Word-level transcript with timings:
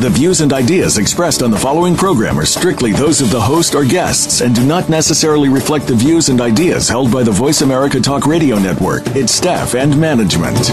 The 0.00 0.08
views 0.08 0.40
and 0.40 0.50
ideas 0.54 0.96
expressed 0.96 1.42
on 1.42 1.50
the 1.50 1.58
following 1.58 1.94
program 1.94 2.38
are 2.38 2.46
strictly 2.46 2.90
those 2.90 3.20
of 3.20 3.30
the 3.30 3.38
host 3.38 3.74
or 3.74 3.84
guests 3.84 4.40
and 4.40 4.54
do 4.54 4.64
not 4.64 4.88
necessarily 4.88 5.50
reflect 5.50 5.86
the 5.86 5.94
views 5.94 6.30
and 6.30 6.40
ideas 6.40 6.88
held 6.88 7.12
by 7.12 7.22
the 7.22 7.30
Voice 7.30 7.60
America 7.60 8.00
Talk 8.00 8.24
Radio 8.24 8.58
Network, 8.58 9.02
its 9.08 9.30
staff, 9.30 9.74
and 9.74 10.00
management. 10.00 10.70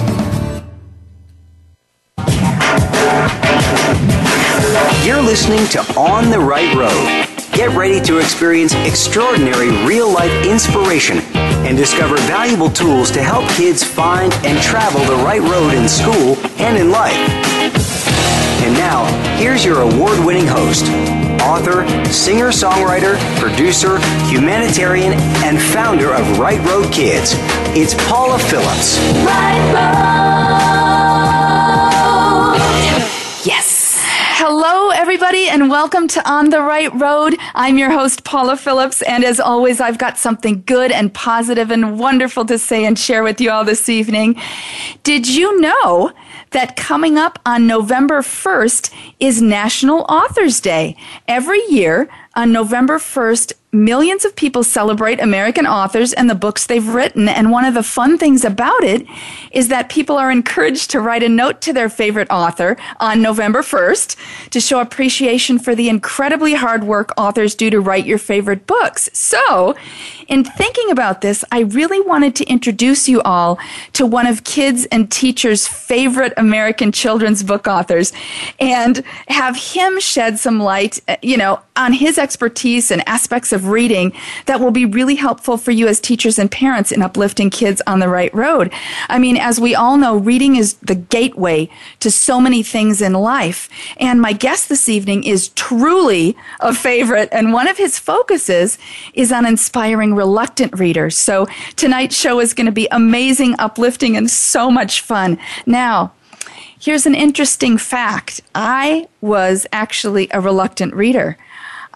You're 5.05 5.21
listening 5.21 5.67
to 5.71 5.81
On 5.99 6.29
the 6.29 6.39
Right 6.39 6.73
Road. 6.73 7.27
Get 7.51 7.75
ready 7.75 7.99
to 8.05 8.19
experience 8.19 8.73
extraordinary 8.75 9.71
real 9.85 10.09
life 10.09 10.31
inspiration 10.45 11.17
and 11.35 11.75
discover 11.75 12.15
valuable 12.27 12.69
tools 12.69 13.11
to 13.11 13.21
help 13.21 13.49
kids 13.57 13.83
find 13.83 14.31
and 14.45 14.63
travel 14.63 15.01
the 15.01 15.21
right 15.25 15.41
road 15.41 15.73
in 15.73 15.89
school 15.89 16.37
and 16.61 16.77
in 16.77 16.91
life. 16.91 17.56
And 18.67 18.75
now, 18.75 19.05
here's 19.37 19.63
your 19.63 19.79
award 19.79 20.19
winning 20.25 20.45
host, 20.45 20.83
author, 21.41 21.87
singer 22.11 22.49
songwriter, 22.49 23.17
producer, 23.39 23.97
humanitarian, 24.25 25.13
and 25.45 25.57
founder 25.57 26.13
of 26.13 26.37
Right 26.37 26.59
Road 26.67 26.91
Kids. 26.91 27.31
It's 27.77 27.93
Paula 28.09 28.37
Phillips. 28.37 28.99
Right 29.23 29.71
Road. 29.71 30.17
Yes. 33.45 33.95
Hello, 34.35 34.89
everybody, 34.89 35.47
and 35.47 35.69
welcome 35.69 36.09
to 36.09 36.29
On 36.29 36.49
the 36.49 36.61
Right 36.61 36.93
Road. 36.93 37.37
I'm 37.55 37.77
your 37.77 37.91
host, 37.91 38.25
Paula 38.25 38.57
Phillips, 38.57 39.01
and 39.01 39.23
as 39.23 39.39
always, 39.39 39.79
I've 39.79 39.97
got 39.97 40.17
something 40.17 40.63
good 40.65 40.91
and 40.91 41.13
positive 41.13 41.71
and 41.71 41.97
wonderful 41.97 42.43
to 42.43 42.59
say 42.59 42.83
and 42.83 42.99
share 42.99 43.23
with 43.23 43.39
you 43.39 43.49
all 43.49 43.63
this 43.63 43.87
evening. 43.87 44.35
Did 45.03 45.25
you 45.25 45.61
know 45.61 46.11
that 46.51 46.75
coming 46.75 47.17
up 47.17 47.39
on 47.45 47.67
November 47.67 48.21
1st 48.21 48.93
is 49.19 49.41
National 49.41 50.01
Authors 50.01 50.59
Day. 50.59 50.95
Every 51.27 51.61
year 51.69 52.09
on 52.37 52.51
November 52.51 52.99
1st, 52.99 53.53
millions 53.73 54.23
of 54.23 54.35
people 54.35 54.63
celebrate 54.63 55.19
American 55.19 55.67
authors 55.67 56.13
and 56.13 56.29
the 56.29 56.35
books 56.35 56.65
they've 56.65 56.87
written. 56.87 57.27
And 57.27 57.51
one 57.51 57.65
of 57.65 57.73
the 57.73 57.83
fun 57.83 58.17
things 58.17 58.45
about 58.45 58.83
it 58.83 59.05
is 59.51 59.67
that 59.67 59.89
people 59.89 60.17
are 60.17 60.31
encouraged 60.31 60.89
to 60.91 61.01
write 61.01 61.23
a 61.23 61.29
note 61.29 61.61
to 61.61 61.73
their 61.73 61.89
favorite 61.89 62.29
author 62.31 62.77
on 62.99 63.21
November 63.21 63.61
1st 63.61 64.49
to 64.51 64.61
show 64.61 64.79
appreciation 64.79 65.59
for 65.59 65.75
the 65.75 65.89
incredibly 65.89 66.53
hard 66.53 66.85
work 66.85 67.11
authors 67.17 67.55
do 67.55 67.69
to 67.69 67.79
write 67.79 68.05
your 68.05 68.17
favorite 68.17 68.65
books. 68.67 69.09
So, 69.13 69.75
in 70.27 70.43
thinking 70.43 70.91
about 70.91 71.21
this, 71.21 71.43
I 71.51 71.61
really 71.61 72.01
wanted 72.01 72.35
to 72.35 72.45
introduce 72.45 73.07
you 73.07 73.21
all 73.21 73.57
to 73.93 74.05
one 74.05 74.27
of 74.27 74.43
kids 74.43 74.85
and 74.91 75.09
teachers' 75.09 75.67
favorite 75.67 76.33
American 76.35 76.91
children's 76.91 77.43
book 77.43 77.65
authors 77.65 78.11
and 78.59 79.03
have 79.29 79.55
him 79.55 79.99
shed 80.01 80.37
some 80.37 80.59
light, 80.59 80.99
you 81.21 81.37
know, 81.37 81.61
on 81.77 81.93
his 81.93 82.17
expertise 82.27 82.91
and 82.91 83.07
aspects 83.07 83.53
of 83.53 83.69
reading 83.69 84.11
that 84.47 84.59
will 84.59 84.71
be 84.71 84.83
really 84.83 85.15
helpful 85.15 85.55
for 85.55 85.71
you 85.71 85.87
as 85.87 86.01
teachers 86.01 86.37
and 86.37 86.51
parents 86.51 86.91
in 86.91 87.01
uplifting 87.01 87.49
kids 87.49 87.81
on 87.87 87.99
the 87.99 88.09
right 88.09 88.33
road. 88.33 88.69
I 89.07 89.17
mean, 89.17 89.37
as 89.37 89.61
we 89.61 89.73
all 89.73 89.95
know, 89.95 90.17
reading 90.17 90.57
is 90.57 90.73
the 90.81 90.93
gateway 90.93 91.69
to 92.01 92.11
so 92.11 92.41
many 92.41 92.63
things 92.63 93.01
in 93.01 93.13
life. 93.13 93.69
And 93.95 94.19
my 94.19 94.33
guest 94.33 94.67
this 94.67 94.89
evening 94.89 95.23
is 95.23 95.47
truly 95.49 96.35
a 96.59 96.73
favorite, 96.75 97.29
and 97.31 97.53
one 97.53 97.69
of 97.69 97.77
his 97.77 97.97
focuses 97.97 98.77
is 99.13 99.31
on 99.31 99.45
inspiring 99.45 100.13
reluctant 100.13 100.77
readers. 100.77 101.15
So 101.15 101.47
tonight's 101.77 102.17
show 102.17 102.41
is 102.41 102.53
going 102.53 102.65
to 102.65 102.73
be 102.73 102.89
amazing, 102.91 103.55
uplifting, 103.57 104.17
and 104.17 104.29
so 104.29 104.69
much 104.69 104.99
fun. 104.99 105.39
Now, 105.65 106.11
Here's 106.79 107.07
an 107.07 107.15
interesting 107.15 107.79
fact. 107.79 108.39
I 108.53 109.07
was 109.19 109.65
actually 109.71 110.27
a 110.31 110.39
reluctant 110.39 110.93
reader. 110.93 111.35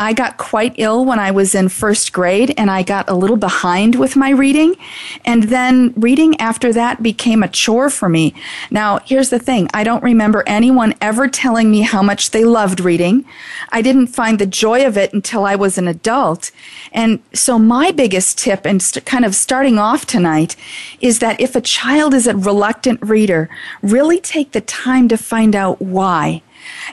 I 0.01 0.13
got 0.13 0.37
quite 0.37 0.73
ill 0.77 1.05
when 1.05 1.19
I 1.19 1.29
was 1.29 1.53
in 1.53 1.69
first 1.69 2.11
grade 2.11 2.55
and 2.57 2.71
I 2.71 2.81
got 2.81 3.07
a 3.07 3.13
little 3.13 3.37
behind 3.37 3.93
with 3.93 4.15
my 4.15 4.31
reading. 4.31 4.75
And 5.25 5.43
then 5.43 5.93
reading 5.95 6.41
after 6.41 6.73
that 6.73 7.03
became 7.03 7.43
a 7.43 7.47
chore 7.47 7.91
for 7.91 8.09
me. 8.09 8.33
Now, 8.71 8.97
here's 9.05 9.29
the 9.29 9.37
thing 9.37 9.69
I 9.75 9.83
don't 9.83 10.01
remember 10.01 10.43
anyone 10.47 10.95
ever 11.01 11.27
telling 11.27 11.69
me 11.69 11.81
how 11.81 12.01
much 12.01 12.31
they 12.31 12.43
loved 12.43 12.79
reading. 12.79 13.25
I 13.69 13.83
didn't 13.83 14.07
find 14.07 14.39
the 14.39 14.47
joy 14.47 14.87
of 14.87 14.97
it 14.97 15.13
until 15.13 15.45
I 15.45 15.55
was 15.55 15.77
an 15.77 15.87
adult. 15.87 16.49
And 16.91 17.19
so, 17.31 17.59
my 17.59 17.91
biggest 17.91 18.39
tip, 18.39 18.65
and 18.65 18.81
st- 18.81 19.05
kind 19.05 19.23
of 19.23 19.35
starting 19.35 19.77
off 19.77 20.07
tonight, 20.07 20.55
is 20.99 21.19
that 21.19 21.39
if 21.39 21.55
a 21.55 21.61
child 21.61 22.15
is 22.15 22.25
a 22.25 22.35
reluctant 22.35 23.03
reader, 23.03 23.49
really 23.83 24.19
take 24.19 24.53
the 24.53 24.61
time 24.61 25.07
to 25.09 25.17
find 25.17 25.55
out 25.55 25.79
why. 25.79 26.41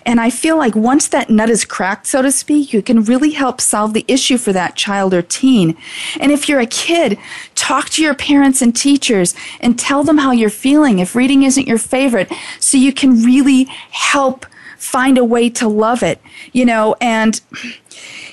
And 0.04 0.20
I 0.20 0.30
feel 0.30 0.56
like 0.56 0.74
once 0.74 1.08
that 1.08 1.30
nut 1.30 1.50
is 1.50 1.64
cracked, 1.64 2.06
so 2.06 2.22
to 2.22 2.32
speak, 2.32 2.72
you 2.72 2.82
can 2.82 3.04
really 3.04 3.30
help 3.30 3.60
solve 3.60 3.94
the 3.94 4.04
issue 4.08 4.38
for 4.38 4.52
that 4.52 4.76
child 4.76 5.14
or 5.14 5.22
teen. 5.22 5.76
And 6.20 6.32
if 6.32 6.48
you're 6.48 6.60
a 6.60 6.66
kid, 6.66 7.18
talk 7.54 7.88
to 7.90 8.02
your 8.02 8.14
parents 8.14 8.62
and 8.62 8.74
teachers 8.74 9.34
and 9.60 9.78
tell 9.78 10.04
them 10.04 10.18
how 10.18 10.32
you're 10.32 10.50
feeling 10.50 10.98
if 10.98 11.14
reading 11.14 11.42
isn't 11.42 11.68
your 11.68 11.78
favorite 11.78 12.32
so 12.60 12.76
you 12.76 12.92
can 12.92 13.22
really 13.22 13.64
help 13.90 14.46
find 14.78 15.18
a 15.18 15.24
way 15.24 15.50
to 15.50 15.68
love 15.68 16.02
it, 16.02 16.20
you 16.52 16.64
know, 16.64 16.94
and 17.00 17.40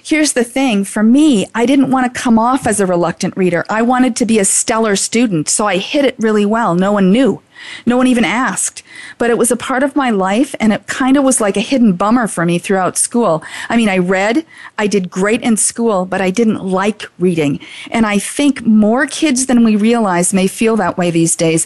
here's 0.03 0.33
the 0.33 0.43
thing 0.43 0.83
for 0.83 1.01
me, 1.01 1.47
I 1.55 1.65
didn't 1.65 1.89
want 1.89 2.13
to 2.13 2.19
come 2.19 2.37
off 2.37 2.67
as 2.67 2.79
a 2.79 2.85
reluctant 2.85 3.35
reader. 3.35 3.65
I 3.69 3.81
wanted 3.81 4.15
to 4.17 4.25
be 4.25 4.37
a 4.37 4.45
stellar 4.45 4.95
student, 4.95 5.49
so 5.49 5.65
I 5.65 5.77
hid 5.77 6.05
it 6.05 6.15
really 6.19 6.45
well. 6.45 6.75
No 6.75 6.91
one 6.91 7.11
knew. 7.11 7.41
No 7.85 7.97
one 7.97 8.07
even 8.07 8.25
asked, 8.25 8.83
but 9.17 9.29
it 9.29 9.37
was 9.37 9.51
a 9.51 9.57
part 9.57 9.83
of 9.83 9.95
my 9.95 10.09
life 10.09 10.55
and 10.59 10.73
it 10.73 10.87
kind 10.87 11.17
of 11.17 11.23
was 11.23 11.41
like 11.41 11.57
a 11.57 11.61
hidden 11.61 11.93
bummer 11.93 12.27
for 12.27 12.45
me 12.45 12.59
throughout 12.59 12.97
school. 12.97 13.43
I 13.69 13.77
mean, 13.77 13.89
I 13.89 13.97
read, 13.97 14.45
I 14.77 14.87
did 14.87 15.09
great 15.09 15.41
in 15.41 15.57
school, 15.57 16.05
but 16.05 16.21
I 16.21 16.29
didn't 16.29 16.63
like 16.63 17.03
reading. 17.19 17.59
And 17.91 18.05
I 18.05 18.19
think 18.19 18.65
more 18.65 19.07
kids 19.07 19.45
than 19.45 19.63
we 19.63 19.75
realize 19.75 20.33
may 20.33 20.47
feel 20.47 20.75
that 20.77 20.97
way 20.97 21.11
these 21.11 21.35
days, 21.35 21.65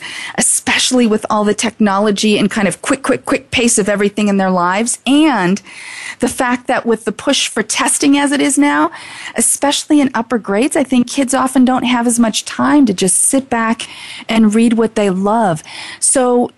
especially 0.80 1.08
with 1.08 1.26
all 1.30 1.44
the 1.44 1.54
technology 1.54 2.38
and 2.38 2.50
kind 2.50 2.66
of 2.66 2.82
quick, 2.82 3.04
quick, 3.04 3.26
quick 3.26 3.52
pace 3.52 3.78
of 3.78 3.90
everything 3.90 4.30
in 4.30 4.38
their 4.38 4.50
lives. 4.50 4.98
And 5.06 5.62
the 6.20 6.30
fact 6.30 6.68
that 6.68 6.86
with 6.86 7.04
the 7.04 7.12
push 7.12 7.50
for 7.50 7.62
testing 7.62 8.18
as 8.18 8.32
it 8.32 8.40
is 8.40 8.58
now, 8.58 8.90
especially 9.36 10.00
in 10.00 10.10
upper 10.14 10.38
grades, 10.38 10.78
I 10.78 10.86
think 10.86 11.10
kids 11.10 11.34
often 11.34 11.66
don't 11.66 11.84
have 11.84 12.08
as 12.08 12.18
much 12.18 12.46
time 12.46 12.86
to 12.86 12.94
just 12.94 13.18
sit 13.18 13.50
back 13.50 13.90
and 14.30 14.56
read 14.56 14.74
what 14.74 14.96
they 14.96 15.10
love. 15.10 15.64
So 16.00 16.50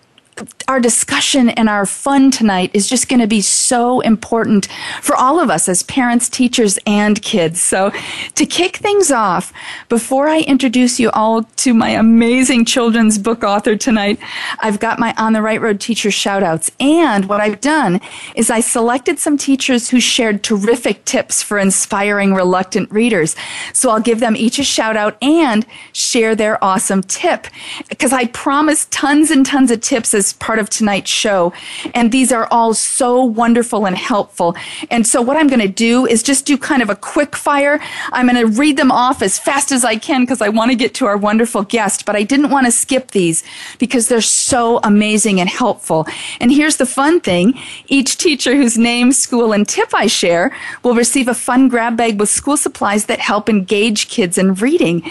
our 0.68 0.80
discussion 0.80 1.50
and 1.50 1.68
our 1.68 1.86
fun 1.86 2.30
tonight 2.30 2.70
is 2.72 2.88
just 2.88 3.08
going 3.08 3.20
to 3.20 3.26
be 3.26 3.40
so 3.40 4.00
important 4.00 4.68
for 5.00 5.14
all 5.16 5.40
of 5.40 5.50
us 5.50 5.68
as 5.68 5.82
parents, 5.82 6.28
teachers, 6.28 6.78
and 6.86 7.20
kids. 7.22 7.60
So, 7.60 7.92
to 8.34 8.46
kick 8.46 8.76
things 8.76 9.10
off, 9.10 9.52
before 9.88 10.28
I 10.28 10.40
introduce 10.40 10.98
you 10.98 11.10
all 11.10 11.42
to 11.42 11.74
my 11.74 11.90
amazing 11.90 12.64
children's 12.64 13.18
book 13.18 13.44
author 13.44 13.76
tonight, 13.76 14.18
I've 14.60 14.80
got 14.80 14.98
my 14.98 15.14
On 15.18 15.32
the 15.32 15.42
Right 15.42 15.60
Road 15.60 15.80
teacher 15.80 16.10
shout 16.10 16.42
outs. 16.42 16.70
And 16.80 17.28
what 17.28 17.40
I've 17.40 17.60
done 17.60 18.00
is 18.34 18.50
I 18.50 18.60
selected 18.60 19.18
some 19.18 19.36
teachers 19.36 19.90
who 19.90 20.00
shared 20.00 20.42
terrific 20.42 21.04
tips 21.04 21.42
for 21.42 21.58
inspiring 21.58 22.34
reluctant 22.34 22.90
readers. 22.90 23.36
So, 23.72 23.90
I'll 23.90 24.00
give 24.00 24.20
them 24.20 24.36
each 24.36 24.58
a 24.58 24.64
shout 24.64 24.96
out 24.96 25.16
and 25.22 25.66
share 25.92 26.34
their 26.34 26.62
awesome 26.64 27.02
tip 27.02 27.46
because 27.88 28.12
I 28.12 28.26
promised 28.26 28.90
tons 28.90 29.30
and 29.30 29.44
tons 29.44 29.70
of 29.70 29.80
tips 29.80 30.14
as 30.14 30.31
part 30.34 30.58
of 30.58 30.70
tonight's 30.70 31.10
show. 31.10 31.52
And 31.94 32.12
these 32.12 32.32
are 32.32 32.48
all 32.50 32.74
so 32.74 33.24
wonderful 33.24 33.86
and 33.86 33.96
helpful. 33.96 34.56
And 34.90 35.06
so 35.06 35.20
what 35.22 35.36
I'm 35.36 35.48
going 35.48 35.60
to 35.60 35.68
do 35.68 36.06
is 36.06 36.22
just 36.22 36.46
do 36.46 36.56
kind 36.58 36.82
of 36.82 36.90
a 36.90 36.96
quick 36.96 37.36
fire. 37.36 37.80
I'm 38.12 38.28
going 38.28 38.46
to 38.46 38.58
read 38.58 38.76
them 38.76 38.92
off 38.92 39.22
as 39.22 39.38
fast 39.38 39.72
as 39.72 39.84
I 39.84 39.96
can 39.96 40.22
because 40.22 40.40
I 40.40 40.48
want 40.48 40.70
to 40.70 40.76
get 40.76 40.94
to 40.94 41.06
our 41.06 41.16
wonderful 41.16 41.62
guest, 41.62 42.04
but 42.04 42.16
I 42.16 42.22
didn't 42.22 42.50
want 42.50 42.66
to 42.66 42.72
skip 42.72 43.10
these 43.10 43.42
because 43.78 44.08
they're 44.08 44.20
so 44.20 44.80
amazing 44.82 45.40
and 45.40 45.48
helpful. 45.48 46.06
And 46.40 46.52
here's 46.52 46.76
the 46.76 46.86
fun 46.86 47.20
thing. 47.20 47.58
Each 47.88 48.16
teacher 48.16 48.56
whose 48.56 48.78
name, 48.78 49.12
school, 49.12 49.52
and 49.52 49.68
tip 49.68 49.94
I 49.94 50.06
share 50.06 50.54
will 50.82 50.94
receive 50.94 51.28
a 51.28 51.34
fun 51.34 51.68
grab 51.68 51.96
bag 51.96 52.18
with 52.18 52.28
school 52.28 52.56
supplies 52.56 53.06
that 53.06 53.18
help 53.20 53.48
engage 53.48 54.08
kids 54.08 54.38
in 54.38 54.54
reading. 54.54 55.02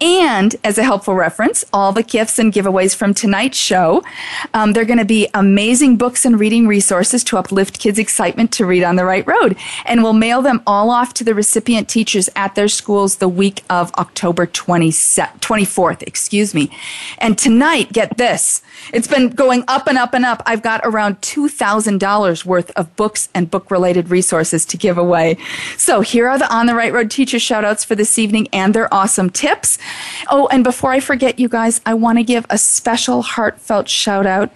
And 0.00 0.56
as 0.64 0.78
a 0.78 0.84
helpful 0.84 1.14
reference, 1.14 1.64
all 1.72 1.92
the 1.92 2.02
gifts 2.02 2.38
and 2.38 2.52
giveaways 2.52 2.94
from 2.94 3.14
tonight's 3.14 3.58
show 3.58 4.02
Um, 4.58 4.72
they're 4.72 4.84
going 4.84 4.98
to 4.98 5.04
be 5.04 5.28
amazing 5.34 5.98
books 5.98 6.24
and 6.24 6.40
reading 6.40 6.66
resources 6.66 7.22
to 7.22 7.38
uplift 7.38 7.78
kids' 7.78 7.96
excitement 7.96 8.50
to 8.54 8.66
read 8.66 8.82
on 8.82 8.96
the 8.96 9.04
right 9.04 9.24
road. 9.24 9.56
And 9.84 10.02
we'll 10.02 10.14
mail 10.14 10.42
them 10.42 10.64
all 10.66 10.90
off 10.90 11.14
to 11.14 11.22
the 11.22 11.32
recipient 11.32 11.88
teachers 11.88 12.28
at 12.34 12.56
their 12.56 12.66
schools 12.66 13.18
the 13.18 13.28
week 13.28 13.62
of 13.70 13.94
October 13.94 14.46
20, 14.46 14.90
24th. 14.90 16.02
Excuse 16.02 16.56
me. 16.56 16.76
And 17.18 17.38
tonight, 17.38 17.92
get 17.92 18.16
this. 18.16 18.60
It's 18.92 19.06
been 19.06 19.28
going 19.28 19.62
up 19.68 19.86
and 19.86 19.96
up 19.96 20.12
and 20.12 20.24
up. 20.24 20.42
I've 20.44 20.62
got 20.62 20.80
around 20.82 21.20
$2,000 21.20 22.44
worth 22.44 22.72
of 22.72 22.96
books 22.96 23.28
and 23.34 23.48
book 23.48 23.70
related 23.70 24.10
resources 24.10 24.64
to 24.66 24.76
give 24.76 24.98
away. 24.98 25.36
So 25.76 26.00
here 26.00 26.26
are 26.26 26.38
the 26.38 26.52
On 26.52 26.66
the 26.66 26.74
Right 26.74 26.92
Road 26.92 27.12
teacher 27.12 27.38
shout 27.38 27.64
outs 27.64 27.84
for 27.84 27.94
this 27.94 28.18
evening 28.18 28.48
and 28.52 28.74
their 28.74 28.92
awesome 28.92 29.30
tips. 29.30 29.78
Oh, 30.28 30.48
and 30.48 30.64
before 30.64 30.90
I 30.90 30.98
forget, 30.98 31.38
you 31.38 31.48
guys, 31.48 31.80
I 31.86 31.94
want 31.94 32.18
to 32.18 32.24
give 32.24 32.44
a 32.50 32.58
special 32.58 33.22
heartfelt 33.22 33.88
shout 33.88 34.26
out 34.26 34.47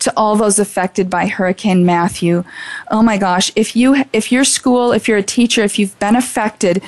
to 0.00 0.12
all 0.16 0.36
those 0.36 0.58
affected 0.58 1.08
by 1.08 1.26
Hurricane 1.26 1.84
Matthew. 1.86 2.44
Oh 2.90 3.02
my 3.02 3.16
gosh, 3.16 3.50
if 3.56 3.74
you, 3.76 4.04
if 4.12 4.30
your 4.30 4.44
school, 4.44 4.92
if 4.92 5.08
you're 5.08 5.18
a 5.18 5.22
teacher, 5.22 5.62
if 5.62 5.78
you've 5.78 5.98
been 5.98 6.16
affected, 6.16 6.82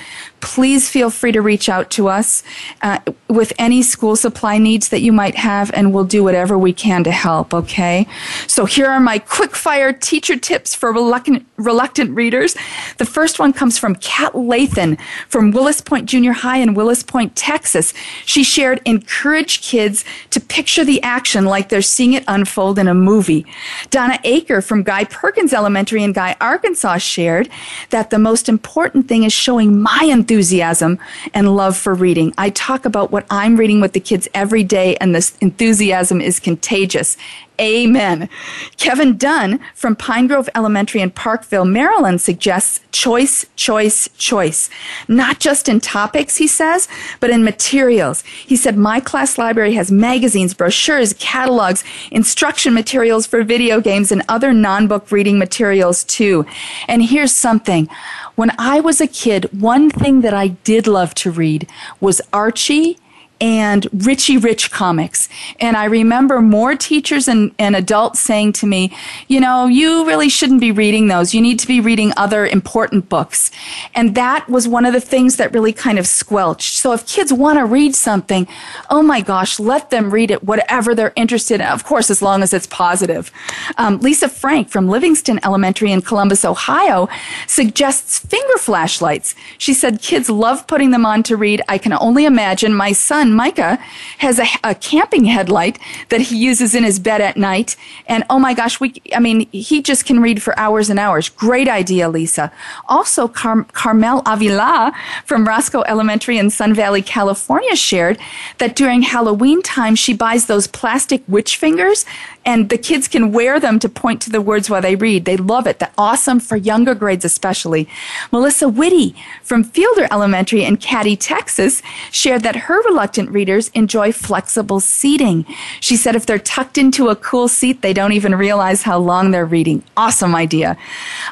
please 0.46 0.88
feel 0.88 1.10
free 1.10 1.32
to 1.32 1.42
reach 1.42 1.68
out 1.68 1.90
to 1.90 2.06
us 2.06 2.44
uh, 2.80 3.00
with 3.28 3.52
any 3.58 3.82
school 3.82 4.14
supply 4.14 4.58
needs 4.58 4.90
that 4.90 5.00
you 5.00 5.10
might 5.10 5.34
have, 5.34 5.72
and 5.74 5.92
we'll 5.92 6.04
do 6.04 6.22
whatever 6.22 6.56
we 6.56 6.72
can 6.72 7.02
to 7.02 7.10
help, 7.10 7.52
okay? 7.52 8.06
So 8.46 8.64
here 8.64 8.86
are 8.86 9.00
my 9.00 9.18
quick 9.18 9.56
fire 9.56 9.92
teacher 9.92 10.36
tips 10.36 10.72
for 10.72 10.92
reluctant, 10.92 11.44
reluctant 11.56 12.14
readers. 12.14 12.54
The 12.98 13.04
first 13.04 13.40
one 13.40 13.52
comes 13.52 13.76
from 13.76 13.96
Kat 13.96 14.34
Lathan 14.34 15.00
from 15.28 15.50
Wills 15.50 15.80
Point 15.80 16.08
Junior 16.08 16.32
High 16.32 16.58
in 16.58 16.74
Wills 16.74 17.02
Point, 17.02 17.34
Texas. 17.34 17.92
She 18.24 18.44
shared, 18.44 18.80
encourage 18.84 19.62
kids 19.62 20.04
to 20.30 20.38
picture 20.38 20.84
the 20.84 21.02
action 21.02 21.44
like 21.44 21.70
they're 21.70 21.82
seeing 21.82 22.12
it 22.12 22.22
unfold 22.28 22.78
in 22.78 22.86
a 22.86 22.94
movie. 22.94 23.44
Donna 23.90 24.18
Aker 24.24 24.64
from 24.64 24.84
Guy 24.84 25.04
Perkins 25.04 25.52
Elementary 25.52 26.04
in 26.04 26.12
Guy, 26.12 26.36
Arkansas 26.40 26.98
shared 26.98 27.48
that 27.90 28.10
the 28.10 28.18
most 28.20 28.48
important 28.48 29.08
thing 29.08 29.24
is 29.24 29.32
showing 29.32 29.82
my 29.82 30.04
enthusiasm 30.04 30.35
enthusiasm 30.36 30.98
and 31.32 31.56
love 31.56 31.78
for 31.78 31.94
reading. 31.94 32.34
I 32.36 32.50
talk 32.50 32.84
about 32.84 33.10
what 33.10 33.24
I'm 33.30 33.56
reading 33.56 33.80
with 33.80 33.94
the 33.94 34.00
kids 34.00 34.28
every 34.34 34.64
day, 34.64 34.94
and 34.96 35.14
this 35.14 35.34
enthusiasm 35.40 36.20
is 36.20 36.38
contagious. 36.38 37.16
Amen. 37.58 38.28
Kevin 38.76 39.16
Dunn 39.16 39.60
from 39.74 39.96
Pine 39.96 40.26
Grove 40.26 40.50
Elementary 40.54 41.00
in 41.00 41.10
Parkville, 41.10 41.64
Maryland 41.64 42.20
suggests 42.20 42.80
choice, 42.92 43.46
choice, 43.56 44.10
choice. 44.18 44.68
Not 45.08 45.40
just 45.40 45.66
in 45.66 45.80
topics, 45.80 46.36
he 46.36 46.46
says, 46.46 46.86
but 47.18 47.30
in 47.30 47.42
materials. 47.44 48.22
He 48.22 48.56
said, 48.56 48.76
My 48.76 49.00
class 49.00 49.38
library 49.38 49.72
has 49.72 49.90
magazines, 49.90 50.52
brochures, 50.52 51.14
catalogs, 51.14 51.82
instruction 52.10 52.74
materials 52.74 53.26
for 53.26 53.42
video 53.42 53.80
games, 53.80 54.12
and 54.12 54.22
other 54.28 54.52
non 54.52 54.86
book 54.86 55.10
reading 55.10 55.38
materials 55.38 56.04
too. 56.04 56.44
And 56.88 57.02
here's 57.02 57.32
something. 57.32 57.88
When 58.36 58.52
I 58.58 58.80
was 58.80 59.00
a 59.00 59.06
kid, 59.06 59.48
one 59.58 59.88
thing 59.88 60.20
that 60.20 60.34
I 60.34 60.48
did 60.48 60.86
love 60.86 61.14
to 61.16 61.30
read 61.30 61.66
was 62.00 62.20
Archie 62.34 62.98
and 63.40 63.86
Richie 63.92 64.38
Rich 64.38 64.70
comics. 64.70 65.28
And 65.60 65.76
I 65.76 65.84
remember 65.84 66.40
more 66.40 66.74
teachers 66.74 67.28
and, 67.28 67.54
and 67.58 67.76
adults 67.76 68.20
saying 68.20 68.54
to 68.54 68.66
me, 68.66 68.92
you 69.28 69.40
know, 69.40 69.66
you 69.66 70.06
really 70.06 70.28
shouldn't 70.28 70.60
be 70.60 70.72
reading 70.72 71.08
those. 71.08 71.34
You 71.34 71.42
need 71.42 71.58
to 71.58 71.66
be 71.66 71.80
reading 71.80 72.12
other 72.16 72.46
important 72.46 73.08
books. 73.08 73.50
And 73.94 74.14
that 74.14 74.48
was 74.48 74.66
one 74.66 74.86
of 74.86 74.92
the 74.92 75.00
things 75.00 75.36
that 75.36 75.52
really 75.52 75.72
kind 75.72 75.98
of 75.98 76.06
squelched. 76.06 76.76
So 76.78 76.92
if 76.92 77.06
kids 77.06 77.32
want 77.32 77.58
to 77.58 77.66
read 77.66 77.94
something, 77.94 78.48
oh 78.88 79.02
my 79.02 79.20
gosh, 79.20 79.58
let 79.58 79.90
them 79.90 80.10
read 80.10 80.30
it, 80.30 80.44
whatever 80.44 80.94
they're 80.94 81.12
interested 81.16 81.60
in. 81.60 81.66
Of 81.66 81.84
course, 81.84 82.10
as 82.10 82.22
long 82.22 82.42
as 82.42 82.54
it's 82.54 82.66
positive. 82.66 83.30
Um, 83.76 83.98
Lisa 84.00 84.28
Frank 84.28 84.70
from 84.70 84.88
Livingston 84.88 85.40
Elementary 85.44 85.92
in 85.92 86.00
Columbus, 86.00 86.44
Ohio 86.44 87.08
suggests 87.46 88.18
finger 88.18 88.56
flashlights. 88.56 89.34
She 89.58 89.74
said 89.74 90.00
kids 90.00 90.30
love 90.30 90.66
putting 90.66 90.90
them 90.90 91.04
on 91.04 91.22
to 91.24 91.36
read. 91.36 91.60
I 91.68 91.78
can 91.78 91.92
only 91.92 92.24
imagine 92.24 92.74
my 92.74 92.92
son 92.92 93.25
son, 93.26 93.34
Micah, 93.34 93.78
has 94.18 94.38
a, 94.38 94.46
a, 94.64 94.74
camping 94.74 95.24
headlight 95.24 95.78
that 96.10 96.20
he 96.20 96.36
uses 96.36 96.74
in 96.74 96.84
his 96.84 96.98
bed 96.98 97.20
at 97.20 97.36
night. 97.36 97.76
And 98.06 98.24
oh 98.30 98.38
my 98.38 98.54
gosh, 98.54 98.80
we, 98.80 98.94
I 99.14 99.20
mean, 99.20 99.48
he 99.52 99.82
just 99.82 100.04
can 100.04 100.20
read 100.20 100.42
for 100.42 100.58
hours 100.58 100.90
and 100.90 100.98
hours. 100.98 101.28
Great 101.28 101.68
idea, 101.68 102.08
Lisa. 102.08 102.52
Also, 102.88 103.26
Car- 103.28 103.66
Carmel 103.72 104.22
Avila 104.26 104.92
from 105.24 105.46
Roscoe 105.46 105.82
Elementary 105.86 106.38
in 106.38 106.50
Sun 106.50 106.74
Valley, 106.74 107.02
California 107.02 107.74
shared 107.74 108.18
that 108.58 108.76
during 108.76 109.02
Halloween 109.02 109.62
time, 109.62 109.94
she 109.94 110.14
buys 110.14 110.46
those 110.46 110.66
plastic 110.66 111.22
witch 111.26 111.56
fingers 111.56 112.04
and 112.46 112.68
the 112.68 112.78
kids 112.78 113.08
can 113.08 113.32
wear 113.32 113.58
them 113.58 113.78
to 113.80 113.88
point 113.88 114.22
to 114.22 114.30
the 114.30 114.40
words 114.40 114.70
while 114.70 114.80
they 114.80 114.94
read. 114.94 115.24
They 115.24 115.36
love 115.36 115.66
it. 115.66 115.80
That's 115.80 115.92
awesome 115.98 116.38
for 116.38 116.56
younger 116.56 116.94
grades, 116.94 117.24
especially. 117.24 117.88
Melissa 118.30 118.68
Whitty 118.68 119.16
from 119.42 119.64
Fielder 119.64 120.06
Elementary 120.12 120.64
in 120.64 120.76
Katy, 120.76 121.16
Texas, 121.16 121.82
shared 122.12 122.42
that 122.42 122.56
her 122.56 122.80
reluctant 122.82 123.30
readers 123.30 123.68
enjoy 123.74 124.12
flexible 124.12 124.78
seating. 124.78 125.44
She 125.80 125.96
said 125.96 126.14
if 126.14 126.24
they're 126.24 126.38
tucked 126.38 126.78
into 126.78 127.08
a 127.08 127.16
cool 127.16 127.48
seat, 127.48 127.82
they 127.82 127.92
don't 127.92 128.12
even 128.12 128.34
realize 128.36 128.82
how 128.82 128.98
long 128.98 129.32
they're 129.32 129.44
reading. 129.44 129.82
Awesome 129.96 130.34
idea. 130.34 130.76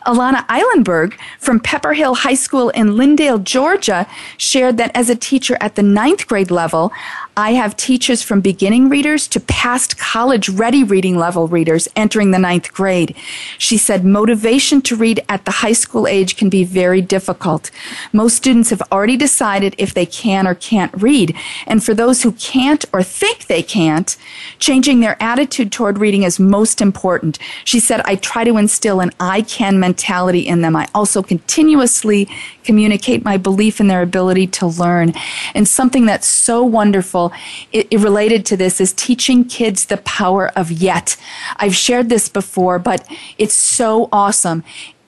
Alana 0.06 0.44
Eilenberg 0.48 1.14
from 1.38 1.60
Pepperell 1.60 2.16
High 2.16 2.34
School 2.34 2.70
in 2.70 2.94
Lindale, 2.94 3.42
Georgia, 3.42 4.06
shared 4.36 4.76
that 4.78 4.90
as 4.94 5.08
a 5.08 5.14
teacher 5.14 5.56
at 5.60 5.76
the 5.76 5.82
ninth 5.82 6.26
grade 6.26 6.50
level, 6.50 6.92
I 7.36 7.54
have 7.54 7.76
teachers 7.76 8.22
from 8.22 8.40
beginning 8.40 8.88
readers 8.88 9.26
to 9.28 9.40
past 9.40 9.98
college 9.98 10.48
ready 10.48 10.84
reading 10.84 11.18
level 11.18 11.48
readers 11.48 11.88
entering 11.96 12.30
the 12.30 12.38
ninth 12.38 12.72
grade. 12.72 13.16
She 13.58 13.76
said 13.76 14.04
motivation 14.04 14.80
to 14.82 14.94
read 14.94 15.24
at 15.28 15.44
the 15.44 15.50
high 15.50 15.72
school 15.72 16.06
age 16.06 16.36
can 16.36 16.48
be 16.48 16.62
very 16.62 17.02
difficult. 17.02 17.72
Most 18.12 18.36
students 18.36 18.70
have 18.70 18.82
already 18.92 19.16
decided 19.16 19.74
if 19.78 19.92
they 19.92 20.06
can 20.06 20.46
or 20.46 20.54
can't 20.54 20.94
read. 20.94 21.34
And 21.66 21.82
for 21.82 21.92
those 21.92 22.22
who 22.22 22.32
can't 22.32 22.84
or 22.92 23.02
think 23.02 23.46
they 23.46 23.64
can't, 23.64 24.16
changing 24.60 25.00
their 25.00 25.20
attitude 25.20 25.72
toward 25.72 25.98
reading 25.98 26.22
is 26.22 26.38
most 26.38 26.80
important. 26.80 27.40
She 27.64 27.80
said, 27.80 28.00
I 28.04 28.14
try 28.14 28.44
to 28.44 28.58
instill 28.58 29.00
an 29.00 29.10
I 29.18 29.42
can 29.42 29.80
mentality 29.80 30.46
in 30.46 30.60
them. 30.60 30.76
I 30.76 30.88
also 30.94 31.20
continuously 31.20 32.28
communicate 32.64 33.24
my 33.24 33.36
belief 33.36 33.80
in 33.80 33.88
their 33.88 34.02
ability 34.02 34.46
to 34.48 34.66
learn. 34.66 35.12
And 35.54 35.68
something 35.68 36.06
that's 36.06 36.26
so 36.26 36.64
wonderful 36.64 37.32
it, 37.72 37.88
it 37.90 38.00
related 38.00 38.46
to 38.46 38.56
this 38.56 38.80
is 38.80 38.92
teaching 38.92 39.44
kids 39.44 39.86
the 39.86 39.98
power 39.98 40.48
of 40.56 40.70
yet. 40.70 41.16
I've 41.56 41.76
shared 41.76 42.08
this 42.08 42.28
before, 42.28 42.78
but 42.78 43.06
it's 43.38 43.54
so 43.54 44.08
awesome 44.12 44.64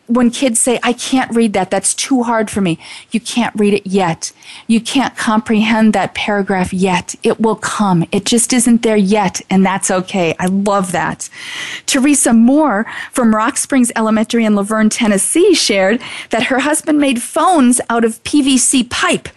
when 0.06 0.30
kids 0.30 0.60
say, 0.60 0.78
I 0.82 0.92
can't 0.92 1.34
read 1.34 1.52
that, 1.54 1.70
that's 1.70 1.94
too 1.94 2.22
hard 2.22 2.50
for 2.50 2.60
me, 2.60 2.78
you 3.10 3.20
can't 3.20 3.54
read 3.56 3.74
it 3.74 3.86
yet. 3.86 4.32
You 4.66 4.80
can't 4.80 5.16
comprehend 5.16 5.92
that 5.92 6.14
paragraph 6.14 6.72
yet. 6.72 7.14
It 7.22 7.40
will 7.40 7.56
come. 7.56 8.06
It 8.12 8.24
just 8.24 8.52
isn't 8.52 8.82
there 8.82 8.96
yet, 8.96 9.40
and 9.50 9.64
that's 9.64 9.90
okay. 9.90 10.34
I 10.38 10.46
love 10.46 10.92
that. 10.92 11.28
Teresa 11.86 12.32
Moore 12.32 12.86
from 13.10 13.34
Rock 13.34 13.56
Springs 13.56 13.90
Elementary 13.96 14.44
in 14.44 14.54
La 14.54 14.62
Vergne, 14.62 14.90
Tennessee 14.90 15.54
shared 15.54 16.00
that 16.30 16.44
her 16.44 16.60
husband 16.60 16.98
made 16.98 17.22
phones 17.22 17.80
out 17.90 18.04
of 18.04 18.22
PVC 18.22 18.88
pipe. 18.88 19.28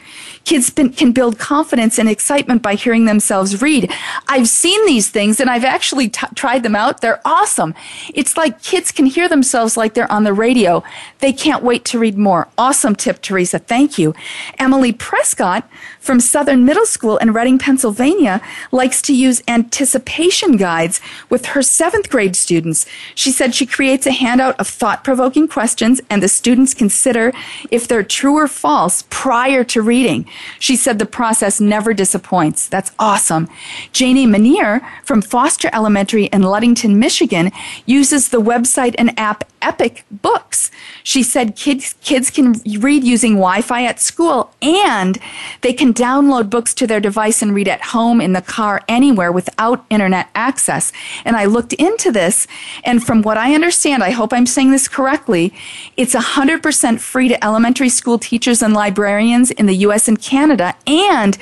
Kids 0.45 0.69
can 0.69 1.11
build 1.11 1.37
confidence 1.37 1.99
and 1.99 2.09
excitement 2.09 2.61
by 2.61 2.75
hearing 2.75 3.05
themselves 3.05 3.61
read. 3.61 3.91
I've 4.27 4.47
seen 4.47 4.85
these 4.85 5.09
things 5.09 5.39
and 5.39 5.49
I've 5.49 5.65
actually 5.65 6.09
t- 6.09 6.25
tried 6.35 6.63
them 6.63 6.75
out. 6.75 7.01
They're 7.01 7.21
awesome. 7.25 7.75
It's 8.13 8.35
like 8.35 8.61
kids 8.63 8.91
can 8.91 9.05
hear 9.05 9.29
themselves 9.29 9.77
like 9.77 9.93
they're 9.93 10.11
on 10.11 10.23
the 10.23 10.33
radio. 10.33 10.83
They 11.19 11.33
can't 11.33 11.63
wait 11.63 11.85
to 11.85 11.99
read 11.99 12.17
more. 12.17 12.47
Awesome 12.57 12.95
tip, 12.95 13.21
Teresa. 13.21 13.59
Thank 13.59 13.97
you. 13.99 14.15
Emily 14.57 14.91
Prescott 14.91 15.69
from 16.09 16.19
Southern 16.19 16.65
Middle 16.65 16.87
School 16.87 17.17
in 17.17 17.33
Reading, 17.33 17.59
Pennsylvania, 17.59 18.41
likes 18.71 18.99
to 19.03 19.15
use 19.15 19.43
anticipation 19.47 20.57
guides 20.57 20.99
with 21.29 21.45
her 21.45 21.61
seventh 21.61 22.09
grade 22.09 22.35
students. 22.35 22.87
She 23.13 23.29
said 23.29 23.53
she 23.53 23.67
creates 23.67 24.07
a 24.07 24.11
handout 24.11 24.59
of 24.59 24.67
thought 24.67 25.03
provoking 25.03 25.47
questions 25.47 26.01
and 26.09 26.23
the 26.23 26.27
students 26.27 26.73
consider 26.73 27.31
if 27.69 27.87
they're 27.87 28.01
true 28.01 28.37
or 28.37 28.47
false 28.47 29.03
prior 29.11 29.63
to 29.65 29.83
reading. 29.83 30.27
She 30.57 30.75
said 30.75 30.97
the 30.97 31.05
process 31.05 31.61
never 31.61 31.93
disappoints. 31.93 32.67
That's 32.67 32.91
awesome. 32.97 33.47
Janie 33.93 34.25
Manier 34.25 34.81
from 35.03 35.21
Foster 35.21 35.69
Elementary 35.73 36.25
in 36.25 36.41
Ludington, 36.41 36.97
Michigan 36.97 37.51
uses 37.85 38.29
the 38.29 38.41
website 38.41 38.95
and 38.97 39.13
app 39.19 39.43
Epic 39.61 40.05
Books. 40.11 40.71
She 41.03 41.23
said 41.23 41.55
kids 41.55 41.95
kids 42.01 42.29
can 42.29 42.53
read 42.79 43.03
using 43.03 43.33
Wi-Fi 43.33 43.85
at 43.85 43.99
school 43.99 44.53
and 44.61 45.17
they 45.61 45.73
can 45.73 45.93
download 45.93 46.49
books 46.49 46.73
to 46.75 46.87
their 46.87 46.99
device 46.99 47.41
and 47.41 47.55
read 47.55 47.67
at 47.67 47.81
home 47.81 48.21
in 48.21 48.33
the 48.33 48.41
car 48.41 48.81
anywhere 48.87 49.31
without 49.31 49.85
internet 49.89 50.29
access. 50.35 50.91
And 51.25 51.35
I 51.35 51.45
looked 51.45 51.73
into 51.73 52.11
this 52.11 52.47
and 52.83 53.03
from 53.03 53.21
what 53.21 53.37
I 53.37 53.55
understand, 53.55 54.03
I 54.03 54.11
hope 54.11 54.33
I'm 54.33 54.45
saying 54.45 54.71
this 54.71 54.87
correctly, 54.87 55.53
it's 55.97 56.13
100% 56.13 56.99
free 56.99 57.27
to 57.27 57.43
elementary 57.43 57.89
school 57.89 58.19
teachers 58.19 58.61
and 58.61 58.73
librarians 58.73 59.51
in 59.51 59.65
the 59.65 59.77
US 59.87 60.07
and 60.07 60.21
Canada 60.21 60.75
and 60.85 61.37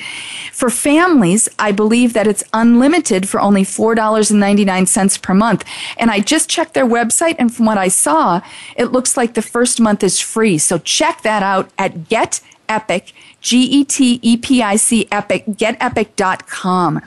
for 0.52 0.70
families, 0.70 1.48
I 1.58 1.72
believe 1.72 2.14
that 2.14 2.26
it's 2.26 2.42
unlimited 2.52 3.28
for 3.28 3.40
only 3.40 3.62
$4.99 3.62 5.22
per 5.22 5.34
month. 5.34 5.64
And 5.96 6.10
I 6.10 6.20
just 6.20 6.48
checked 6.48 6.74
their 6.74 6.86
website 6.86 7.36
and 7.38 7.54
from 7.54 7.66
what 7.66 7.78
I 7.78 7.88
saw 7.88 8.07
saw, 8.08 8.40
it 8.76 8.90
looks 8.90 9.16
like 9.16 9.34
the 9.34 9.42
first 9.42 9.80
month 9.80 10.02
is 10.02 10.18
free. 10.18 10.56
So 10.56 10.78
check 10.78 11.22
that 11.22 11.42
out 11.42 11.70
at 11.76 12.08
Get 12.08 12.40
Epic 12.68 13.12
G 13.40 13.62
E 13.62 13.84
T 13.84 14.18
E 14.22 14.36
P 14.36 14.62
I 14.62 14.76
C 14.76 15.06
Epic, 15.12 15.44
getepic.com. 15.46 17.00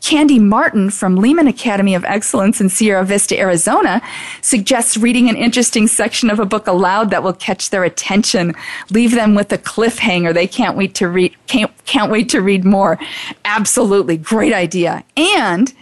Candy 0.00 0.38
Martin 0.38 0.90
from 0.90 1.16
Leman 1.16 1.46
Academy 1.46 1.94
of 1.94 2.04
Excellence 2.04 2.60
in 2.60 2.68
Sierra 2.68 3.04
Vista, 3.04 3.38
Arizona, 3.38 4.00
suggests 4.40 4.96
reading 4.96 5.28
an 5.28 5.36
interesting 5.36 5.86
section 5.86 6.30
of 6.30 6.40
a 6.40 6.46
book 6.46 6.66
aloud 6.66 7.10
that 7.10 7.22
will 7.22 7.32
catch 7.32 7.70
their 7.70 7.84
attention, 7.84 8.54
leave 8.90 9.12
them 9.12 9.34
with 9.34 9.52
a 9.52 9.58
cliffhanger. 9.58 10.32
They 10.34 10.46
can't 10.46 10.76
wait 10.76 10.94
to 10.96 11.08
read, 11.08 11.34
can't, 11.46 11.72
can't 11.84 12.10
wait 12.10 12.28
to 12.30 12.40
read 12.40 12.64
more. 12.64 12.98
Absolutely. 13.44 14.16
Great 14.16 14.52
idea. 14.52 15.04
And 15.16 15.72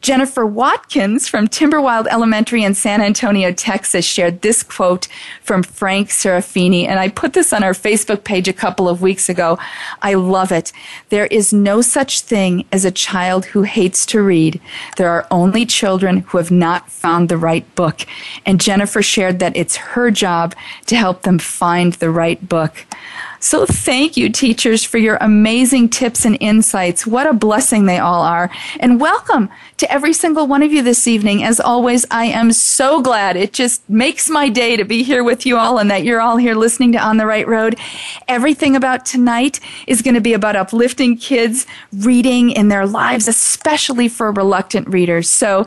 Jennifer 0.00 0.46
Watkins 0.46 1.28
from 1.28 1.48
Timberwilde 1.48 2.06
Elementary 2.08 2.62
in 2.62 2.74
San 2.74 3.00
Antonio, 3.00 3.52
Texas, 3.52 4.04
shared 4.04 4.42
this 4.42 4.62
quote 4.62 5.08
from 5.42 5.62
Frank 5.62 6.08
Serafini. 6.08 6.86
And 6.86 6.98
I 6.98 7.08
put 7.08 7.32
this 7.32 7.52
on 7.52 7.62
our 7.62 7.72
Facebook 7.72 8.24
page 8.24 8.48
a 8.48 8.52
couple 8.52 8.88
of 8.88 9.02
weeks 9.02 9.28
ago 9.28 9.41
ago. 9.42 9.58
I 10.00 10.14
love 10.14 10.52
it. 10.52 10.72
There 11.08 11.26
is 11.26 11.52
no 11.52 11.82
such 11.82 12.20
thing 12.20 12.64
as 12.70 12.84
a 12.84 12.90
child 12.90 13.46
who 13.46 13.62
hates 13.62 14.06
to 14.06 14.22
read. 14.22 14.60
There 14.96 15.10
are 15.10 15.26
only 15.30 15.66
children 15.66 16.18
who 16.28 16.38
have 16.38 16.50
not 16.50 16.90
found 16.90 17.28
the 17.28 17.36
right 17.36 17.66
book. 17.74 18.06
And 18.46 18.60
Jennifer 18.60 19.02
shared 19.02 19.40
that 19.40 19.56
it's 19.56 19.76
her 19.76 20.10
job 20.10 20.54
to 20.86 20.96
help 20.96 21.22
them 21.22 21.38
find 21.38 21.94
the 21.94 22.10
right 22.10 22.48
book. 22.48 22.86
So 23.42 23.66
thank 23.66 24.16
you, 24.16 24.30
teachers, 24.30 24.84
for 24.84 24.98
your 24.98 25.18
amazing 25.20 25.88
tips 25.88 26.24
and 26.24 26.38
insights. 26.38 27.08
What 27.08 27.26
a 27.26 27.32
blessing 27.32 27.86
they 27.86 27.98
all 27.98 28.22
are. 28.22 28.48
And 28.78 29.00
welcome 29.00 29.50
to 29.78 29.92
every 29.92 30.12
single 30.12 30.46
one 30.46 30.62
of 30.62 30.72
you 30.72 30.80
this 30.80 31.08
evening. 31.08 31.42
As 31.42 31.58
always, 31.58 32.06
I 32.08 32.26
am 32.26 32.52
so 32.52 33.02
glad. 33.02 33.36
It 33.36 33.52
just 33.52 33.90
makes 33.90 34.30
my 34.30 34.48
day 34.48 34.76
to 34.76 34.84
be 34.84 35.02
here 35.02 35.24
with 35.24 35.44
you 35.44 35.56
all 35.56 35.78
and 35.78 35.90
that 35.90 36.04
you're 36.04 36.20
all 36.20 36.36
here 36.36 36.54
listening 36.54 36.92
to 36.92 36.98
On 36.98 37.16
the 37.16 37.26
Right 37.26 37.46
Road. 37.48 37.76
Everything 38.28 38.76
about 38.76 39.04
tonight 39.04 39.58
is 39.88 40.02
going 40.02 40.14
to 40.14 40.20
be 40.20 40.34
about 40.34 40.54
uplifting 40.54 41.16
kids 41.16 41.66
reading 41.92 42.52
in 42.52 42.68
their 42.68 42.86
lives, 42.86 43.26
especially 43.26 44.06
for 44.06 44.30
reluctant 44.30 44.86
readers. 44.86 45.28
So 45.28 45.66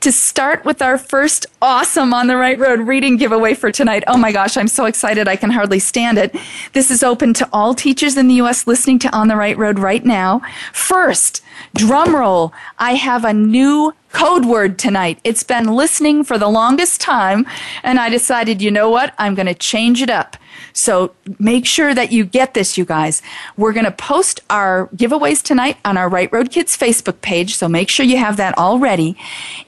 to 0.00 0.10
start 0.10 0.64
with 0.64 0.82
our 0.82 0.98
first 0.98 1.46
awesome 1.62 2.12
On 2.12 2.26
the 2.26 2.36
Right 2.36 2.58
Road 2.58 2.80
reading 2.80 3.16
giveaway 3.16 3.54
for 3.54 3.70
tonight. 3.70 4.02
Oh 4.08 4.16
my 4.16 4.32
gosh, 4.32 4.56
I'm 4.56 4.66
so 4.66 4.86
excited. 4.86 5.28
I 5.28 5.36
can 5.36 5.50
hardly 5.50 5.78
stand 5.78 6.18
it. 6.18 6.34
This 6.72 6.90
is 6.90 7.04
open 7.12 7.34
to 7.34 7.46
all 7.52 7.74
teachers 7.74 8.16
in 8.16 8.26
the 8.26 8.36
U.S. 8.36 8.66
listening 8.66 8.98
to 9.00 9.14
On 9.14 9.28
the 9.28 9.36
Right 9.36 9.58
Road 9.58 9.78
right 9.78 10.02
now. 10.02 10.40
First, 10.72 11.42
drum 11.74 12.16
roll. 12.16 12.54
I 12.78 12.94
have 12.94 13.22
a 13.26 13.34
new 13.34 13.92
code 14.12 14.46
word 14.46 14.78
tonight. 14.78 15.18
It's 15.22 15.42
been 15.42 15.66
listening 15.66 16.24
for 16.24 16.38
the 16.38 16.48
longest 16.48 17.02
time, 17.02 17.44
and 17.82 17.98
I 17.98 18.08
decided, 18.08 18.62
you 18.62 18.70
know 18.70 18.88
what? 18.88 19.12
I'm 19.18 19.34
going 19.34 19.46
to 19.46 19.54
change 19.54 20.00
it 20.00 20.08
up. 20.08 20.38
So 20.72 21.14
make 21.38 21.66
sure 21.66 21.94
that 21.94 22.12
you 22.12 22.24
get 22.24 22.54
this, 22.54 22.78
you 22.78 22.84
guys. 22.84 23.22
We're 23.56 23.72
going 23.72 23.84
to 23.84 23.92
post 23.92 24.40
our 24.50 24.88
giveaways 24.96 25.42
tonight 25.42 25.76
on 25.84 25.96
our 25.96 26.08
Right 26.08 26.32
Road 26.32 26.50
Kids 26.50 26.76
Facebook 26.76 27.20
page. 27.20 27.56
So 27.56 27.68
make 27.68 27.88
sure 27.88 28.04
you 28.06 28.16
have 28.16 28.36
that 28.36 28.56
all 28.56 28.78
ready. 28.78 29.16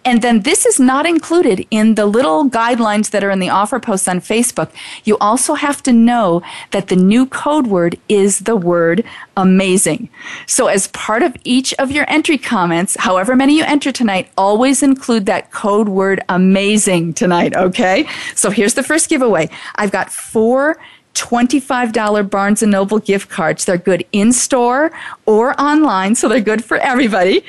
And 0.04 0.22
then 0.22 0.40
this 0.40 0.66
is 0.66 0.80
not 0.80 1.06
included 1.06 1.66
in 1.70 1.94
the 1.94 2.06
little 2.06 2.48
guidelines 2.48 3.10
that 3.10 3.24
are 3.24 3.30
in 3.30 3.38
the 3.38 3.48
offer 3.48 3.78
posts 3.80 4.08
on 4.08 4.20
Facebook. 4.20 4.70
You 5.04 5.16
also 5.18 5.54
have 5.54 5.82
to 5.84 5.92
know 5.92 6.42
that 6.70 6.88
the 6.88 6.96
new 6.96 7.26
code 7.26 7.66
word 7.66 7.98
is 8.08 8.40
the 8.40 8.56
word 8.56 9.04
amazing. 9.36 10.08
So 10.46 10.66
as 10.66 10.88
part 10.88 11.22
of 11.22 11.36
each 11.44 11.74
of 11.74 11.90
your 11.90 12.08
entry 12.08 12.38
comments, 12.38 12.96
however 12.98 13.36
many 13.36 13.56
you 13.56 13.64
enter 13.64 13.92
tonight, 13.92 14.30
always 14.36 14.82
include 14.82 15.26
that 15.26 15.50
code 15.50 15.88
word 15.88 16.22
amazing 16.28 17.14
tonight. 17.14 17.54
Okay. 17.54 18.08
So 18.34 18.50
here's 18.50 18.74
the 18.74 18.82
first 18.82 19.08
giveaway. 19.08 19.48
I've 19.76 19.92
got 19.92 20.12
four 20.12 20.76
$25 21.14 22.28
Barnes 22.28 22.62
& 22.62 22.64
Noble 22.64 22.98
gift 22.98 23.30
cards. 23.30 23.64
They're 23.64 23.78
good 23.78 24.04
in 24.12 24.32
store 24.32 24.90
or 25.26 25.58
online, 25.60 26.14
so 26.16 26.28
they're 26.28 26.40
good 26.40 26.64
for 26.64 26.76
everybody. 26.78 27.44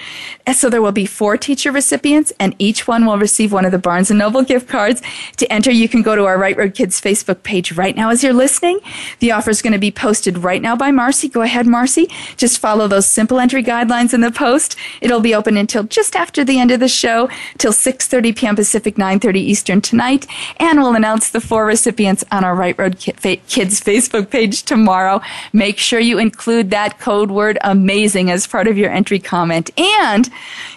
And 0.45 0.55
so 0.55 0.69
there 0.69 0.81
will 0.81 0.91
be 0.91 1.05
four 1.07 1.35
teacher 1.35 1.71
recipients 1.71 2.31
and 2.39 2.55
each 2.59 2.87
one 2.87 3.05
will 3.05 3.17
receive 3.17 3.51
one 3.51 3.65
of 3.65 3.71
the 3.71 3.79
Barnes 3.79 4.09
& 4.09 4.11
Noble 4.11 4.43
gift 4.43 4.69
cards. 4.69 5.01
To 5.37 5.51
enter, 5.51 5.71
you 5.71 5.89
can 5.89 6.03
go 6.03 6.15
to 6.15 6.25
our 6.25 6.37
Right 6.37 6.55
Road 6.55 6.75
Kids 6.75 7.01
Facebook 7.01 7.41
page 7.43 7.71
right 7.73 7.95
now 7.95 8.09
as 8.09 8.23
you're 8.23 8.33
listening. 8.33 8.79
The 9.19 9.31
offer 9.31 9.49
is 9.49 9.61
going 9.61 9.73
to 9.73 9.79
be 9.79 9.91
posted 9.91 10.37
right 10.37 10.61
now 10.61 10.75
by 10.75 10.91
Marcy. 10.91 11.27
Go 11.27 11.41
ahead, 11.41 11.65
Marcy. 11.65 12.09
Just 12.37 12.59
follow 12.59 12.87
those 12.87 13.07
simple 13.07 13.39
entry 13.39 13.63
guidelines 13.63 14.13
in 14.13 14.21
the 14.21 14.31
post. 14.31 14.75
It'll 15.01 15.21
be 15.21 15.33
open 15.33 15.57
until 15.57 15.83
just 15.83 16.15
after 16.15 16.43
the 16.43 16.59
end 16.59 16.69
of 16.69 16.79
the 16.79 16.87
show, 16.87 17.29
till 17.57 17.73
6.30 17.73 18.35
p.m. 18.35 18.55
Pacific, 18.55 18.95
9.30 18.95 19.35
Eastern 19.37 19.81
tonight. 19.81 20.27
And 20.57 20.79
we'll 20.79 20.95
announce 20.95 21.31
the 21.31 21.41
four 21.41 21.65
recipients 21.65 22.23
on 22.31 22.43
our 22.43 22.55
Right 22.55 22.77
Road 22.77 22.99
Kids 22.99 23.15
Facebook 23.55 24.29
page 24.29 24.63
tomorrow. 24.63 25.21
Make 25.53 25.77
sure 25.77 25.99
you 25.99 26.17
include 26.17 26.69
that 26.71 26.99
code 26.99 27.31
word 27.31 27.57
amazing 27.61 28.29
as 28.29 28.47
part 28.47 28.67
of 28.67 28.77
your 28.77 28.91
entry 28.91 29.19
comment. 29.19 29.71
And 29.79 30.29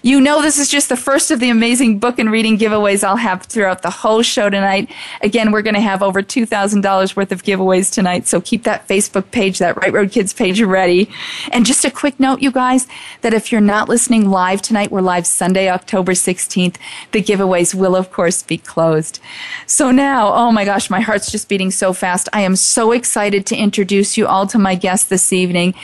you 0.02 0.20
know 0.20 0.40
this 0.42 0.58
is 0.58 0.68
just 0.68 0.88
the 0.88 0.96
first 0.96 1.30
of 1.30 1.40
the 1.40 1.50
amazing 1.50 1.98
book 1.98 2.18
and 2.18 2.30
reading 2.30 2.58
giveaways 2.58 3.02
I'll 3.02 3.16
have 3.16 3.42
throughout 3.42 3.82
the 3.82 3.90
whole 3.90 4.22
show 4.22 4.48
tonight. 4.48 4.90
Again, 5.22 5.50
we're 5.50 5.62
going 5.62 5.74
to 5.74 5.80
have 5.80 6.02
over 6.02 6.22
$2,000 6.22 7.16
worth 7.16 7.32
of 7.32 7.42
giveaways 7.42 7.92
tonight, 7.92 8.26
so 8.26 8.40
keep 8.40 8.62
that 8.64 8.86
Facebook 8.86 9.30
page, 9.30 9.58
that 9.58 9.76
Right 9.76 9.92
Road 9.92 10.12
Kids 10.12 10.32
page 10.32 10.60
ready. 10.60 11.10
And 11.50 11.66
just 11.66 11.84
a 11.84 11.90
quick 11.90 12.20
note, 12.20 12.42
you 12.42 12.50
guys, 12.50 12.86
that 13.22 13.34
if 13.34 13.50
you're 13.50 13.60
not 13.60 13.88
listening 13.88 14.30
live 14.30 14.62
tonight, 14.62 14.90
we're 14.90 15.00
live 15.00 15.26
Sunday, 15.26 15.68
October 15.68 16.12
16th. 16.12 16.76
The 17.12 17.22
giveaways 17.22 17.74
will, 17.74 17.96
of 17.96 18.12
course, 18.12 18.42
be 18.42 18.58
closed. 18.58 19.20
So 19.66 19.90
now, 19.90 20.32
oh 20.32 20.52
my 20.52 20.64
gosh, 20.64 20.90
my 20.90 21.00
heart's 21.00 21.30
just 21.30 21.48
beating 21.48 21.70
so 21.70 21.92
fast. 21.92 22.28
I 22.32 22.42
am 22.42 22.56
excited 22.92 23.46
to 23.46 23.56
introduce 23.56 24.16
you 24.16 24.26
all 24.26 24.46
to 24.46 24.58
my 24.58 24.74
guest 24.74 25.08
this 25.08 25.32
evening. 25.32 25.74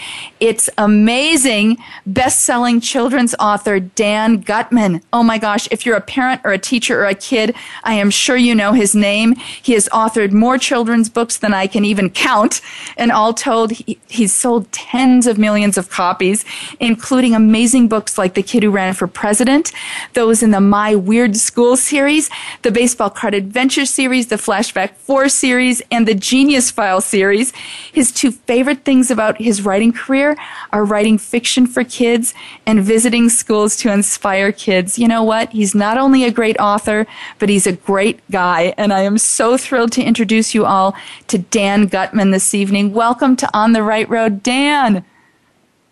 It's 0.41 0.69
amazing 0.77 1.79
best-selling 2.05 2.81
children's 2.81 3.35
author 3.41 3.81
Dan 3.81 4.41
Gutman. 4.41 5.01
Oh 5.13 5.23
my 5.23 5.39
gosh, 5.39 5.67
if 5.71 5.87
you're 5.87 5.97
a 5.97 6.01
parent 6.01 6.43
or 6.45 6.53
a 6.53 6.59
teacher 6.59 7.01
or 7.01 7.07
a 7.07 7.15
kid, 7.15 7.55
I 7.83 7.95
am 7.95 8.11
sure 8.11 8.37
you 8.37 8.55
know 8.55 8.73
his 8.73 8.95
name. 8.95 9.35
He 9.37 9.73
has 9.73 9.89
authored 9.89 10.33
more 10.33 10.59
children's 10.59 11.09
books 11.09 11.39
than 11.39 11.55
I 11.55 11.67
can 11.67 11.85
even 11.85 12.11
count, 12.11 12.61
and 12.97 13.11
all 13.11 13.33
told, 13.33 13.73
he, 13.73 13.99
he's 14.09 14.35
sold 14.35 14.71
tens 14.71 15.27
of 15.27 15.39
millions 15.39 15.79
of 15.79 15.89
copies, 15.89 16.45
including 16.81 17.35
amazing 17.35 17.89
books 17.89 18.19
like 18.19 18.35
The 18.35 18.43
Kid 18.43 18.63
Who 18.63 18.71
Ran 18.71 18.95
for 18.95 19.07
President, 19.07 19.73
those 20.13 20.43
in 20.43 20.51
the 20.51 20.61
My 20.61 20.95
Weird 20.95 21.37
School 21.37 21.77
series, 21.77 22.29
the 22.63 22.71
Baseball 22.71 23.11
Card 23.11 23.35
Adventure 23.35 23.87
series, 23.87 24.27
the 24.27 24.37
Flashback 24.37 24.95
4 24.97 25.29
series, 25.29 25.83
and 25.91 26.07
the 26.07 26.15
Genius 26.15 26.71
File 26.75 27.01
series. 27.01 27.53
His 27.93 28.13
two 28.13 28.33
favorite 28.33 28.85
things 28.85 29.11
about 29.11 29.41
his 29.41 29.63
writing 29.63 29.93
career 29.93 30.37
are 30.73 30.85
writing 30.85 31.17
fiction 31.17 31.67
for 31.67 31.85
kids 31.85 32.35
and 32.67 32.83
visiting 32.83 33.29
schools 33.29 33.77
to 33.77 33.93
inspire 33.93 34.53
kids. 34.53 34.99
You 34.99 35.09
know 35.09 35.23
what? 35.23 35.51
He's 35.51 35.75
not 35.75 35.97
only 35.97 36.25
a 36.25 36.31
great 36.31 36.59
author, 36.59 37.07
but 37.39 37.49
he's 37.49 37.67
a 37.67 37.73
great 37.73 38.21
guy. 38.31 38.75
And 38.77 38.93
I 38.93 39.01
am 39.01 39.19
so 39.19 39.57
thrilled 39.57 39.93
to 39.93 40.03
introduce 40.03 40.55
you 40.55 40.67
all 40.67 40.95
to 41.29 41.39
Dan 41.39 41.87
Gutman 41.87 42.33
this 42.33 42.55
evening. 42.55 42.93
Welcome 42.93 43.37
to 43.37 43.49
On 43.57 43.73
the 43.73 43.83
Right 43.83 44.09
Road, 44.09 44.43
Dan. 44.43 45.05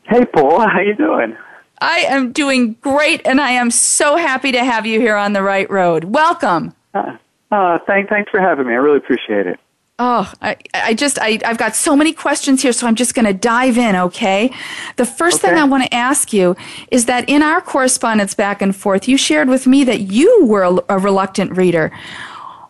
Hey, 0.03 0.25
Paul. 0.25 0.69
How 0.69 0.81
you 0.81 0.95
doing? 0.95 1.37
I 1.81 2.05
am 2.09 2.33
doing 2.33 2.75
great, 2.81 3.23
and 3.25 3.41
I 3.41 3.51
am 3.51 3.71
so 3.71 4.17
happy 4.17 4.53
to 4.53 4.65
have 4.65 4.87
you 4.87 5.01
here 5.01 5.17
on 5.17 5.33
the 5.33 5.43
right 5.43 5.69
road. 5.69 6.05
Welcome. 6.05 6.75
Uh, 6.95 7.17
uh, 7.51 7.79
thank, 7.87 8.09
thanks 8.09 8.31
for 8.31 8.41
having 8.41 8.67
me. 8.67 8.73
I 8.73 8.77
really 8.77 8.99
appreciate 8.99 9.47
it. 9.47 9.59
Oh, 10.05 10.33
I, 10.43 10.57
I 10.75 10.95
just, 10.95 11.17
I, 11.21 11.39
I've 11.45 11.59
got 11.59 11.77
so 11.77 11.95
many 11.95 12.13
questions 12.13 12.61
here, 12.61 12.73
so 12.73 12.89
I'm 12.89 12.97
just 12.97 13.15
going 13.15 13.25
to 13.25 13.33
dive 13.33 13.79
in, 13.79 13.95
okay? 13.95 14.53
The 14.97 15.07
first 15.07 15.37
okay. 15.37 15.51
thing 15.51 15.59
I 15.61 15.65
want 15.65 15.85
to 15.85 15.95
ask 15.95 16.33
you 16.33 16.57
is 16.91 17.07
that 17.07 17.29
in 17.29 17.41
our 17.41 17.61
correspondence 17.61 18.35
back 18.35 18.61
and 18.61 18.75
forth, 18.75 19.07
you 19.07 19.17
shared 19.17 19.49
with 19.49 19.65
me 19.65 19.85
that 19.85 20.01
you 20.01 20.45
were 20.45 20.83
a, 20.89 20.99
reluctant 20.99 21.57
reader. 21.57 21.93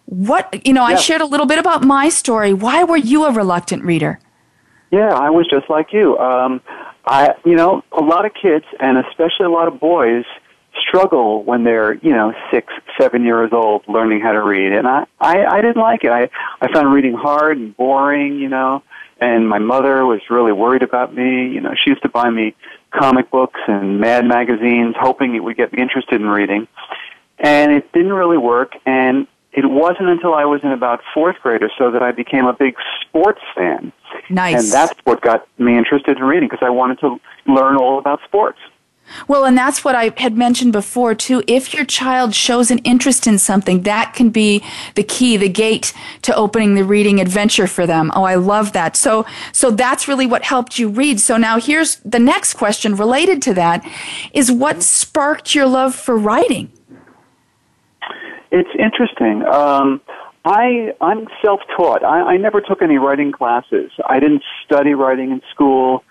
What, 0.05 0.67
you 0.67 0.75
know, 0.75 0.87
yeah. 0.87 0.97
I 0.97 1.01
shared 1.01 1.23
a 1.23 1.25
little 1.25 1.47
bit 1.47 1.59
about 1.59 1.83
my 1.83 2.11
story. 2.11 2.53
Why 2.53 2.85
were 2.85 2.99
you 2.99 3.25
a 3.25 3.33
reluctant 3.33 3.83
reader? 3.83 4.21
Yeah, 4.91 5.15
I 5.15 5.31
was 5.31 5.49
just 5.49 5.71
like 5.71 5.91
you. 5.91 6.19
Um, 6.19 6.61
I, 7.07 7.35
you 7.47 7.55
know, 7.55 7.83
a 7.93 8.03
lot 8.03 8.27
of 8.27 8.33
kids, 8.35 8.67
and 8.79 8.99
especially 8.99 9.47
a 9.47 9.51
lot 9.51 9.69
of 9.69 9.81
boys, 9.81 10.27
struggle 10.81 11.43
when 11.45 11.64
they're, 11.64 11.95
you 11.95 12.11
know, 12.11 12.33
six, 12.50 12.73
seven 12.99 13.25
years 13.25 13.50
old 13.52 13.83
learning 13.88 14.21
how 14.21 14.33
to 14.33 14.43
read. 14.43 14.73
And 14.73 14.87
I, 14.87 15.07
I, 15.21 15.45
I 15.45 15.61
didn't 15.61 15.81
like 15.81 16.05
it. 16.05 16.11
I, 16.11 16.29
I 16.61 16.73
found 16.73 16.93
reading 16.93 17.14
hard 17.14 17.59
and 17.59 17.76
boring, 17.76 18.38
you 18.38 18.49
know, 18.49 18.83
and 19.21 19.49
my 19.49 19.59
mother 19.59 20.05
was 20.05 20.21
really 20.31 20.52
worried 20.52 20.83
about 20.83 21.14
me. 21.14 21.49
You 21.49 21.61
know, 21.61 21.75
she 21.76 21.91
used 21.91 22.02
to 22.02 22.09
buy 22.09 22.31
me 22.31 22.55
comic 22.91 23.31
books 23.31 23.61
and 23.69 24.00
Mad 24.00 24.26
magazines, 24.26 24.95
hoping 24.99 25.35
it 25.35 25.41
would 25.41 25.57
get 25.57 25.73
me 25.73 25.81
interested 25.81 26.21
in 26.21 26.26
reading. 26.26 26.67
And 27.38 27.73
it 27.73 27.93
didn't 27.93 28.12
really 28.12 28.38
work. 28.38 28.73
And 28.85 29.26
it 29.52 29.67
wasn't 29.67 30.09
until 30.09 30.35
I 30.35 30.45
was 30.45 30.62
in 30.62 30.73
about 30.73 31.02
fourth 31.12 31.37
grade 31.43 31.62
or 31.62 31.71
so 31.79 31.91
that 31.91 32.02
I 32.02 32.12
became 32.12 32.47
a 32.47 32.52
big 32.52 32.75
sports 33.02 33.43
fan. 33.55 33.93
Nice. 34.31 34.64
And 34.64 34.73
that's 34.73 34.99
what 35.05 35.21
got 35.21 35.47
me 35.59 35.76
interested 35.76 36.17
in 36.17 36.25
reading 36.25 36.49
because 36.49 36.64
I 36.64 36.71
wanted 36.71 36.99
to 37.00 37.21
learn 37.47 37.76
all 37.76 37.99
about 37.99 38.21
sports. 38.25 38.59
Well, 39.28 39.45
and 39.45 39.57
that's 39.57 39.85
what 39.85 39.95
I 39.95 40.12
had 40.16 40.37
mentioned 40.37 40.73
before 40.73 41.14
too. 41.14 41.42
If 41.47 41.75
your 41.75 41.85
child 41.85 42.35
shows 42.35 42.71
an 42.71 42.78
interest 42.78 43.26
in 43.26 43.38
something, 43.38 43.83
that 43.83 44.14
can 44.14 44.31
be 44.31 44.62
the 44.95 45.02
key, 45.02 45.37
the 45.37 45.49
gate 45.49 45.92
to 46.23 46.35
opening 46.35 46.75
the 46.75 46.85
reading 46.85 47.21
adventure 47.21 47.66
for 47.66 47.87
them. 47.87 48.11
Oh, 48.14 48.25
I 48.25 48.37
love 48.37 48.73
that. 48.73 48.97
So, 48.97 49.26
so 49.52 49.71
that's 49.71 50.09
really 50.09 50.26
what 50.26 50.45
helped 50.45 50.78
you 50.78 50.88
read. 50.88 51.21
So 51.21 51.37
now 51.37 51.59
here's 51.59 51.97
the 51.97 52.19
next 52.19 52.54
question 52.54 52.97
related 52.97 53.42
to 53.42 53.54
that 53.54 53.87
is 54.33 54.50
what 54.50 54.83
sparked 54.83 55.54
your 55.54 55.66
love 55.66 55.95
for 55.95 56.16
writing? 56.16 56.71
It's 58.50 58.71
interesting. 58.78 59.45
Um, 59.45 60.00
I 60.45 60.92
I'm 61.00 61.28
self-taught. 61.42 62.04
I, 62.04 62.35
I 62.35 62.37
never 62.37 62.61
took 62.61 62.83
any 62.83 62.99
writing 62.99 63.33
classes. 63.33 63.90
I 64.07 64.21
didn't 64.21 64.42
study 64.64 64.95
writing 64.95 65.31
in 65.31 65.40
school. 65.50 66.04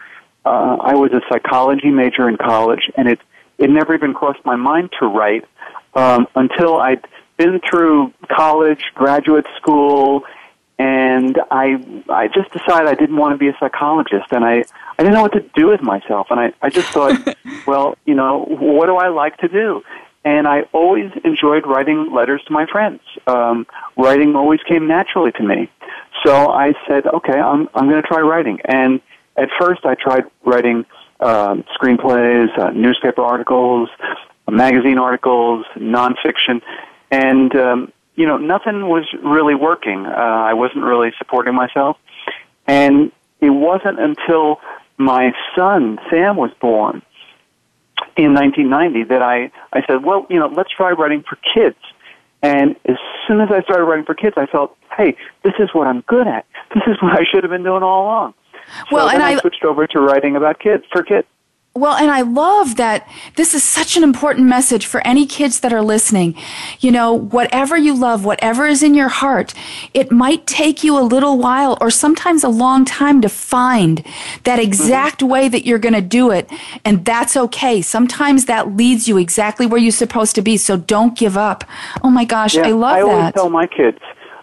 Uh, 0.45 0.77
I 0.81 0.95
was 0.95 1.11
a 1.13 1.21
psychology 1.29 1.89
major 1.89 2.27
in 2.27 2.37
college, 2.37 2.89
and 2.95 3.07
it 3.07 3.19
it 3.57 3.69
never 3.69 3.93
even 3.93 4.13
crossed 4.13 4.43
my 4.43 4.55
mind 4.55 4.89
to 4.99 5.05
write 5.05 5.45
um, 5.93 6.27
until 6.35 6.77
I'd 6.77 7.05
been 7.37 7.59
through 7.69 8.13
college, 8.29 8.83
graduate 8.95 9.45
school, 9.57 10.23
and 10.79 11.39
I 11.51 11.83
I 12.09 12.27
just 12.27 12.51
decided 12.51 12.87
I 12.87 12.95
didn't 12.95 13.17
want 13.17 13.33
to 13.33 13.37
be 13.37 13.49
a 13.49 13.55
psychologist, 13.59 14.31
and 14.31 14.43
I 14.43 14.63
I 14.97 15.03
didn't 15.03 15.13
know 15.13 15.21
what 15.21 15.33
to 15.33 15.45
do 15.55 15.67
with 15.67 15.81
myself, 15.81 16.27
and 16.31 16.39
I 16.39 16.53
I 16.61 16.69
just 16.69 16.89
thought, 16.89 17.35
well, 17.67 17.97
you 18.05 18.15
know, 18.15 18.45
what 18.45 18.87
do 18.87 18.95
I 18.95 19.09
like 19.09 19.37
to 19.37 19.47
do? 19.47 19.83
And 20.23 20.47
I 20.47 20.61
always 20.71 21.11
enjoyed 21.23 21.65
writing 21.65 22.13
letters 22.13 22.43
to 22.45 22.53
my 22.53 22.67
friends. 22.67 23.01
Um, 23.25 23.65
writing 23.97 24.35
always 24.35 24.59
came 24.67 24.87
naturally 24.87 25.31
to 25.33 25.43
me. 25.43 25.69
So 26.23 26.51
I 26.51 26.73
said, 26.87 27.07
okay, 27.07 27.39
I'm, 27.39 27.67
I'm 27.73 27.89
going 27.89 28.01
to 28.01 28.07
try 28.07 28.21
writing. 28.21 28.59
And 28.65 29.01
at 29.37 29.49
first 29.59 29.85
I 29.85 29.95
tried 29.95 30.23
writing 30.45 30.85
um, 31.19 31.63
screenplays, 31.79 32.57
uh, 32.57 32.71
newspaper 32.71 33.21
articles, 33.21 33.89
magazine 34.49 34.97
articles, 34.97 35.65
nonfiction. 35.75 36.61
And, 37.09 37.55
um, 37.55 37.93
you 38.15 38.25
know, 38.25 38.37
nothing 38.37 38.87
was 38.87 39.05
really 39.23 39.55
working. 39.55 40.05
Uh, 40.05 40.09
I 40.09 40.53
wasn't 40.53 40.83
really 40.83 41.11
supporting 41.17 41.55
myself. 41.55 41.97
And 42.67 43.11
it 43.39 43.49
wasn't 43.49 43.99
until 43.99 44.59
my 44.97 45.33
son, 45.55 45.99
Sam, 46.09 46.37
was 46.37 46.51
born 46.59 47.01
in 48.17 48.33
1990 48.33 49.03
that 49.05 49.21
I, 49.21 49.51
I 49.73 49.85
said, 49.87 50.03
well, 50.03 50.25
you 50.29 50.39
know, 50.39 50.47
let's 50.47 50.69
try 50.71 50.91
writing 50.91 51.23
for 51.27 51.37
kids. 51.53 51.77
And 52.43 52.75
as 52.85 52.97
soon 53.27 53.39
as 53.41 53.49
I 53.51 53.61
started 53.61 53.85
writing 53.85 54.05
for 54.05 54.15
kids, 54.15 54.35
I 54.37 54.47
felt, 54.47 54.75
hey, 54.97 55.15
this 55.43 55.53
is 55.59 55.69
what 55.73 55.87
I'm 55.87 56.01
good 56.01 56.27
at. 56.27 56.45
This 56.73 56.83
is 56.87 57.01
what 57.01 57.19
I 57.19 57.23
should 57.29 57.43
have 57.43 57.51
been 57.51 57.63
doing 57.63 57.83
all 57.83 58.03
along. 58.03 58.33
Well, 58.91 59.07
so 59.07 59.13
and 59.13 59.23
I, 59.23 59.33
I 59.33 59.37
switched 59.39 59.63
over 59.63 59.87
to 59.87 59.99
writing 59.99 60.35
about 60.35 60.59
kids 60.59 60.83
for 60.91 61.03
kids. 61.03 61.27
Well, 61.73 61.95
and 61.95 62.11
I 62.11 62.19
love 62.19 62.75
that 62.75 63.09
this 63.37 63.53
is 63.53 63.63
such 63.63 63.95
an 63.95 64.03
important 64.03 64.45
message 64.45 64.85
for 64.85 64.99
any 65.07 65.25
kids 65.25 65.61
that 65.61 65.71
are 65.71 65.81
listening. 65.81 66.35
You 66.81 66.91
know, 66.91 67.13
whatever 67.13 67.77
you 67.77 67.97
love, 67.97 68.25
whatever 68.25 68.67
is 68.67 68.83
in 68.83 68.93
your 68.93 69.07
heart, 69.07 69.53
it 69.93 70.11
might 70.11 70.45
take 70.45 70.83
you 70.83 70.99
a 70.99 71.01
little 71.01 71.37
while 71.37 71.77
or 71.79 71.89
sometimes 71.89 72.43
a 72.43 72.49
long 72.49 72.83
time 72.83 73.21
to 73.21 73.29
find 73.29 74.05
that 74.43 74.59
exact 74.59 75.19
mm-hmm. 75.19 75.31
way 75.31 75.47
that 75.47 75.65
you're 75.65 75.79
going 75.79 75.93
to 75.93 76.01
do 76.01 76.29
it. 76.29 76.49
And 76.83 77.05
that's 77.05 77.37
okay. 77.37 77.81
Sometimes 77.81 78.45
that 78.45 78.75
leads 78.75 79.07
you 79.07 79.17
exactly 79.17 79.65
where 79.65 79.79
you're 79.79 79.93
supposed 79.93 80.35
to 80.35 80.41
be. 80.41 80.57
So 80.57 80.75
don't 80.75 81.17
give 81.17 81.37
up. 81.37 81.63
Oh 82.03 82.09
my 82.09 82.25
gosh, 82.25 82.55
yeah, 82.55 82.67
I 82.67 82.71
love 82.71 82.97
I 82.97 82.99
that. 82.99 83.07
I 83.07 83.11
always 83.13 83.33
tell 83.33 83.49
my 83.49 83.67
kids, 83.67 83.99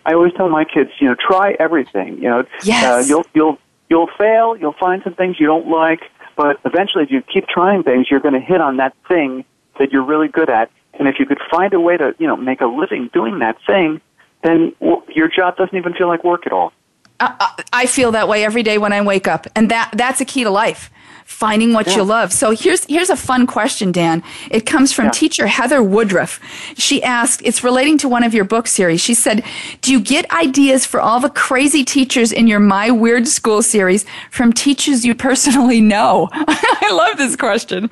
I 0.06 0.14
always 0.14 0.32
tell 0.32 0.48
my 0.48 0.64
kids, 0.64 0.92
you 0.98 1.08
know, 1.08 1.14
try 1.14 1.54
everything. 1.60 2.14
You 2.16 2.30
know, 2.30 2.44
yes. 2.62 3.04
Uh, 3.04 3.06
you'll, 3.06 3.26
you'll, 3.34 3.58
you'll 3.88 4.10
fail. 4.18 4.56
You'll 4.56 4.76
find 4.78 5.02
some 5.02 5.14
things 5.14 5.38
you 5.38 5.46
don't 5.46 5.68
like 5.68 6.02
but 6.38 6.60
eventually, 6.64 7.02
if 7.02 7.10
you 7.10 7.20
keep 7.20 7.48
trying 7.48 7.82
things, 7.82 8.06
you're 8.08 8.20
going 8.20 8.34
to 8.34 8.40
hit 8.40 8.60
on 8.60 8.76
that 8.76 8.94
thing 9.08 9.44
that 9.80 9.90
you're 9.90 10.04
really 10.04 10.28
good 10.28 10.48
at. 10.48 10.70
And 10.94 11.08
if 11.08 11.18
you 11.18 11.26
could 11.26 11.40
find 11.50 11.74
a 11.74 11.80
way 11.80 11.96
to, 11.96 12.14
you 12.20 12.28
know, 12.28 12.36
make 12.36 12.60
a 12.60 12.66
living 12.66 13.10
doing 13.12 13.40
that 13.40 13.56
thing, 13.66 14.00
then 14.44 14.72
your 15.08 15.28
job 15.28 15.56
doesn't 15.56 15.76
even 15.76 15.94
feel 15.94 16.06
like 16.06 16.22
work 16.22 16.46
at 16.46 16.52
all. 16.52 16.72
I 17.18 17.64
I 17.72 17.86
feel 17.86 18.12
that 18.12 18.28
way 18.28 18.44
every 18.44 18.62
day 18.62 18.78
when 18.78 18.92
I 18.92 19.02
wake 19.02 19.26
up, 19.26 19.48
and 19.56 19.68
that 19.72 19.90
that's 19.96 20.20
a 20.20 20.24
key 20.24 20.44
to 20.44 20.50
life 20.50 20.92
finding 21.28 21.74
what 21.74 21.86
yeah. 21.86 21.96
you 21.96 22.02
love. 22.02 22.32
So 22.32 22.50
here's 22.50 22.84
here's 22.86 23.10
a 23.10 23.16
fun 23.16 23.46
question, 23.46 23.92
Dan. 23.92 24.24
It 24.50 24.64
comes 24.64 24.92
from 24.92 25.04
yeah. 25.04 25.10
teacher 25.12 25.46
Heather 25.46 25.82
Woodruff. 25.82 26.40
She 26.76 27.02
asked, 27.02 27.42
it's 27.44 27.62
relating 27.62 27.98
to 27.98 28.08
one 28.08 28.24
of 28.24 28.32
your 28.32 28.44
book 28.44 28.66
series. 28.66 29.00
She 29.00 29.14
said, 29.14 29.44
"Do 29.82 29.92
you 29.92 30.00
get 30.00 30.28
ideas 30.32 30.86
for 30.86 31.00
all 31.00 31.20
the 31.20 31.30
crazy 31.30 31.84
teachers 31.84 32.32
in 32.32 32.46
your 32.46 32.58
My 32.58 32.90
Weird 32.90 33.28
School 33.28 33.62
series 33.62 34.06
from 34.30 34.52
teachers 34.52 35.04
you 35.04 35.14
personally 35.14 35.82
know?" 35.82 36.28
I 36.32 36.90
love 36.92 37.18
this 37.18 37.36
question. 37.36 37.90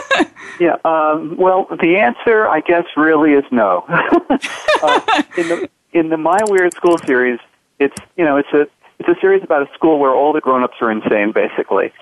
yeah. 0.60 0.76
Um, 0.84 1.36
well, 1.38 1.66
the 1.80 1.96
answer, 1.96 2.46
I 2.46 2.60
guess, 2.60 2.84
really 2.94 3.32
is 3.32 3.44
no. 3.50 3.84
uh, 3.88 5.22
in 5.38 5.48
the 5.48 5.70
in 5.92 6.08
the 6.10 6.18
My 6.18 6.40
Weird 6.46 6.74
School 6.74 6.98
series, 6.98 7.40
it's 7.78 7.96
you 8.16 8.24
know 8.24 8.36
it's 8.36 8.52
a 8.52 8.68
it's 8.98 9.08
a 9.08 9.20
series 9.20 9.42
about 9.42 9.62
a 9.62 9.72
school 9.74 9.98
where 9.98 10.12
all 10.12 10.32
the 10.32 10.40
grown-ups 10.40 10.76
are 10.80 10.90
insane, 10.90 11.32
basically. 11.32 11.92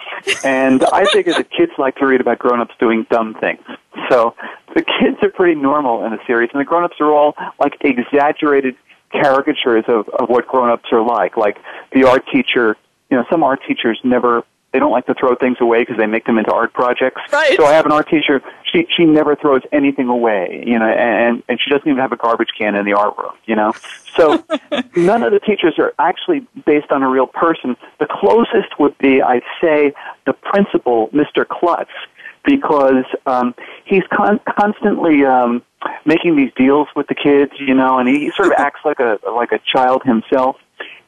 And 0.44 0.84
I 0.92 1.04
figure 1.06 1.32
that 1.32 1.50
kids 1.50 1.72
like 1.78 1.96
to 1.96 2.06
read 2.06 2.20
about 2.20 2.38
grown-ups 2.38 2.74
doing 2.78 3.06
dumb 3.10 3.34
things. 3.34 3.62
So 4.08 4.34
the 4.74 4.82
kids 4.82 5.18
are 5.22 5.30
pretty 5.30 5.60
normal 5.60 6.04
in 6.04 6.12
the 6.12 6.20
series, 6.26 6.50
and 6.52 6.60
the 6.60 6.64
grown-ups 6.64 6.96
are 7.00 7.12
all 7.12 7.34
like 7.58 7.76
exaggerated 7.80 8.76
caricatures 9.10 9.84
of, 9.88 10.08
of 10.08 10.28
what 10.28 10.46
grown-ups 10.46 10.88
are 10.92 11.04
like. 11.04 11.36
Like 11.36 11.58
the 11.92 12.04
art 12.04 12.24
teacher, 12.32 12.76
you 13.10 13.16
know, 13.16 13.24
some 13.30 13.42
art 13.42 13.60
teachers 13.66 13.98
never 14.04 14.44
they 14.74 14.80
don't 14.80 14.90
like 14.90 15.06
to 15.06 15.14
throw 15.14 15.36
things 15.36 15.58
away 15.60 15.82
because 15.82 15.96
they 15.98 16.06
make 16.06 16.24
them 16.24 16.36
into 16.36 16.52
art 16.52 16.72
projects. 16.72 17.22
Right. 17.32 17.56
So 17.56 17.64
I 17.64 17.74
have 17.74 17.86
an 17.86 17.92
art 17.92 18.08
teacher. 18.08 18.42
She 18.64 18.88
she 18.90 19.04
never 19.04 19.36
throws 19.36 19.62
anything 19.70 20.08
away. 20.08 20.64
You 20.66 20.80
know, 20.80 20.86
and 20.86 21.44
and 21.48 21.60
she 21.62 21.70
doesn't 21.70 21.86
even 21.86 22.00
have 22.00 22.10
a 22.10 22.16
garbage 22.16 22.48
can 22.58 22.74
in 22.74 22.84
the 22.84 22.92
art 22.92 23.16
room. 23.16 23.34
You 23.46 23.54
know. 23.54 23.72
So 24.16 24.44
none 24.96 25.22
of 25.22 25.32
the 25.32 25.38
teachers 25.38 25.78
are 25.78 25.94
actually 26.00 26.44
based 26.66 26.90
on 26.90 27.04
a 27.04 27.08
real 27.08 27.28
person. 27.28 27.76
The 28.00 28.08
closest 28.10 28.76
would 28.80 28.98
be, 28.98 29.22
I'd 29.22 29.44
say, 29.60 29.92
the 30.26 30.32
principal, 30.32 31.08
Mr. 31.10 31.46
Klutz, 31.46 31.92
because 32.44 33.04
um, 33.26 33.54
he's 33.84 34.02
con- 34.12 34.40
constantly 34.58 35.24
um, 35.24 35.62
making 36.04 36.34
these 36.34 36.50
deals 36.56 36.88
with 36.96 37.06
the 37.06 37.14
kids. 37.14 37.52
You 37.60 37.74
know, 37.74 38.00
and 38.00 38.08
he 38.08 38.32
sort 38.32 38.48
of 38.48 38.54
acts 38.58 38.80
like 38.84 38.98
a 38.98 39.20
like 39.30 39.52
a 39.52 39.60
child 39.72 40.02
himself. 40.02 40.56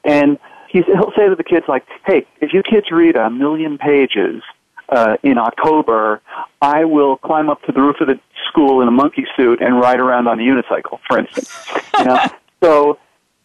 And 0.05 0.39
he's, 0.69 0.85
he'll 0.87 1.13
say 1.17 1.29
to 1.29 1.35
the 1.37 1.45
kids 1.45 1.67
like, 1.69 1.85
"Hey, 2.05 2.27
if 2.41 2.53
you 2.53 2.63
kids 2.63 2.91
read 2.91 3.17
a 3.17 3.31
million 3.31 3.79
pages 3.79 4.43
uh, 4.89 5.17
in 5.23 5.39
October, 5.39 6.21
I 6.61 6.85
will 6.85 7.17
climb 7.17 7.49
up 7.49 7.63
to 7.63 7.73
the 7.73 7.81
roof 7.81 7.97
of 8.01 8.09
the 8.09 8.19
school 8.49 8.81
in 8.81 8.89
a 8.89 8.93
monkey 8.93 9.27
suit 9.37 9.61
and 9.61 9.79
ride 9.79 10.01
around 10.01 10.29
on 10.29 10.41
a 10.41 10.43
unicycle, 10.43 11.01
for 11.07 11.19
instance." 11.19 11.51
You 11.99 12.05
know, 12.05 12.25
so. 12.63 12.99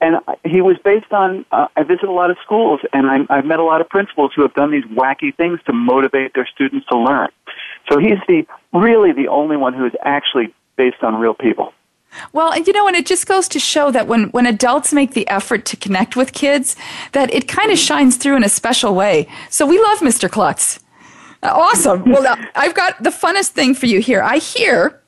And 0.03 0.15
he 0.43 0.61
was 0.61 0.77
based 0.83 1.11
on. 1.11 1.45
Uh, 1.51 1.67
I 1.75 1.83
visit 1.83 2.05
a 2.05 2.11
lot 2.11 2.31
of 2.31 2.37
schools, 2.43 2.79
and 2.91 3.05
I'm, 3.05 3.27
I've 3.29 3.45
met 3.45 3.59
a 3.59 3.63
lot 3.63 3.81
of 3.81 3.89
principals 3.89 4.31
who 4.35 4.41
have 4.41 4.55
done 4.55 4.71
these 4.71 4.83
wacky 4.85 5.31
things 5.35 5.59
to 5.67 5.73
motivate 5.73 6.33
their 6.33 6.47
students 6.51 6.87
to 6.87 6.97
learn. 6.97 7.29
So 7.87 7.99
he's 7.99 8.17
the 8.27 8.47
really 8.73 9.11
the 9.11 9.27
only 9.27 9.57
one 9.57 9.75
who 9.75 9.85
is 9.85 9.93
actually 10.01 10.55
based 10.75 11.03
on 11.03 11.19
real 11.19 11.35
people. 11.35 11.73
Well, 12.33 12.57
you 12.57 12.73
know, 12.73 12.87
and 12.87 12.95
it 12.95 13.05
just 13.05 13.25
goes 13.25 13.47
to 13.49 13.59
show 13.59 13.91
that 13.91 14.07
when, 14.07 14.25
when 14.29 14.45
adults 14.45 14.93
make 14.93 15.13
the 15.13 15.27
effort 15.27 15.65
to 15.65 15.77
connect 15.77 16.15
with 16.15 16.33
kids, 16.33 16.75
that 17.13 17.33
it 17.33 17.47
kind 17.47 17.71
of 17.71 17.77
mm-hmm. 17.77 17.85
shines 17.85 18.17
through 18.17 18.35
in 18.35 18.43
a 18.43 18.49
special 18.49 18.95
way. 18.95 19.27
So 19.49 19.65
we 19.65 19.79
love 19.79 19.99
Mr. 19.99 20.29
Klutz. 20.29 20.79
Awesome. 21.43 22.03
Well, 22.11 22.37
I've 22.55 22.75
got 22.75 23.01
the 23.01 23.09
funnest 23.09 23.49
thing 23.49 23.73
for 23.73 23.85
you 23.85 23.99
here. 23.99 24.21
I 24.21 24.37
hear 24.37 25.00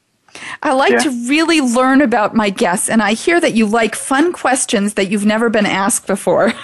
I 0.62 0.74
like 0.74 0.92
Yeah. 0.94 1.00
to 1.00 1.10
really 1.28 1.62
learn 1.62 2.02
about 2.02 2.36
my 2.36 2.50
guests, 2.50 2.90
and 2.90 3.02
I 3.02 3.14
hear 3.14 3.40
that 3.40 3.54
you 3.54 3.66
like 3.66 3.96
fun 3.96 4.32
questions 4.34 4.94
that 4.96 5.10
you've 5.10 5.26
never 5.26 5.50
been 5.50 5.66
asked 5.66 6.08
before. 6.08 6.54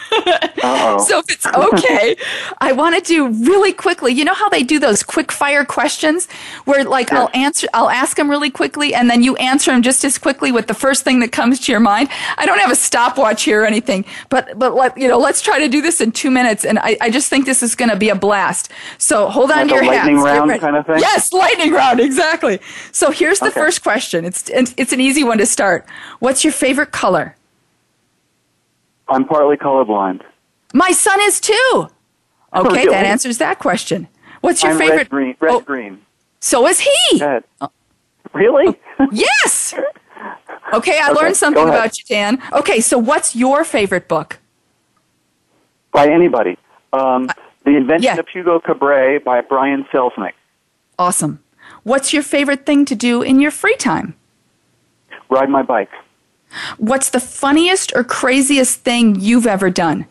Oh. 0.61 0.97
So 1.07 1.19
if 1.19 1.31
it's 1.31 1.45
okay, 1.47 2.17
I 2.59 2.73
want 2.73 2.93
to 2.95 3.01
do 3.01 3.29
really 3.29 3.71
quickly. 3.71 4.11
You 4.11 4.25
know 4.25 4.33
how 4.33 4.49
they 4.49 4.61
do 4.61 4.77
those 4.77 5.03
quick 5.03 5.31
fire 5.31 5.63
questions 5.63 6.27
where 6.65 6.83
like 6.83 7.13
I'll 7.13 7.29
answer 7.33 7.65
I'll 7.73 7.89
ask 7.89 8.17
them 8.17 8.29
really 8.29 8.49
quickly 8.51 8.93
and 8.93 9.09
then 9.09 9.23
you 9.23 9.37
answer 9.37 9.71
them 9.71 9.81
just 9.81 10.03
as 10.03 10.17
quickly 10.17 10.51
with 10.51 10.67
the 10.67 10.73
first 10.73 11.03
thing 11.05 11.21
that 11.21 11.31
comes 11.31 11.61
to 11.61 11.71
your 11.71 11.79
mind. 11.79 12.09
I 12.37 12.45
don't 12.45 12.59
have 12.59 12.71
a 12.71 12.75
stopwatch 12.75 13.43
here 13.43 13.63
or 13.63 13.65
anything, 13.65 14.03
but 14.27 14.59
but 14.59 14.75
let, 14.75 14.97
you 14.97 15.07
know, 15.07 15.17
let's 15.17 15.41
try 15.41 15.59
to 15.59 15.69
do 15.69 15.81
this 15.81 16.01
in 16.01 16.11
2 16.11 16.29
minutes 16.29 16.65
and 16.65 16.77
I, 16.79 16.97
I 16.99 17.09
just 17.09 17.29
think 17.29 17.45
this 17.45 17.63
is 17.63 17.73
going 17.73 17.89
to 17.89 17.95
be 17.95 18.09
a 18.09 18.15
blast. 18.15 18.69
So 18.97 19.29
hold 19.29 19.51
on 19.51 19.59
Like 19.59 19.67
to 19.69 19.75
your 19.75 19.85
lightning 19.85 20.17
hats. 20.17 20.25
Round 20.25 20.61
kind 20.61 20.75
of 20.75 20.85
thing? 20.85 20.99
Yes, 20.99 21.31
lightning 21.31 21.71
round, 21.71 21.99
exactly. 22.09 22.59
So 22.91 23.11
here's 23.11 23.39
the 23.39 23.47
Okay. 23.47 23.58
First 23.59 23.83
question. 23.83 24.25
It's 24.25 24.49
it's 24.49 24.93
an 24.93 24.99
easy 24.99 25.23
one 25.23 25.37
to 25.37 25.45
start. 25.45 25.85
What's 26.19 26.43
your 26.43 26.53
favorite 26.53 26.91
color? 26.91 27.35
I'm 29.07 29.25
partly 29.25 29.57
colorblind. 29.57 30.21
My 30.73 30.91
son 30.91 31.19
is 31.21 31.39
too. 31.39 31.87
Okay, 32.53 32.69
really? 32.69 32.89
that 32.89 33.05
answers 33.05 33.37
that 33.39 33.59
question. 33.59 34.07
What's 34.41 34.63
your 34.63 34.71
I'm 34.73 34.77
favorite? 34.77 34.97
red 34.97 35.09
green. 35.09 35.35
Red 35.39 35.51
Oh, 35.55 35.59
green. 35.61 36.01
So 36.39 36.67
is 36.67 36.79
he. 36.79 37.19
Go 37.19 37.25
ahead. 37.25 37.43
Really? 38.33 38.79
Yes. 39.11 39.73
Okay, 40.71 40.99
I 40.99 41.09
Okay, 41.09 41.19
learned 41.19 41.35
something 41.35 41.63
about 41.67 41.97
you, 41.97 42.03
Dan. 42.07 42.39
Okay, 42.53 42.79
so 42.79 42.99
what's 42.99 43.35
your 43.35 43.63
favorite 43.63 44.07
book? 44.07 44.37
by 45.91 46.07
anybody. 46.07 46.59
Um, 46.93 47.27
the 47.65 47.75
Invention 47.75 48.03
yeah. 48.03 48.19
of 48.19 48.27
Hugo 48.27 48.59
Cabret 48.59 49.23
by 49.23 49.41
Brian 49.41 49.85
Selznick. 49.91 50.33
Awesome. 50.99 51.39
What's 51.89 52.13
your 52.13 52.21
favorite 52.21 52.67
thing 52.67 52.85
to 52.85 52.93
do 52.93 53.23
in 53.23 53.39
your 53.39 53.49
free 53.49 53.75
time? 53.75 54.13
Ride 55.27 55.49
my 55.49 55.63
bike. 55.63 55.89
What's 56.77 57.09
the 57.09 57.19
funniest 57.19 57.93
or 57.95 58.03
craziest 58.03 58.81
thing 58.81 59.19
you've 59.19 59.47
ever 59.47 59.71
done? 59.71 60.05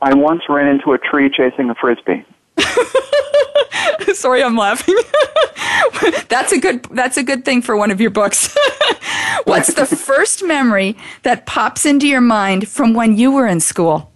I 0.00 0.14
once 0.14 0.40
ran 0.48 0.68
into 0.68 0.94
a 0.94 0.98
tree 0.98 1.28
chasing 1.28 1.68
a 1.68 1.74
frisbee. 1.74 2.24
Sorry, 4.14 4.42
I'm 4.42 4.56
laughing. 4.56 4.96
that's 6.30 6.52
a 6.52 6.58
good 6.58 6.84
that's 6.84 7.18
a 7.18 7.22
good 7.22 7.44
thing 7.44 7.60
for 7.60 7.76
one 7.76 7.90
of 7.90 8.00
your 8.00 8.08
books. 8.08 8.56
What's 9.44 9.74
the 9.74 9.84
first 9.84 10.42
memory 10.42 10.96
that 11.24 11.44
pops 11.44 11.84
into 11.84 12.08
your 12.08 12.22
mind 12.22 12.68
from 12.68 12.94
when 12.94 13.18
you 13.18 13.30
were 13.30 13.46
in 13.46 13.60
school? 13.60 14.10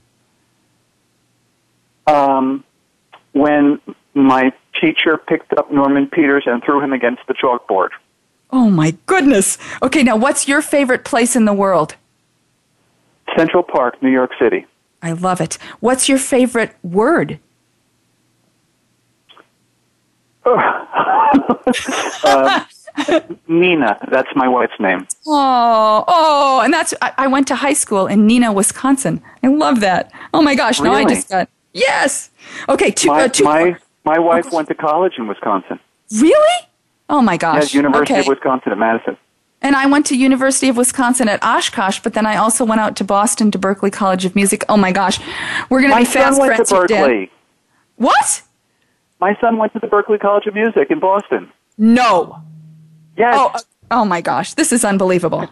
Um, 2.07 2.65
when 3.35 3.83
my 4.17 4.53
teacher 4.81 5.19
picked 5.19 5.53
up 5.53 5.71
Norman 5.71 6.07
Peters 6.09 6.45
and 6.47 6.65
threw 6.65 6.81
him 6.81 6.93
against 6.93 7.23
the 7.29 7.35
chalkboard. 7.35 7.91
Oh 8.51 8.71
my 8.71 8.97
goodness. 9.07 9.59
Okay, 9.83 10.03
now 10.03 10.17
what's 10.17 10.49
your 10.49 10.63
favorite 10.63 11.05
place 11.05 11.37
in 11.37 11.45
the 11.45 11.53
world? 11.53 11.97
Central 13.37 13.63
Park, 13.63 14.03
New 14.03 14.11
York 14.11 14.31
City. 14.39 14.67
I 15.03 15.13
love 15.13 15.41
it. 15.41 15.59
What's 15.81 16.09
your 16.09 16.19
favorite 16.19 16.75
word? 16.83 17.39
Nina, 23.49 23.99
that's 24.11 24.29
my 24.35 24.49
wife's 24.49 24.79
name. 24.81 25.07
Oh, 25.27 26.05
oh, 26.07 26.61
and 26.63 26.73
that's 26.73 26.95
I, 27.03 27.13
I 27.19 27.27
went 27.27 27.49
to 27.49 27.57
high 27.57 27.73
school 27.73 28.07
in 28.07 28.27
Neenah, 28.29 28.55
Wisconsin. 28.55 29.21
I 29.43 29.49
love 29.49 29.81
that. 29.81 30.13
Oh 30.33 30.41
my 30.41 30.55
gosh, 30.55 30.81
now 30.81 30.93
I 30.93 31.05
just 31.05 31.29
got 31.29 31.51
yes. 31.73 32.31
Okay, 32.69 32.93
two, 32.93 33.09
My 33.09 33.25
uh, 33.25 33.29
two 33.29 33.45
my 33.45 33.77
my 34.07 34.19
wife 34.19 34.53
went 34.53 34.69
to 34.69 34.75
college 34.75 35.15
in 35.19 35.27
Wisconsin. 35.27 35.79
really? 36.13 36.69
Oh 37.09 37.21
my 37.21 37.37
gosh. 37.37 37.75
Yeah, 37.75 37.81
University 37.81 38.15
okay. 38.15 38.21
of 38.21 38.29
Wisconsin 38.29 38.73
at 38.73 38.79
Madison. 38.79 39.17
And 39.63 39.75
I 39.75 39.87
went 39.87 40.07
to 40.07 40.17
University 40.17 40.69
of 40.69 40.77
Wisconsin 40.77 41.29
at 41.29 41.43
Oshkosh, 41.43 42.01
but 42.01 42.15
then 42.15 42.27
I 42.27 42.37
also 42.37 42.65
went 42.65 42.81
out 42.81 42.95
to 42.97 43.05
Boston 43.05 43.51
to 43.51 43.59
Berklee 43.59 43.93
College 43.93 44.25
of 44.25 44.37
Music. 44.37 44.65
Oh 44.69 44.77
my 44.77 44.93
gosh, 44.93 45.19
we're 45.71 45.81
going 45.81 45.93
to 45.93 45.99
be 45.99 46.05
fast 46.05 46.39
went 46.39 46.57
to 46.57 46.65
friends 46.65 46.89
Dan. 46.89 47.11
Berklee. 47.11 47.31
What? 47.97 48.43
My 49.21 49.37
son 49.41 49.57
went 49.57 49.73
to 49.73 49.79
the 49.79 49.87
Berklee 49.87 50.21
College 50.21 50.47
of 50.47 50.55
Music 50.55 50.91
in 50.91 51.01
Boston. 51.01 51.51
No. 51.79 52.43
Yes. 53.17 53.35
Oh, 53.37 53.61
oh 53.91 54.05
my 54.05 54.21
gosh, 54.21 54.55
this 54.55 54.73
is 54.73 54.85
unbelievable. 54.85 55.49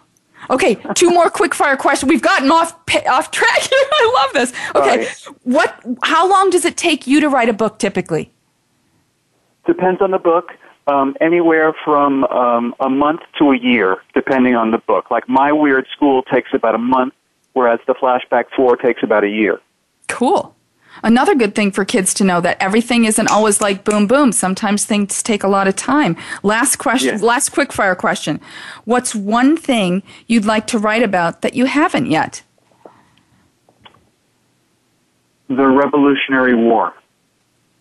Okay, 0.50 0.74
two 0.94 1.10
more 1.10 1.30
quick 1.30 1.54
fire 1.54 1.76
questions. 1.76 2.10
We've 2.10 2.20
gotten 2.20 2.50
off 2.50 2.78
off 3.08 3.30
track 3.30 3.60
here. 3.60 3.78
I 3.92 4.22
love 4.22 4.32
this. 4.34 4.52
Okay, 4.74 5.04
Sorry. 5.06 5.36
what? 5.44 5.82
How 6.02 6.28
long 6.28 6.50
does 6.50 6.66
it 6.66 6.76
take 6.76 7.06
you 7.06 7.20
to 7.20 7.28
write 7.30 7.48
a 7.48 7.54
book 7.54 7.78
typically? 7.78 8.33
Depends 9.66 10.00
on 10.02 10.10
the 10.10 10.18
book. 10.18 10.52
Um, 10.86 11.16
anywhere 11.20 11.72
from 11.84 12.24
um, 12.24 12.74
a 12.78 12.90
month 12.90 13.20
to 13.38 13.52
a 13.52 13.56
year, 13.58 14.02
depending 14.14 14.54
on 14.54 14.70
the 14.70 14.76
book. 14.78 15.10
Like 15.10 15.26
My 15.28 15.50
Weird 15.50 15.86
School 15.96 16.22
takes 16.24 16.52
about 16.52 16.74
a 16.74 16.78
month, 16.78 17.14
whereas 17.54 17.80
The 17.86 17.94
Flashback 17.94 18.44
4 18.54 18.76
takes 18.76 19.02
about 19.02 19.24
a 19.24 19.28
year. 19.30 19.60
Cool. 20.08 20.54
Another 21.02 21.34
good 21.34 21.54
thing 21.54 21.72
for 21.72 21.86
kids 21.86 22.12
to 22.14 22.24
know 22.24 22.40
that 22.42 22.58
everything 22.60 23.06
isn't 23.06 23.28
always 23.28 23.62
like 23.62 23.82
boom 23.82 24.06
boom. 24.06 24.30
Sometimes 24.30 24.84
things 24.84 25.22
take 25.22 25.42
a 25.42 25.48
lot 25.48 25.66
of 25.66 25.74
time. 25.74 26.16
Last 26.42 26.76
question, 26.76 27.18
Yeah. 27.18 27.24
last 27.24 27.48
quick 27.48 27.72
fire 27.72 27.94
question. 27.96 28.38
What's 28.84 29.14
one 29.14 29.56
thing 29.56 30.02
you'd 30.26 30.44
like 30.44 30.66
to 30.68 30.78
write 30.78 31.02
about 31.02 31.40
that 31.40 31.54
you 31.54 31.64
haven't 31.64 32.06
yet? 32.10 32.42
The 35.48 35.66
Revolutionary 35.66 36.54
War. 36.54 36.92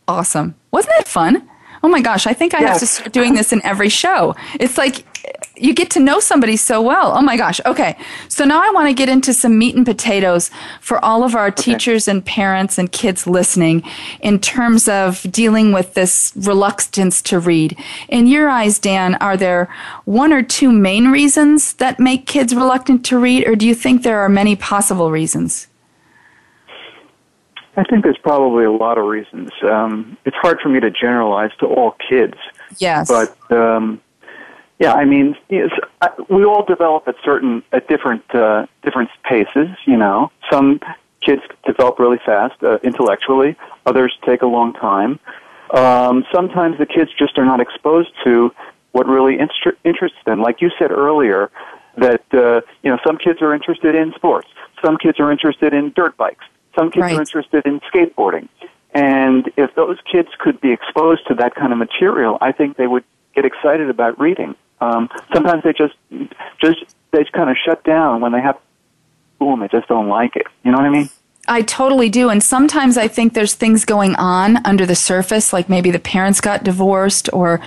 Awesome. 0.07 0.55
Wasn't 0.71 0.93
that 0.97 1.07
fun? 1.07 1.47
Oh 1.83 1.89
my 1.89 2.01
gosh, 2.01 2.25
I 2.25 2.33
think 2.33 2.53
I 2.53 2.59
have 2.61 2.79
to 2.79 2.87
start 2.87 3.11
doing 3.11 3.35
this 3.35 3.51
in 3.51 3.61
every 3.65 3.89
show. 3.89 4.35
It's 4.59 4.77
like 4.77 5.05
you 5.55 5.73
get 5.73 5.91
to 5.91 5.99
know 5.99 6.19
somebody 6.19 6.57
so 6.57 6.81
well. 6.81 7.13
Oh 7.15 7.21
my 7.21 7.37
gosh. 7.37 7.59
Okay. 7.65 7.95
So 8.27 8.43
now 8.43 8.61
I 8.63 8.71
want 8.71 8.87
to 8.87 8.93
get 8.93 9.09
into 9.09 9.33
some 9.33 9.57
meat 9.57 9.75
and 9.75 9.85
potatoes 9.85 10.49
for 10.81 11.03
all 11.03 11.23
of 11.23 11.35
our 11.35 11.51
teachers 11.51 12.07
and 12.07 12.25
parents 12.25 12.77
and 12.77 12.91
kids 12.91 13.27
listening 13.27 13.83
in 14.21 14.39
terms 14.39 14.87
of 14.87 15.21
dealing 15.31 15.71
with 15.71 15.93
this 15.93 16.33
reluctance 16.35 17.21
to 17.23 17.39
read. 17.39 17.77
In 18.09 18.27
your 18.27 18.49
eyes, 18.49 18.79
Dan, 18.79 19.15
are 19.15 19.37
there 19.37 19.69
one 20.05 20.33
or 20.33 20.41
two 20.41 20.71
main 20.71 21.09
reasons 21.09 21.73
that 21.73 21.99
make 21.99 22.25
kids 22.25 22.55
reluctant 22.55 23.05
to 23.05 23.19
read, 23.19 23.47
or 23.47 23.55
do 23.55 23.67
you 23.67 23.75
think 23.75 24.03
there 24.03 24.21
are 24.21 24.29
many 24.29 24.55
possible 24.55 25.11
reasons? 25.11 25.67
I 27.75 27.83
think 27.83 28.03
there's 28.03 28.17
probably 28.17 28.65
a 28.65 28.71
lot 28.71 28.97
of 28.97 29.05
reasons. 29.05 29.51
Um, 29.63 30.17
it's 30.25 30.35
hard 30.37 30.59
for 30.61 30.69
me 30.69 30.79
to 30.79 30.91
generalize 30.91 31.51
to 31.59 31.65
all 31.65 31.95
kids, 32.09 32.35
Yes. 32.77 33.07
but 33.07 33.35
um, 33.51 33.99
yeah, 34.79 34.93
I 34.93 35.05
mean, 35.05 35.35
I, 36.01 36.09
we 36.29 36.43
all 36.43 36.63
develop 36.65 37.07
at 37.07 37.15
certain 37.23 37.63
at 37.71 37.87
different 37.87 38.23
uh, 38.35 38.67
different 38.83 39.09
paces. 39.23 39.69
You 39.85 39.97
know, 39.97 40.31
some 40.51 40.79
kids 41.21 41.41
develop 41.65 41.99
really 41.99 42.19
fast 42.25 42.61
uh, 42.63 42.77
intellectually; 42.83 43.55
others 43.85 44.17
take 44.25 44.41
a 44.41 44.47
long 44.47 44.73
time. 44.73 45.19
Um, 45.73 46.25
sometimes 46.31 46.77
the 46.77 46.85
kids 46.85 47.11
just 47.17 47.37
are 47.39 47.45
not 47.45 47.59
exposed 47.59 48.11
to 48.23 48.53
what 48.91 49.07
really 49.07 49.39
inter- 49.39 49.77
interests 49.83 50.17
them. 50.25 50.41
Like 50.41 50.61
you 50.61 50.69
said 50.77 50.91
earlier, 50.91 51.49
that 51.97 52.21
uh, 52.33 52.61
you 52.83 52.91
know, 52.91 52.99
some 53.05 53.17
kids 53.17 53.41
are 53.41 53.53
interested 53.53 53.95
in 53.95 54.13
sports, 54.13 54.47
some 54.83 54.97
kids 54.97 55.19
are 55.19 55.31
interested 55.31 55.73
in 55.73 55.91
dirt 55.95 56.15
bikes, 56.17 56.45
some 56.75 56.91
kids 56.91 57.01
Right. 57.03 57.15
are 57.15 57.19
interested 57.19 57.65
in 57.65 57.79
skateboarding. 57.81 58.47
And 58.93 59.51
if 59.57 59.73
those 59.75 59.97
kids 60.11 60.29
could 60.37 60.61
be 60.61 60.71
exposed 60.71 61.27
to 61.27 61.33
that 61.35 61.55
kind 61.55 61.71
of 61.71 61.79
material, 61.79 62.37
I 62.41 62.51
think 62.51 62.77
they 62.77 62.87
would 62.87 63.03
get 63.35 63.45
excited 63.45 63.89
about 63.89 64.19
reading. 64.19 64.55
Um, 64.81 65.09
sometimes 65.33 65.63
they 65.63 65.73
just 65.73 65.95
just 66.61 66.83
they 67.11 67.19
just 67.19 67.31
kind 67.31 67.49
of 67.49 67.57
shut 67.57 67.83
down 67.83 68.21
when 68.21 68.31
they 68.31 68.41
have 68.41 68.57
boom, 69.39 69.61
they 69.61 69.67
just 69.67 69.87
don't 69.87 70.09
like 70.09 70.35
it. 70.35 70.45
You 70.63 70.71
know 70.71 70.77
what 70.77 70.85
I 70.85 70.89
mean? 70.89 71.09
I 71.47 71.61
totally 71.61 72.09
do. 72.09 72.29
And 72.29 72.41
sometimes 72.41 72.97
I 72.97 73.09
think 73.09 73.33
there's 73.33 73.53
things 73.53 73.83
going 73.83 74.15
on 74.15 74.65
under 74.65 74.85
the 74.85 74.95
surface, 74.95 75.51
like 75.51 75.67
maybe 75.67 75.91
the 75.91 75.99
parents 75.99 76.39
got 76.39 76.63
divorced 76.63 77.29
or 77.33 77.59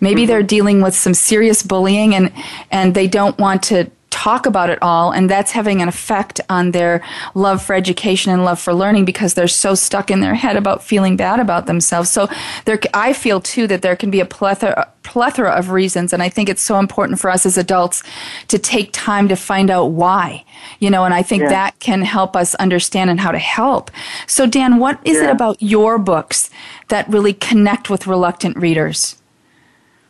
maybe 0.00 0.24
they're 0.24 0.42
dealing 0.42 0.80
with 0.82 0.94
some 0.94 1.14
serious 1.14 1.62
bullying 1.62 2.14
and, 2.14 2.32
and 2.70 2.94
they 2.94 3.08
don't 3.08 3.36
want 3.38 3.64
to 3.64 3.90
talk 4.24 4.46
about 4.46 4.70
it 4.70 4.78
all. 4.80 5.12
And 5.12 5.28
that's 5.28 5.52
having 5.52 5.82
an 5.82 5.88
effect 5.88 6.40
on 6.48 6.70
their 6.70 7.02
love 7.34 7.62
for 7.62 7.74
education 7.74 8.32
and 8.32 8.42
love 8.42 8.58
for 8.58 8.72
learning 8.72 9.04
because 9.04 9.34
they're 9.34 9.46
so 9.46 9.74
stuck 9.74 10.10
in 10.10 10.20
their 10.20 10.34
head 10.34 10.56
about 10.56 10.82
feeling 10.82 11.14
bad 11.14 11.40
about 11.40 11.66
themselves. 11.66 12.08
So 12.08 12.28
there, 12.64 12.80
I 12.94 13.12
feel 13.12 13.42
too 13.42 13.66
that 13.66 13.82
there 13.82 13.96
can 13.96 14.10
be 14.10 14.20
a 14.20 14.24
plethora, 14.24 14.88
plethora 15.02 15.50
of 15.50 15.68
reasons. 15.70 16.14
And 16.14 16.22
I 16.22 16.30
think 16.30 16.48
it's 16.48 16.62
so 16.62 16.78
important 16.78 17.20
for 17.20 17.28
us 17.30 17.44
as 17.44 17.58
adults 17.58 18.02
to 18.48 18.58
take 18.58 18.88
time 18.92 19.28
to 19.28 19.36
find 19.36 19.70
out 19.70 19.90
why, 19.90 20.42
you 20.78 20.88
know, 20.88 21.04
and 21.04 21.12
I 21.12 21.22
think 21.22 21.42
Yeah. 21.42 21.50
that 21.50 21.78
can 21.80 22.00
help 22.00 22.34
us 22.34 22.54
understand 22.54 23.10
and 23.10 23.20
how 23.20 23.30
to 23.30 23.38
help. 23.38 23.90
So, 24.26 24.46
Dan, 24.46 24.78
what 24.78 24.98
is 25.04 25.20
it 25.20 25.28
about 25.28 25.56
your 25.60 25.98
books 25.98 26.48
that 26.88 27.06
really 27.10 27.34
connect 27.34 27.90
with 27.90 28.06
reluctant 28.06 28.56
readers? 28.56 29.16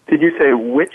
Did 0.06 0.22
you 0.22 0.38
say 0.38 0.54
which? 0.54 0.94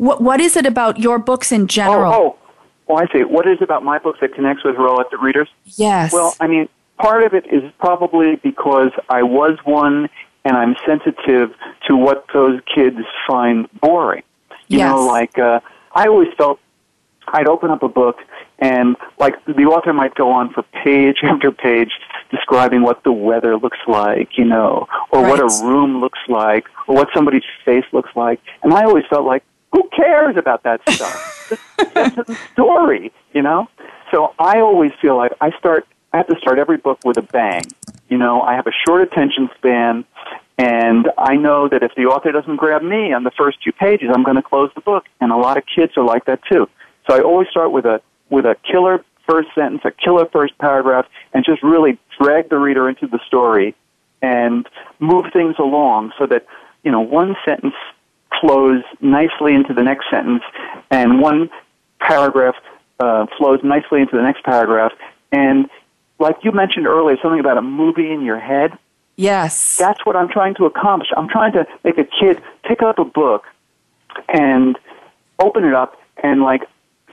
What, 0.00 0.22
what 0.22 0.40
is 0.40 0.56
it 0.56 0.64
about 0.64 0.98
your 0.98 1.18
books 1.18 1.52
in 1.52 1.66
general? 1.66 2.10
Oh, 2.10 2.36
oh, 2.38 2.54
oh, 2.88 2.94
I 2.96 3.06
see. 3.12 3.22
What 3.22 3.46
is 3.46 3.58
it 3.60 3.64
about 3.64 3.84
my 3.84 3.98
books 3.98 4.18
that 4.22 4.34
connects 4.34 4.64
with 4.64 4.76
reluctant 4.76 5.20
readers? 5.20 5.48
Yes. 5.76 6.10
Well, 6.10 6.34
I 6.40 6.46
mean, 6.46 6.70
part 6.96 7.22
of 7.22 7.34
it 7.34 7.44
is 7.52 7.70
probably 7.78 8.36
because 8.36 8.92
I 9.10 9.22
was 9.22 9.58
one 9.64 10.08
and 10.46 10.56
I'm 10.56 10.74
sensitive 10.86 11.54
to 11.86 11.96
what 11.96 12.24
those 12.32 12.60
kids 12.74 12.96
find 13.28 13.68
boring. 13.82 14.22
You 14.68 14.78
Yes. 14.78 14.90
know, 14.90 15.04
like 15.04 15.38
uh, 15.38 15.60
I 15.94 16.06
always 16.06 16.32
felt 16.38 16.60
I'd 17.28 17.46
open 17.46 17.70
up 17.70 17.82
a 17.82 17.88
book 17.88 18.20
and 18.58 18.96
like 19.18 19.34
the 19.44 19.64
author 19.66 19.92
might 19.92 20.14
go 20.14 20.30
on 20.30 20.50
for 20.54 20.62
page 20.62 21.18
after 21.24 21.52
page 21.52 21.90
describing 22.30 22.80
what 22.80 23.04
the 23.04 23.12
weather 23.12 23.58
looks 23.58 23.78
like, 23.86 24.38
you 24.38 24.46
know, 24.46 24.88
or 25.10 25.20
what 25.28 25.40
a 25.40 25.62
room 25.62 26.00
looks 26.00 26.20
like, 26.28 26.64
or 26.88 26.94
what 26.94 27.08
somebody's 27.12 27.42
face 27.66 27.84
looks 27.92 28.10
like. 28.16 28.40
And 28.62 28.72
I 28.72 28.84
always 28.84 29.04
felt 29.10 29.26
like, 29.26 29.42
who 29.72 29.88
cares 29.94 30.36
about 30.36 30.62
that 30.64 30.80
stuff? 30.88 31.36
To 31.78 32.24
the 32.26 32.38
story, 32.52 33.12
you 33.32 33.42
know? 33.42 33.68
So 34.12 34.34
I 34.38 34.60
always 34.60 34.92
feel 35.00 35.16
like 35.16 35.32
I 35.40 35.50
start 35.58 35.86
I 36.12 36.16
have 36.16 36.26
to 36.26 36.36
start 36.40 36.58
every 36.58 36.76
book 36.76 36.98
with 37.04 37.16
a 37.18 37.22
bang. 37.22 37.62
You 38.08 38.18
know, 38.18 38.42
I 38.42 38.54
have 38.54 38.66
a 38.66 38.72
short 38.84 39.02
attention 39.02 39.48
span 39.56 40.04
and 40.58 41.08
I 41.16 41.36
know 41.36 41.68
that 41.68 41.82
if 41.82 41.94
the 41.94 42.06
author 42.06 42.32
doesn't 42.32 42.56
grab 42.56 42.82
me 42.82 43.12
on 43.12 43.24
the 43.24 43.30
first 43.30 43.62
two 43.62 43.72
pages, 43.72 44.10
I'm 44.12 44.24
going 44.24 44.36
to 44.36 44.42
close 44.42 44.70
the 44.74 44.82
book. 44.82 45.06
And 45.20 45.32
a 45.32 45.36
lot 45.36 45.56
of 45.56 45.64
kids 45.64 45.92
are 45.96 46.04
like 46.04 46.26
that 46.26 46.40
too. 46.50 46.68
So 47.08 47.16
I 47.16 47.20
always 47.20 47.48
start 47.48 47.72
with 47.72 47.86
a 47.86 48.02
with 48.28 48.44
a 48.44 48.56
killer 48.70 49.04
first 49.28 49.48
sentence, 49.54 49.82
a 49.84 49.90
killer 49.90 50.26
first 50.26 50.56
paragraph, 50.58 51.06
and 51.32 51.44
just 51.44 51.62
really 51.62 51.98
drag 52.20 52.50
the 52.50 52.58
reader 52.58 52.88
into 52.88 53.06
the 53.06 53.20
story 53.26 53.74
and 54.22 54.68
move 54.98 55.24
things 55.32 55.56
along 55.58 56.12
so 56.18 56.26
that 56.26 56.44
you 56.84 56.90
know 56.90 57.00
one 57.00 57.36
sentence 57.44 57.74
flows 58.40 58.82
nicely 59.00 59.54
into 59.54 59.72
the 59.74 59.82
next 59.82 60.06
sentence, 60.10 60.42
and 60.90 61.20
one 61.20 61.50
paragraph 62.00 62.54
uh, 63.00 63.26
flows 63.38 63.60
nicely 63.62 64.00
into 64.00 64.16
the 64.16 64.22
next 64.22 64.42
paragraph. 64.44 64.92
And 65.32 65.68
like 66.18 66.36
you 66.42 66.52
mentioned 66.52 66.86
earlier, 66.86 67.16
something 67.22 67.40
about 67.40 67.56
a 67.58 67.62
movie 67.62 68.10
in 68.10 68.22
your 68.22 68.38
head 68.38 68.76
Yes. 69.16 69.76
that's 69.76 70.04
what 70.06 70.16
I'm 70.16 70.28
trying 70.28 70.54
to 70.54 70.64
accomplish. 70.64 71.10
I'm 71.14 71.28
trying 71.28 71.52
to 71.52 71.66
make 71.84 71.98
a 71.98 72.04
kid 72.04 72.42
pick 72.64 72.80
up 72.80 72.98
a 72.98 73.04
book 73.04 73.44
and 74.28 74.78
open 75.38 75.64
it 75.64 75.74
up, 75.74 76.00
and 76.22 76.40
like 76.42 76.62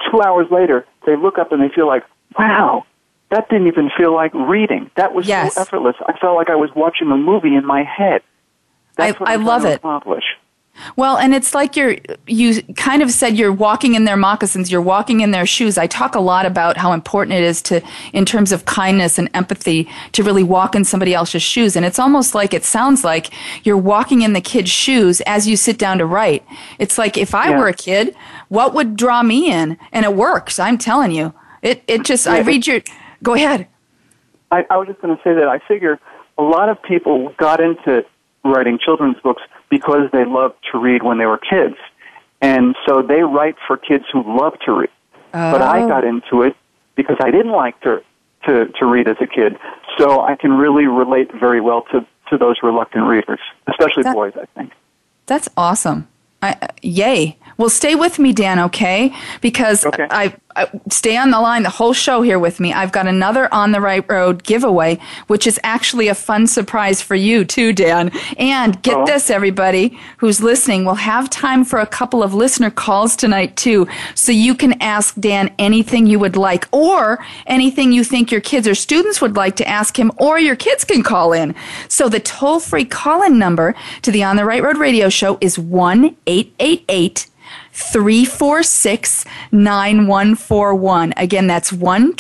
two 0.10 0.22
hours 0.22 0.48
later, 0.50 0.86
they 1.06 1.18
look 1.18 1.38
up 1.38 1.52
and 1.52 1.62
they 1.62 1.68
feel 1.74 1.86
like, 1.88 2.04
wow, 2.40 2.86
that 3.30 3.50
didn't 3.50 3.68
even 3.68 3.90
feel 3.98 4.14
like 4.14 4.34
reading. 4.34 4.90
That 4.96 5.14
was 5.14 5.28
Yes. 5.28 5.56
so 5.56 5.62
effortless. 5.62 5.96
I 6.06 6.14
felt 6.18 6.38
like 6.38 6.50
I 6.50 6.56
was 6.56 6.70
watching 6.76 7.12
a 7.12 7.18
movie 7.18 7.56
in 7.56 7.66
my 7.66 7.84
head. 7.84 8.22
That's 8.96 9.16
I- 9.18 9.20
what 9.20 9.30
I 9.30 9.36
love 9.36 9.66
it. 9.66 9.76
Accomplish. 9.76 10.24
Well, 10.96 11.18
and 11.18 11.34
it's 11.34 11.56
like 11.56 11.76
you're, 11.76 11.98
you 12.28 12.62
kind 12.76 13.02
of 13.02 13.12
said 13.12 13.38
you're 13.38 13.52
walking 13.52 13.96
in 13.96 14.06
their 14.06 14.18
moccasins, 14.18 14.72
you're 14.72 14.82
walking 14.82 15.22
in 15.22 15.32
their 15.32 15.46
shoes. 15.46 15.78
I 15.78 15.88
talk 15.88 16.16
a 16.16 16.20
lot 16.20 16.46
about 16.46 16.78
how 16.78 16.94
important 16.94 17.36
it 17.38 17.44
is 17.44 17.62
to, 17.64 17.82
in 18.14 18.26
terms 18.26 18.52
of 18.52 18.66
kindness 18.66 19.18
and 19.18 19.30
empathy, 19.34 19.90
to 20.14 20.24
really 20.24 20.44
walk 20.44 20.76
in 20.76 20.84
somebody 20.84 21.14
else's 21.14 21.42
shoes. 21.42 21.76
And 21.76 21.86
it's 21.86 22.00
almost 22.00 22.36
like, 22.36 22.54
it 22.54 22.64
sounds 22.64 23.04
like 23.04 23.32
you're 23.66 23.78
walking 23.78 24.22
in 24.22 24.34
the 24.34 24.42
kid's 24.42 24.70
shoes 24.72 25.22
as 25.22 25.48
you 25.48 25.58
sit 25.58 25.78
down 25.78 25.98
to 25.98 26.06
write. 26.06 26.46
It's 26.80 26.98
like 26.98 27.18
if 27.18 27.34
I 27.34 27.50
Yeah. 27.50 27.58
were 27.58 27.68
a 27.68 27.74
kid, 27.74 28.16
what 28.50 28.74
would 28.74 28.96
draw 28.96 29.24
me 29.24 29.52
in? 29.52 29.78
And 29.92 30.06
it 30.06 30.14
works, 30.14 30.60
I'm 30.60 30.78
telling 30.78 31.12
you. 31.12 31.34
It, 31.62 31.84
it 31.88 32.04
just, 32.06 32.28
I 32.28 32.40
read 32.42 32.68
your, 32.68 32.82
go 33.24 33.34
ahead. 33.34 33.68
I, 34.52 34.66
I 34.70 34.78
was 34.78 34.88
just 34.88 35.02
going 35.02 35.16
to 35.16 35.22
say 35.24 35.34
that 35.34 35.48
I 35.48 35.60
figure 35.68 36.00
a 36.38 36.44
lot 36.44 36.70
of 36.70 36.82
people 36.84 37.34
got 37.38 37.60
into 37.60 38.06
writing 38.46 38.78
children's 38.78 39.18
books 39.22 39.42
because 39.70 40.10
they 40.12 40.26
loved 40.26 40.56
to 40.72 40.78
read 40.80 41.04
when 41.04 41.18
they 41.18 41.26
were 41.26 41.38
kids. 41.38 41.76
And 42.42 42.76
so 42.86 43.02
they 43.02 43.22
write 43.24 43.56
for 43.68 43.78
kids 43.78 44.06
who 44.12 44.24
love 44.38 44.54
to 44.66 44.72
read. 44.74 44.90
But 45.32 45.62
I 45.62 45.82
Oh. 45.84 45.88
got 45.88 46.04
into 46.04 46.42
it 46.44 46.56
because 46.96 47.18
I 47.20 47.32
didn't 47.32 47.52
like 47.52 47.80
to, 47.82 48.02
to, 48.46 48.66
to 48.80 48.86
read 48.86 49.08
as 49.08 49.18
a 49.20 49.28
kid. 49.28 49.58
So 49.98 50.22
I 50.22 50.36
can 50.36 50.54
really 50.54 50.86
relate 50.88 51.32
very 51.34 51.62
well 51.62 51.84
to, 51.92 52.06
to 52.30 52.38
those 52.38 52.58
reluctant 52.64 53.06
readers, 53.08 53.40
especially 53.68 54.04
That- 54.04 54.14
boys, 54.16 54.34
I 54.40 54.46
think. 54.58 54.72
That's 55.26 55.50
awesome. 55.58 56.08
I, 56.42 56.56
uh, 56.62 56.68
yay. 56.84 57.38
Well, 57.58 57.70
stay 57.70 57.96
with 57.96 58.20
me, 58.20 58.32
Dan, 58.32 58.60
okay? 58.60 59.14
Because 59.42 59.86
Okay. 59.86 60.08
I 60.10 60.34
Uh, 60.58 60.66
stay 60.90 61.16
on 61.16 61.30
the 61.30 61.40
line 61.40 61.62
the 61.62 61.70
whole 61.70 61.94
show 61.94 62.24
here 62.24 62.40
with 62.40 62.60
me. 62.60 62.74
I've 62.74 62.92
got 62.92 63.06
another 63.06 63.48
on 63.54 63.72
the 63.72 63.80
right 63.80 64.04
road 64.10 64.44
giveaway, 64.44 64.98
which 65.28 65.46
is 65.46 65.60
actually 65.64 66.08
a 66.08 66.16
fun 66.16 66.48
surprise 66.48 67.00
for 67.00 67.14
you 67.14 67.46
too, 67.46 67.74
Dan. 67.74 68.12
And 68.38 68.82
get 68.82 68.98
Oh. 68.98 69.06
this, 69.06 69.30
everybody 69.30 69.98
who's 70.18 70.42
listening, 70.42 70.84
we'll 70.84 70.96
have 70.96 71.30
time 71.30 71.64
for 71.64 71.80
a 71.80 71.86
couple 71.86 72.24
of 72.24 72.34
listener 72.34 72.72
calls 72.72 73.16
tonight 73.16 73.56
too, 73.56 73.88
so 74.16 74.32
you 74.32 74.56
can 74.56 74.82
ask 74.82 75.14
Dan 75.20 75.52
anything 75.60 76.08
you 76.08 76.18
would 76.18 76.36
like, 76.36 76.68
or 76.72 77.24
anything 77.46 77.92
you 77.92 78.04
think 78.04 78.32
your 78.32 78.42
kids 78.42 78.68
or 78.68 78.74
students 78.76 79.22
would 79.22 79.36
like 79.36 79.56
to 79.58 79.68
ask 79.68 80.00
him, 80.00 80.12
or 80.18 80.40
your 80.40 80.56
kids 80.56 80.84
can 80.84 81.04
call 81.04 81.34
in. 81.34 81.54
So 81.88 82.10
the 82.10 82.20
toll-free 82.20 82.86
call-in 82.86 83.38
number 83.38 83.76
to 84.02 84.12
the 84.12 84.24
On 84.24 84.36
the 84.38 84.46
Right 84.46 84.64
Road 84.64 84.78
radio 84.78 85.10
show 85.10 85.38
is 85.40 85.60
one 85.60 86.16
eight 86.26 86.56
eight 86.60 86.84
eight. 86.90 87.28
346 87.78 89.24
9141. 89.52 91.14
Again, 91.16 91.46
that's 91.46 91.72
1 91.72 92.14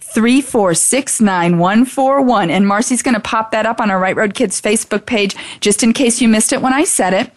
346 0.00 1.20
9141. 1.20 2.50
And 2.50 2.66
Marcy's 2.66 3.00
going 3.00 3.14
to 3.14 3.20
pop 3.20 3.52
that 3.52 3.64
up 3.64 3.80
on 3.80 3.92
our 3.92 3.98
Right 4.00 4.16
Road 4.16 4.34
Kids 4.34 4.60
Facebook 4.60 5.06
page 5.06 5.36
just 5.60 5.84
in 5.84 5.92
case 5.92 6.20
you 6.20 6.28
missed 6.28 6.52
it 6.52 6.60
when 6.60 6.72
I 6.72 6.82
said 6.82 7.14
it. 7.14 7.30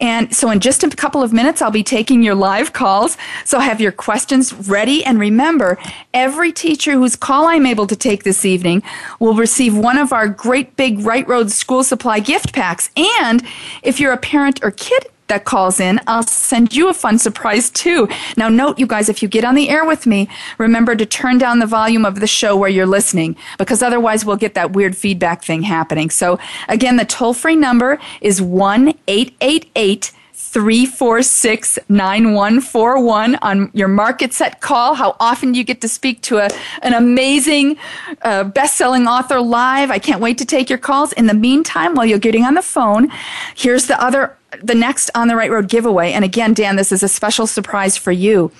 And 0.00 0.34
so, 0.34 0.48
in 0.50 0.60
just 0.60 0.84
a 0.84 0.90
couple 0.90 1.24
of 1.24 1.32
minutes, 1.32 1.60
I'll 1.60 1.72
be 1.72 1.82
taking 1.82 2.22
your 2.22 2.36
live 2.36 2.72
calls. 2.72 3.16
So, 3.44 3.58
have 3.58 3.80
your 3.80 3.90
questions 3.90 4.52
ready. 4.68 5.04
And 5.04 5.18
remember, 5.18 5.76
every 6.14 6.52
teacher 6.52 6.92
whose 6.92 7.16
call 7.16 7.48
I'm 7.48 7.66
able 7.66 7.88
to 7.88 7.96
take 7.96 8.22
this 8.22 8.44
evening 8.44 8.84
will 9.18 9.34
receive 9.34 9.76
one 9.76 9.98
of 9.98 10.12
our 10.12 10.28
great 10.28 10.76
big 10.76 11.00
Right 11.00 11.26
Road 11.26 11.50
school 11.50 11.82
supply 11.82 12.20
gift 12.20 12.52
packs. 12.52 12.90
And 12.96 13.42
if 13.82 13.98
you're 13.98 14.12
a 14.12 14.18
parent 14.18 14.60
or 14.62 14.70
kid, 14.70 15.06
that 15.30 15.44
calls 15.44 15.80
in, 15.80 15.98
I'll 16.06 16.22
send 16.22 16.74
you 16.74 16.88
a 16.88 16.94
fun 16.94 17.18
surprise 17.18 17.70
too. 17.70 18.08
Now, 18.36 18.48
note, 18.48 18.78
you 18.78 18.86
guys, 18.86 19.08
if 19.08 19.22
you 19.22 19.28
get 19.28 19.44
on 19.44 19.54
the 19.54 19.70
air 19.70 19.86
with 19.86 20.06
me, 20.06 20.28
remember 20.58 20.94
to 20.94 21.06
turn 21.06 21.38
down 21.38 21.58
the 21.58 21.66
volume 21.66 22.04
of 22.04 22.20
the 22.20 22.26
show 22.26 22.56
where 22.56 22.68
you're 22.68 22.86
listening, 22.86 23.36
because 23.58 23.82
otherwise 23.82 24.24
we'll 24.24 24.36
get 24.36 24.54
that 24.54 24.72
weird 24.72 24.96
feedback 24.96 25.42
thing 25.42 25.62
happening. 25.62 26.10
So, 26.10 26.38
again, 26.68 26.96
the 26.96 27.04
toll 27.04 27.32
free 27.32 27.56
number 27.56 27.98
is 28.20 28.42
1 28.42 28.94
888 29.08 30.12
346 30.50 31.78
9141 31.88 33.36
on 33.36 33.70
your 33.72 33.86
market 33.86 34.32
set 34.32 34.60
call. 34.60 34.94
How 34.94 35.14
often 35.20 35.54
you 35.54 35.62
get 35.62 35.80
to 35.82 35.88
speak 35.88 36.22
to 36.22 36.38
a, 36.38 36.48
an 36.82 36.92
amazing 36.92 37.76
uh, 38.22 38.44
best 38.44 38.76
selling 38.76 39.06
author 39.06 39.40
live. 39.40 39.92
I 39.92 40.00
can't 40.00 40.20
wait 40.20 40.38
to 40.38 40.44
take 40.44 40.68
your 40.68 40.78
calls. 40.78 41.12
In 41.12 41.28
the 41.28 41.34
meantime, 41.34 41.94
while 41.94 42.04
you're 42.04 42.18
getting 42.18 42.44
on 42.44 42.54
the 42.54 42.62
phone, 42.62 43.12
here's 43.54 43.86
the 43.86 44.02
other 44.02 44.36
the 44.62 44.74
next 44.74 45.10
on 45.14 45.28
the 45.28 45.36
right 45.36 45.50
road 45.50 45.68
giveaway 45.68 46.12
and 46.12 46.24
again 46.24 46.52
dan 46.52 46.76
this 46.76 46.90
is 46.90 47.02
a 47.02 47.08
special 47.08 47.46
surprise 47.46 47.96
for 47.96 48.12
you. 48.12 48.50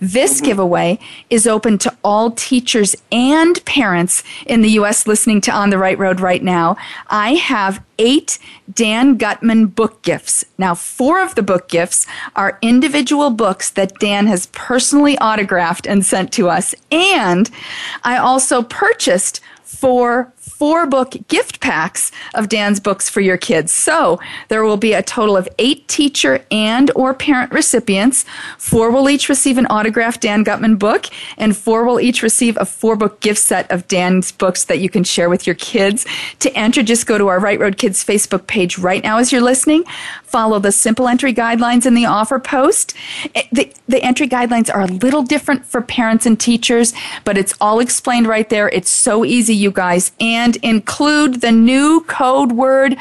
This 0.00 0.36
mm-hmm. 0.36 0.46
giveaway 0.46 0.98
is 1.30 1.46
open 1.46 1.78
to 1.78 1.96
all 2.04 2.30
teachers 2.32 2.94
and 3.10 3.64
parents 3.64 4.22
in 4.46 4.62
the 4.62 4.70
us 4.70 5.06
listening 5.06 5.40
to 5.42 5.52
on 5.52 5.70
the 5.70 5.78
right 5.78 5.98
road 5.98 6.20
right 6.20 6.42
now. 6.42 6.76
I 7.08 7.34
have 7.34 7.82
eight 7.98 8.38
dan 8.72 9.16
gutman 9.16 9.66
book 9.66 10.02
gifts. 10.02 10.44
Now 10.58 10.74
four 10.74 11.22
of 11.22 11.34
the 11.34 11.42
book 11.42 11.68
gifts 11.68 12.06
are 12.36 12.58
individual 12.62 13.30
books 13.30 13.70
that 13.70 13.98
dan 13.98 14.26
has 14.26 14.46
personally 14.46 15.18
autographed 15.18 15.86
and 15.86 16.04
sent 16.04 16.32
to 16.32 16.48
us. 16.48 16.74
And 16.90 17.50
i 18.04 18.16
also 18.16 18.62
purchased 18.62 19.40
four 19.62 20.32
four 20.58 20.86
book 20.86 21.14
gift 21.28 21.60
packs 21.60 22.10
of 22.34 22.48
Dan's 22.48 22.80
books 22.80 23.08
for 23.08 23.20
your 23.20 23.36
kids. 23.36 23.72
So 23.72 24.18
there 24.48 24.64
will 24.64 24.76
be 24.76 24.92
a 24.92 25.02
total 25.02 25.36
of 25.36 25.48
eight 25.58 25.86
teacher 25.86 26.44
and 26.50 26.90
or 26.96 27.14
parent 27.14 27.52
recipients. 27.52 28.24
Four 28.58 28.90
will 28.90 29.08
each 29.08 29.28
receive 29.28 29.56
an 29.56 29.66
autographed 29.66 30.20
Dan 30.22 30.42
Gutman 30.42 30.76
book 30.76 31.06
and 31.36 31.56
four 31.56 31.84
will 31.84 32.00
each 32.00 32.22
receive 32.22 32.56
a 32.56 32.64
four 32.64 32.96
book 32.96 33.20
gift 33.20 33.38
set 33.38 33.70
of 33.70 33.86
Dan's 33.86 34.32
books 34.32 34.64
that 34.64 34.80
you 34.80 34.90
can 34.90 35.04
share 35.04 35.30
with 35.30 35.46
your 35.46 35.54
kids. 35.54 36.04
To 36.40 36.52
enter, 36.56 36.82
just 36.82 37.06
go 37.06 37.18
to 37.18 37.28
our 37.28 37.38
Right 37.38 37.60
Road 37.60 37.76
Kids 37.76 38.04
Facebook 38.04 38.46
page 38.48 38.78
right 38.78 39.02
now 39.02 39.18
as 39.18 39.30
you're 39.30 39.40
listening. 39.40 39.84
Follow 40.24 40.58
the 40.58 40.72
simple 40.72 41.06
entry 41.06 41.32
guidelines 41.32 41.86
in 41.86 41.94
the 41.94 42.06
offer 42.06 42.40
post. 42.40 42.94
Eh, 43.34 43.44
The, 43.52 43.72
the 43.86 44.02
entry 44.02 44.28
guidelines 44.28 44.74
are 44.74 44.82
a 44.82 44.86
little 44.86 45.22
different 45.22 45.64
for 45.64 45.80
parents 45.80 46.26
and 46.26 46.38
teachers, 46.38 46.92
but 47.24 47.38
it's 47.38 47.54
all 47.60 47.78
explained 47.78 48.26
right 48.26 48.48
there. 48.48 48.68
It's 48.70 48.90
so 48.90 49.24
easy, 49.24 49.54
you 49.54 49.70
guys. 49.70 50.10
And 50.48 50.56
include 50.62 51.42
the 51.42 51.52
new 51.52 52.00
code 52.08 52.52
word 52.52 52.96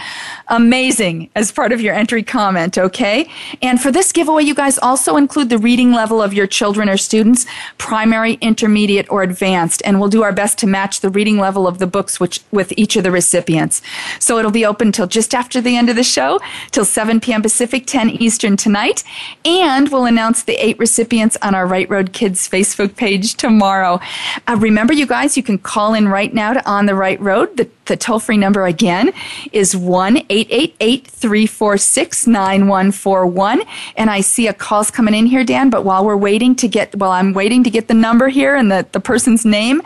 amazing 0.50 1.30
as 1.34 1.50
part 1.50 1.72
of 1.72 1.80
your 1.80 1.94
entry 1.94 2.22
comment, 2.22 2.78
okay? 2.78 3.30
And 3.62 3.82
for 3.82 3.90
this 3.90 4.12
giveaway, 4.12 4.44
you 4.44 4.54
guys 4.54 4.78
also 4.78 5.16
include 5.16 5.48
the 5.48 5.58
reading 5.58 5.94
level 5.94 6.22
of 6.22 6.34
your 6.34 6.46
children 6.46 6.90
or 6.90 6.98
students, 6.98 7.46
primary, 7.78 8.34
intermediate, 8.42 9.10
or 9.10 9.24
advanced. 9.24 9.82
And 9.86 9.98
we'll 9.98 10.10
do 10.10 10.24
our 10.24 10.34
best 10.34 10.58
to 10.58 10.68
match 10.68 11.00
the 11.00 11.10
reading 11.10 11.38
level 11.38 11.68
of 11.68 11.80
the 11.80 11.88
books 11.88 12.20
which, 12.20 12.42
with 12.52 12.74
each 12.76 12.98
of 12.98 13.06
the 13.06 13.12
recipients. 13.12 13.82
So 14.20 14.38
it'll 14.40 14.52
be 14.52 14.66
open 14.66 14.92
till 14.92 15.08
just 15.08 15.34
after 15.34 15.62
the 15.62 15.78
end 15.78 15.90
of 15.90 15.96
the 15.96 16.04
show, 16.04 16.42
till 16.72 16.84
7 16.84 17.22
p.m. 17.22 17.42
Pacific, 17.42 17.86
10 17.86 18.10
Eastern 18.10 18.58
tonight. 18.58 19.06
And 19.46 19.88
we'll 19.88 20.06
announce 20.06 20.44
the 20.44 20.56
eight 20.56 20.78
recipients 20.80 21.38
on 21.42 21.56
our 21.56 21.66
Right 21.66 21.90
Road 21.90 22.12
Kids 22.12 22.50
Facebook 22.50 22.98
page 22.98 23.36
tomorrow. 23.36 24.02
Uh, 24.48 24.58
remember, 24.60 24.92
you 24.92 25.08
guys, 25.08 25.38
you 25.38 25.44
can 25.44 25.58
call 25.58 25.94
in 25.94 26.10
right 26.10 26.34
now 26.34 26.52
to 26.52 26.70
On 26.70 26.88
the 26.88 26.96
Right 26.96 27.20
Road. 27.22 27.37
The, 27.46 27.70
the 27.86 27.96
toll 27.96 28.20
free 28.20 28.38
number 28.38 28.66
again 28.66 29.14
is 29.52 29.76
1 29.76 30.18
888 30.30 31.08
346 31.08 32.28
9141. 32.28 33.64
And 33.96 34.10
I 34.10 34.22
see 34.22 34.48
a 34.48 34.54
call's 34.54 34.92
coming 34.92 35.14
in 35.14 35.26
here, 35.26 35.44
Dan, 35.44 35.70
but 35.70 35.84
while 35.84 36.06
we're 36.06 36.18
waiting 36.18 36.56
to 36.56 36.68
get, 36.68 36.96
while 36.96 37.12
I'm 37.12 37.34
waiting 37.34 37.64
to 37.64 37.70
get 37.70 37.88
the 37.88 37.94
number 37.94 38.30
here 38.30 38.56
and 38.56 38.72
the, 38.72 38.86
the 38.92 39.00
person's 39.00 39.46
name, 39.46 39.82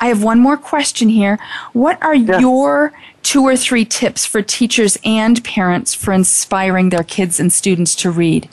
I 0.00 0.06
have 0.06 0.22
one 0.22 0.40
more 0.40 0.56
question 0.56 1.08
here. 1.08 1.38
What 1.72 2.02
are 2.02 2.14
yeah. 2.14 2.38
your 2.40 2.92
two 3.22 3.42
or 3.42 3.56
three 3.56 3.84
tips 3.84 4.24
for 4.24 4.40
teachers 4.40 4.98
and 5.04 5.42
parents 5.44 5.94
for 5.94 6.12
inspiring 6.12 6.88
their 6.88 7.02
kids 7.02 7.38
and 7.38 7.52
students 7.52 7.94
to 7.96 8.10
read? 8.10 8.48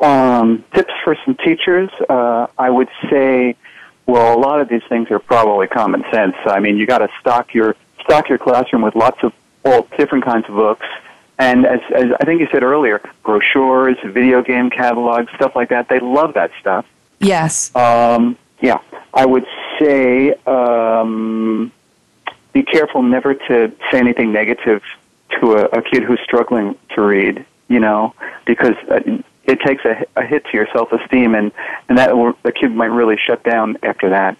Um, 0.00 0.64
tips 0.74 0.92
for 1.04 1.16
some 1.24 1.36
teachers, 1.36 1.88
uh, 2.08 2.48
I 2.58 2.70
would 2.70 2.88
say, 3.08 3.56
well, 4.06 4.36
a 4.36 4.40
lot 4.40 4.60
of 4.60 4.68
these 4.68 4.82
things 4.88 5.10
are 5.10 5.18
probably 5.18 5.66
common 5.66 6.04
sense. 6.10 6.36
I 6.44 6.60
mean, 6.60 6.76
you 6.76 6.86
got 6.86 6.98
to 6.98 7.08
stock 7.20 7.54
your 7.54 7.76
stock 8.00 8.28
your 8.28 8.38
classroom 8.38 8.82
with 8.82 8.96
lots 8.96 9.22
of 9.22 9.32
all 9.64 9.86
different 9.96 10.24
kinds 10.24 10.48
of 10.48 10.54
books, 10.54 10.86
and 11.38 11.66
as, 11.66 11.80
as 11.94 12.06
I 12.20 12.24
think 12.24 12.40
you 12.40 12.48
said 12.50 12.62
earlier, 12.62 13.00
brochures, 13.24 13.96
video 14.04 14.42
game 14.42 14.70
catalogs, 14.70 15.32
stuff 15.34 15.54
like 15.54 15.68
that. 15.68 15.88
They 15.88 16.00
love 16.00 16.34
that 16.34 16.50
stuff. 16.60 16.86
Yes. 17.20 17.74
Um, 17.76 18.36
yeah, 18.60 18.78
I 19.14 19.24
would 19.26 19.46
say 19.78 20.34
um, 20.46 21.72
be 22.52 22.62
careful 22.62 23.02
never 23.02 23.34
to 23.34 23.72
say 23.90 23.98
anything 23.98 24.32
negative 24.32 24.82
to 25.40 25.54
a, 25.54 25.78
a 25.78 25.82
kid 25.82 26.02
who's 26.02 26.20
struggling 26.20 26.76
to 26.94 27.02
read. 27.02 27.44
You 27.68 27.80
know, 27.80 28.14
because 28.44 28.74
uh, 28.90 29.00
it 29.44 29.60
takes 29.60 29.84
a, 29.84 30.04
a 30.16 30.24
hit 30.24 30.44
to 30.44 30.50
your 30.54 30.68
self 30.72 30.92
esteem, 30.92 31.34
and 31.34 31.52
and 31.88 31.98
that 31.98 32.10
the 32.42 32.52
kid 32.52 32.74
might 32.74 32.86
really 32.86 33.16
shut 33.16 33.42
down 33.44 33.76
after 33.82 34.10
that. 34.10 34.36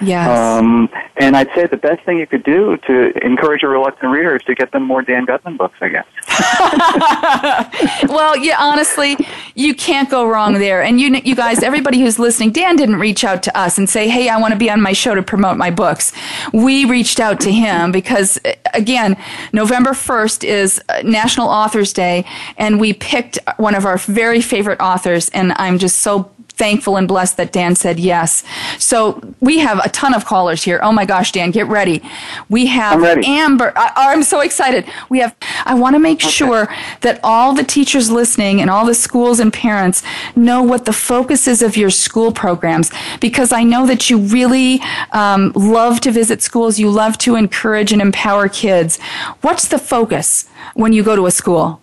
Yes. 0.00 0.28
Um, 0.28 0.88
and 1.16 1.36
I'd 1.36 1.48
say 1.54 1.66
the 1.66 1.76
best 1.76 2.04
thing 2.04 2.18
you 2.18 2.26
could 2.26 2.44
do 2.44 2.76
to 2.86 3.24
encourage 3.24 3.62
a 3.62 3.68
reluctant 3.68 4.12
reader 4.12 4.36
is 4.36 4.42
to 4.44 4.54
get 4.54 4.72
them 4.72 4.84
more 4.84 5.02
Dan 5.02 5.24
Gutman 5.24 5.56
books, 5.56 5.76
I 5.80 5.88
guess. 5.88 6.06
well, 8.08 8.36
yeah, 8.36 8.56
honestly, 8.58 9.16
you 9.54 9.74
can't 9.74 10.08
go 10.08 10.28
wrong 10.28 10.54
there. 10.54 10.82
And 10.82 11.00
you, 11.00 11.20
you 11.24 11.34
guys, 11.34 11.62
everybody 11.62 12.00
who's 12.00 12.18
listening, 12.18 12.52
Dan 12.52 12.76
didn't 12.76 12.96
reach 12.96 13.24
out 13.24 13.42
to 13.44 13.58
us 13.58 13.78
and 13.78 13.88
say, 13.88 14.08
"Hey, 14.08 14.28
I 14.28 14.38
want 14.38 14.52
to 14.52 14.58
be 14.58 14.70
on 14.70 14.80
my 14.80 14.92
show 14.92 15.14
to 15.14 15.22
promote 15.22 15.56
my 15.56 15.70
books." 15.70 16.12
We 16.52 16.84
reached 16.84 17.18
out 17.18 17.40
to 17.40 17.52
him 17.52 17.90
because, 17.90 18.38
again, 18.74 19.16
November 19.52 19.94
first 19.94 20.44
is 20.44 20.80
National 21.02 21.48
Authors 21.48 21.92
Day, 21.92 22.24
and 22.56 22.78
we 22.78 22.92
picked 22.92 23.38
one 23.56 23.74
of 23.74 23.84
our 23.84 23.98
very 23.98 24.40
favorite 24.40 24.80
authors, 24.80 25.28
and 25.30 25.52
I'm 25.56 25.78
just 25.78 25.98
so 25.98 26.30
thankful 26.58 26.96
and 26.96 27.06
blessed 27.06 27.36
that 27.36 27.52
Dan 27.52 27.74
said 27.76 27.98
yes. 28.00 28.42
So 28.78 29.22
we 29.40 29.58
have 29.60 29.78
a 29.84 29.88
ton 29.88 30.12
of 30.12 30.24
callers 30.24 30.64
here. 30.64 30.80
Oh 30.82 30.92
my 30.92 31.04
gosh, 31.04 31.32
Dan, 31.32 31.50
get 31.50 31.66
ready. 31.68 32.02
We 32.48 32.66
have 32.66 33.02
Amber. 33.02 33.72
I, 33.76 34.12
am 34.12 34.22
so 34.22 34.40
excited. 34.40 34.84
We 35.08 35.20
have, 35.20 35.34
I 35.64 35.74
want 35.74 35.94
to 35.94 36.00
make 36.00 36.18
okay. 36.18 36.28
sure 36.28 36.68
that 37.00 37.20
all 37.22 37.54
the 37.54 37.64
teachers 37.64 38.10
listening 38.10 38.60
and 38.60 38.68
all 38.68 38.84
the 38.84 38.94
schools 38.94 39.40
and 39.40 39.52
parents 39.52 40.02
know 40.34 40.62
what 40.62 40.84
the 40.84 40.92
focus 40.92 41.46
is 41.46 41.62
of 41.62 41.76
your 41.76 41.90
school 41.90 42.32
programs 42.32 42.90
because 43.20 43.52
I 43.52 43.62
know 43.62 43.86
that 43.86 44.10
you 44.10 44.18
really 44.18 44.80
um, 45.12 45.52
love 45.54 46.00
to 46.00 46.10
visit 46.10 46.42
schools. 46.42 46.78
You 46.78 46.90
love 46.90 47.16
to 47.18 47.36
encourage 47.36 47.92
and 47.92 48.02
empower 48.02 48.48
kids. 48.48 49.00
What's 49.40 49.68
the 49.68 49.78
focus 49.78 50.48
when 50.74 50.92
you 50.92 51.02
go 51.02 51.14
to 51.16 51.26
a 51.26 51.30
school? 51.30 51.80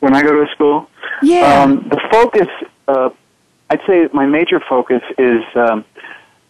When 0.00 0.14
I 0.14 0.22
go 0.22 0.32
to 0.32 0.42
a 0.42 0.54
school? 0.54 0.88
Yeah. 1.22 1.62
Um, 1.62 1.88
the 1.88 2.00
focus, 2.10 2.48
uh, 2.86 3.10
I'd 3.70 3.80
say 3.86 4.08
my 4.12 4.26
major 4.26 4.60
focus 4.68 5.02
is 5.18 5.42
um, 5.54 5.84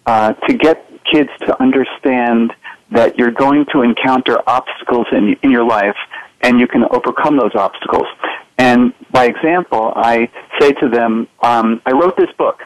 uh, 0.06 0.32
to 0.32 0.54
get 0.54 0.84
kids 1.04 1.30
to 1.40 1.60
understand 1.60 2.52
that 2.90 3.18
you're 3.18 3.30
going 3.30 3.66
to 3.72 3.82
encounter 3.82 4.38
obstacles 4.46 5.06
in, 5.12 5.36
in 5.42 5.50
your 5.50 5.64
life 5.64 5.96
and 6.42 6.60
you 6.60 6.66
can 6.66 6.84
overcome 6.84 7.36
those 7.36 7.54
obstacles. 7.54 8.06
And 8.56 8.92
by 9.10 9.26
example, 9.26 9.92
I 9.96 10.30
say 10.60 10.72
to 10.72 10.88
them, 10.88 11.28
um, 11.42 11.82
I 11.86 11.92
wrote 11.92 12.16
this 12.16 12.30
book 12.38 12.62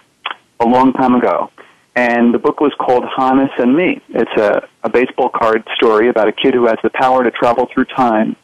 a 0.61 0.67
long 0.67 0.93
time 0.93 1.15
ago, 1.15 1.51
and 1.95 2.33
the 2.33 2.39
book 2.39 2.61
was 2.61 2.73
called 2.79 3.05
Honus 3.05 3.51
and 3.59 3.77
Me. 3.77 4.01
It's 4.11 4.31
a, 4.41 4.69
a 4.83 4.89
baseball 4.89 5.29
card 5.29 5.67
story 5.77 6.09
about 6.09 6.29
a 6.29 6.33
kid 6.33 6.55
who 6.55 6.67
has 6.67 6.79
the 6.83 6.91
power 6.91 7.25
to 7.25 7.31
travel 7.31 7.69
through 7.73 7.87
time 7.87 8.37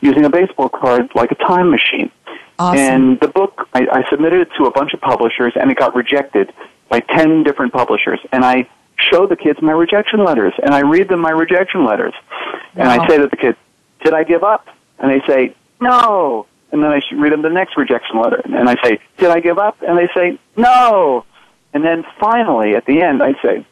using 0.00 0.24
a 0.24 0.30
baseball 0.30 0.68
card 0.68 1.08
like 1.14 1.30
a 1.30 1.36
time 1.36 1.70
machine. 1.70 2.10
Awesome. 2.58 2.78
And 2.78 3.20
the 3.20 3.28
book, 3.28 3.68
I, 3.72 3.86
I 3.92 4.10
submitted 4.10 4.40
it 4.40 4.48
to 4.58 4.64
a 4.64 4.70
bunch 4.70 4.92
of 4.92 5.00
publishers, 5.00 5.52
and 5.54 5.70
it 5.70 5.78
got 5.78 5.94
rejected 5.94 6.52
by 6.88 7.00
10 7.00 7.44
different 7.44 7.72
publishers. 7.72 8.18
And 8.32 8.44
I 8.44 8.68
show 8.96 9.26
the 9.26 9.36
kids 9.36 9.62
my 9.62 9.72
rejection 9.72 10.24
letters, 10.24 10.54
and 10.62 10.74
I 10.74 10.80
read 10.80 11.08
them 11.08 11.20
my 11.20 11.30
rejection 11.30 11.84
letters. 11.84 12.14
Wow. 12.34 12.60
And 12.74 12.88
I 12.88 13.06
say 13.06 13.18
to 13.18 13.28
the 13.28 13.36
kids, 13.36 13.58
Did 14.02 14.14
I 14.14 14.24
give 14.24 14.42
up? 14.42 14.66
And 14.98 15.10
they 15.10 15.24
say, 15.26 15.54
No. 15.80 16.46
And 16.72 16.82
then 16.82 16.90
I 16.90 17.00
read 17.14 17.32
them 17.32 17.42
the 17.42 17.48
next 17.48 17.76
rejection 17.76 18.20
letter. 18.20 18.42
And 18.44 18.68
I 18.68 18.76
say, 18.82 18.98
Did 19.18 19.30
I 19.30 19.40
give 19.40 19.58
up? 19.58 19.80
And 19.82 19.96
they 19.96 20.08
say, 20.14 20.38
No. 20.56 21.24
And 21.72 21.84
then 21.84 22.04
finally, 22.18 22.74
at 22.74 22.86
the 22.86 23.02
end, 23.02 23.22
I 23.22 23.34
say, 23.42 23.64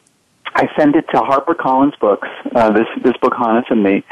I 0.45 0.69
send 0.77 0.95
it 0.95 1.07
to 1.09 1.17
HarperCollins 1.17 1.99
Books, 1.99 2.27
uh, 2.55 2.71
this, 2.71 2.87
this 3.03 3.17
book, 3.17 3.33
Honus 3.33 3.69
and 3.69 3.83
Me, 3.83 4.03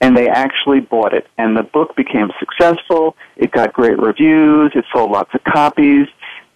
and 0.00 0.16
they 0.16 0.28
actually 0.28 0.80
bought 0.80 1.14
it. 1.14 1.26
And 1.38 1.56
the 1.56 1.62
book 1.62 1.96
became 1.96 2.30
successful. 2.38 3.16
It 3.36 3.50
got 3.52 3.72
great 3.72 3.98
reviews. 3.98 4.72
It 4.74 4.84
sold 4.92 5.10
lots 5.10 5.34
of 5.34 5.42
copies. 5.44 6.08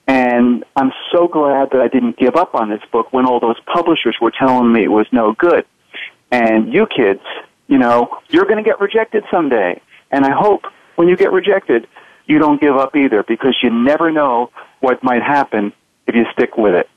And 0.07 0.65
I'm 0.75 0.93
so 1.13 1.29
glad 1.29 1.71
that 1.73 1.81
I 1.81 1.89
didn't 1.89 2.17
give 2.17 2.35
up 2.37 2.55
on 2.55 2.71
this 2.71 2.81
book 2.91 3.13
when 3.13 3.27
all 3.27 3.41
those 3.41 3.61
publishers 3.67 4.17
were 4.21 4.31
telling 4.31 4.73
me 4.73 4.85
it 4.85 4.91
was 4.91 5.07
no 5.13 5.35
good. 5.35 5.67
And 6.31 6.73
you 6.73 6.87
kids, 6.87 7.23
you 7.69 7.79
know, 7.79 8.19
you're 8.31 8.45
going 8.45 8.57
to 8.57 8.63
get 8.63 8.81
rejected 8.81 9.25
someday. 9.31 9.81
And 10.11 10.25
I 10.25 10.31
hope 10.31 10.65
when 10.97 11.09
you 11.09 11.17
get 11.17 11.31
rejected, 11.33 11.87
you 12.27 12.39
don't 12.39 12.61
give 12.61 12.77
up 12.77 12.97
either 12.97 13.23
because 13.23 13.57
you 13.63 13.71
never 13.71 14.11
know 14.11 14.51
what 14.81 15.03
might 15.03 15.23
happen 15.23 15.73
if 16.07 16.15
you 16.15 16.25
stick 16.33 16.57
with 16.57 16.75
it. 16.75 16.89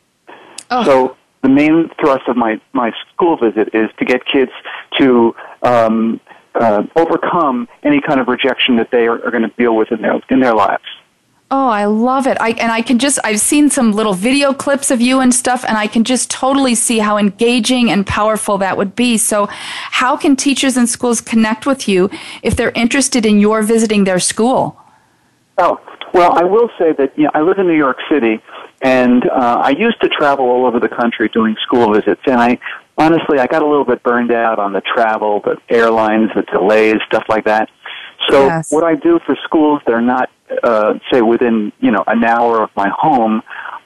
Oh. 0.70 0.84
So 0.86 1.18
the 1.42 1.50
main 1.50 1.90
thrust 2.00 2.28
of 2.28 2.38
my, 2.38 2.62
my 2.74 2.92
school 3.14 3.38
visit 3.38 3.74
is 3.74 3.90
to 4.00 4.06
get 4.06 4.26
kids 4.26 4.52
to 5.00 5.36
um, 5.64 6.22
uh, 6.56 6.84
overcome 6.96 7.68
any 7.84 8.02
kind 8.02 8.20
of 8.20 8.28
rejection 8.28 8.76
that 8.78 8.92
they 8.92 9.08
are, 9.08 9.24
are 9.26 9.32
going 9.32 9.44
to 9.44 9.56
deal 9.58 9.76
with 9.76 9.92
in 9.92 10.02
their 10.02 10.22
in 10.30 10.40
their 10.40 10.54
lives. 10.54 10.84
Oh, 11.54 11.68
I 11.68 11.84
love 11.84 12.28
it. 12.28 12.38
I, 12.40 12.52
and 12.52 12.72
I 12.72 12.82
can 12.82 12.98
just, 12.98 13.20
I've 13.26 13.42
seen 13.42 13.70
some 13.70 13.92
little 13.92 14.14
video 14.14 14.54
clips 14.54 14.90
of 14.90 15.02
you 15.02 15.20
and 15.20 15.36
stuff, 15.36 15.66
and 15.68 15.78
I 15.78 15.86
can 15.86 16.06
just 16.06 16.32
totally 16.32 16.76
see 16.76 17.00
how 17.00 17.18
engaging 17.18 17.92
and 17.92 18.08
powerful 18.08 18.58
that 18.60 18.78
would 18.78 18.96
be. 18.96 19.18
So, 19.18 19.48
how 19.50 20.16
can 20.16 20.38
teachers 20.38 20.78
and 20.78 20.88
schools 20.88 21.20
connect 21.20 21.66
with 21.66 21.90
you 21.90 22.10
if 22.42 22.56
they're 22.56 22.72
interested 22.72 23.26
in 23.26 23.42
your 23.42 23.64
visiting 23.64 24.06
their 24.06 24.20
school? 24.20 24.82
Oh, 25.58 25.82
well, 26.14 26.32
I 26.32 26.46
will 26.46 26.70
say 26.80 26.94
that 26.94 27.18
you 27.18 27.26
know, 27.26 27.32
I 27.34 27.42
live 27.42 27.60
in 27.60 27.68
New 27.68 27.78
York 27.78 27.98
City, 28.10 28.42
and 28.82 29.30
uh, 29.30 29.62
I 29.62 29.72
used 29.72 30.00
to 30.04 30.08
travel 30.08 30.46
all 30.46 30.66
over 30.66 30.80
the 30.80 30.88
country 30.88 31.28
doing 31.28 31.58
school 31.62 31.94
visits, 31.94 32.22
and 32.28 32.40
I 32.40 32.60
honestly, 33.02 33.40
I 33.40 33.48
got 33.48 33.62
a 33.62 33.68
little 33.68 33.86
bit 33.86 34.04
burned 34.04 34.32
out 34.32 34.60
on 34.60 34.74
the 34.74 34.82
travel, 34.82 35.42
the 35.42 35.60
airlines, 35.70 36.30
the 36.36 36.44
delays, 36.44 36.98
stuff 37.08 37.26
like 37.28 37.46
that. 37.46 37.70
So 38.30 38.46
yes. 38.46 38.72
what 38.72 38.84
I 38.84 38.96
do 38.96 39.20
for 39.26 39.36
schools 39.44 39.82
that 39.86 39.94
are 39.94 40.02
not, 40.02 40.30
uh, 40.64 41.00
say, 41.12 41.22
within 41.22 41.72
you 41.80 41.92
know 41.92 42.04
an 42.08 42.24
hour 42.24 42.62
of 42.62 42.70
my 42.76 42.90
home, 42.90 43.42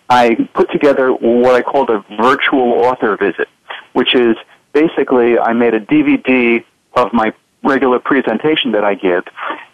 I 0.09 0.35
put 0.53 0.69
together 0.71 1.11
what 1.11 1.55
I 1.55 1.61
called 1.61 1.89
a 1.89 2.03
virtual 2.21 2.73
author 2.73 3.15
visit, 3.17 3.47
which 3.93 4.13
is 4.13 4.35
basically 4.73 5.39
I 5.39 5.53
made 5.53 5.73
a 5.73 5.79
DVD 5.79 6.63
of 6.93 7.13
my 7.13 7.33
regular 7.63 7.99
presentation 7.99 8.73
that 8.73 8.83
I 8.83 8.95
give, 8.95 9.23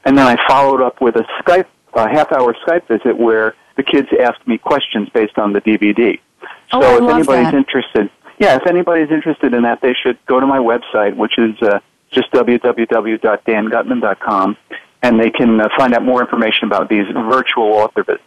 and 0.05 0.17
then 0.17 0.27
I 0.27 0.37
followed 0.47 0.81
up 0.81 1.01
with 1.01 1.15
a 1.15 1.25
Skype, 1.41 1.65
a 1.93 2.07
half-hour 2.07 2.55
Skype 2.65 2.87
visit 2.87 3.17
where 3.17 3.55
the 3.75 3.83
kids 3.83 4.09
asked 4.19 4.47
me 4.47 4.57
questions 4.57 5.09
based 5.09 5.37
on 5.37 5.53
the 5.53 5.61
DVD. 5.61 6.19
Oh, 6.73 6.81
so 6.81 6.87
I 6.87 6.95
if 6.95 7.15
anybody's 7.15 7.51
that. 7.51 7.53
interested, 7.55 8.09
yeah, 8.41 8.55
if 8.55 8.65
anybody's 8.65 9.11
interested 9.11 9.53
in 9.53 9.61
that, 9.63 9.81
they 9.81 9.93
should 9.93 10.17
go 10.25 10.39
to 10.39 10.47
my 10.47 10.57
website, 10.57 11.15
which 11.15 11.37
is 11.37 11.61
uh, 11.61 11.79
just 12.09 12.31
www.dangutman.com, 12.31 14.57
and 15.03 15.19
they 15.19 15.29
can 15.29 15.61
uh, 15.61 15.69
find 15.77 15.93
out 15.93 16.03
more 16.03 16.21
information 16.21 16.65
about 16.65 16.89
these 16.89 17.05
virtual 17.13 17.73
author 17.73 18.03
visits 18.03 18.23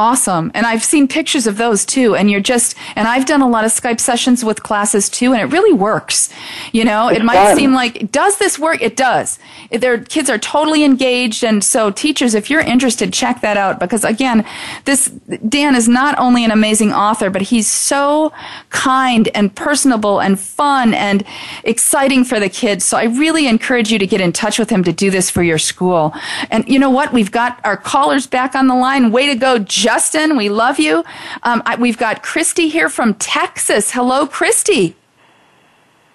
awesome. 0.00 0.50
And 0.54 0.64
I've 0.64 0.82
seen 0.82 1.06
pictures 1.06 1.46
of 1.46 1.58
those 1.58 1.84
too. 1.84 2.16
And 2.16 2.30
you're 2.30 2.40
just, 2.40 2.74
and 2.96 3.06
I've 3.06 3.26
done 3.26 3.42
a 3.42 3.48
lot 3.48 3.66
of 3.66 3.70
Skype 3.70 4.00
sessions 4.00 4.42
with 4.42 4.62
classes 4.62 5.10
too, 5.10 5.34
and 5.34 5.42
it 5.42 5.52
really 5.52 5.74
works. 5.74 6.30
You 6.72 6.86
know, 6.86 7.08
it's 7.08 7.20
it 7.20 7.24
might 7.24 7.34
fun. 7.34 7.56
seem 7.56 7.74
like, 7.74 8.10
does 8.10 8.38
this 8.38 8.58
work? 8.58 8.80
It 8.80 8.96
does. 8.96 9.38
Their 9.70 9.98
kids 10.02 10.30
are 10.30 10.38
totally 10.38 10.84
engaged. 10.84 11.44
And 11.44 11.62
so 11.62 11.90
teachers, 11.90 12.34
if 12.34 12.48
you're 12.48 12.62
interested, 12.62 13.12
check 13.12 13.42
that 13.42 13.58
out 13.58 13.78
because 13.78 14.02
again, 14.02 14.46
this, 14.86 15.06
Dan 15.46 15.74
is 15.74 15.86
not 15.86 16.18
only 16.18 16.46
an 16.46 16.50
amazing 16.50 16.94
author, 16.94 17.28
but 17.28 17.42
he's 17.42 17.66
so 17.66 18.32
kind 18.70 19.28
and 19.34 19.54
personable 19.54 20.18
and 20.22 20.40
fun 20.40 20.94
and 20.94 21.24
exciting 21.62 22.24
for 22.24 22.40
the 22.40 22.48
kids. 22.48 22.86
So 22.86 22.96
I 22.96 23.04
really 23.04 23.46
encourage 23.46 23.92
you 23.92 23.98
to 23.98 24.06
get 24.06 24.22
in 24.22 24.32
touch 24.32 24.58
with 24.58 24.70
him 24.70 24.82
to 24.84 24.92
do 24.94 25.10
this 25.10 25.28
for 25.28 25.42
your 25.42 25.58
school. 25.58 26.14
And 26.50 26.66
you 26.66 26.78
know 26.78 26.90
what? 26.90 27.12
We've 27.12 27.30
got 27.30 27.60
our 27.64 27.76
callers 27.76 28.26
back 28.26 28.54
on 28.54 28.66
the 28.66 28.74
line. 28.74 29.12
Way 29.12 29.26
to 29.26 29.34
go, 29.34 29.58
Justin, 29.90 30.36
we 30.36 30.48
love 30.48 30.78
you. 30.78 31.02
Um, 31.42 31.64
I, 31.66 31.74
we've 31.74 31.98
got 31.98 32.22
Christy 32.22 32.68
here 32.68 32.88
from 32.88 33.14
Texas. 33.14 33.90
Hello, 33.90 34.24
Christy. 34.24 34.94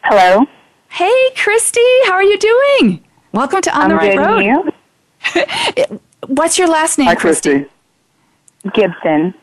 Hello. 0.02 0.46
Hey, 0.88 1.14
Christy, 1.36 1.82
how 2.06 2.14
are 2.14 2.24
you 2.24 2.40
doing? 2.40 3.04
Welcome 3.34 3.62
to 3.64 3.76
On 3.78 3.82
I'm 3.82 3.90
the 3.90 3.96
Right 3.96 4.16
good, 4.16 4.26
Road. 4.26 4.72
you? 5.84 5.98
What's 6.28 6.58
your 6.58 6.70
last 6.70 6.98
name, 6.98 7.08
Hi, 7.08 7.16
Christy? 7.16 7.66
Christy. 8.64 8.82
Gibson. 8.82 9.34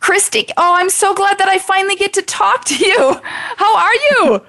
Christy. 0.00 0.48
Oh, 0.56 0.74
I'm 0.74 0.90
so 0.90 1.14
glad 1.14 1.38
that 1.38 1.48
I 1.48 1.58
finally 1.58 1.94
get 1.94 2.12
to 2.14 2.22
talk 2.22 2.64
to 2.64 2.74
you. 2.84 3.20
How 3.22 3.76
are 3.76 3.94
you? 3.94 4.44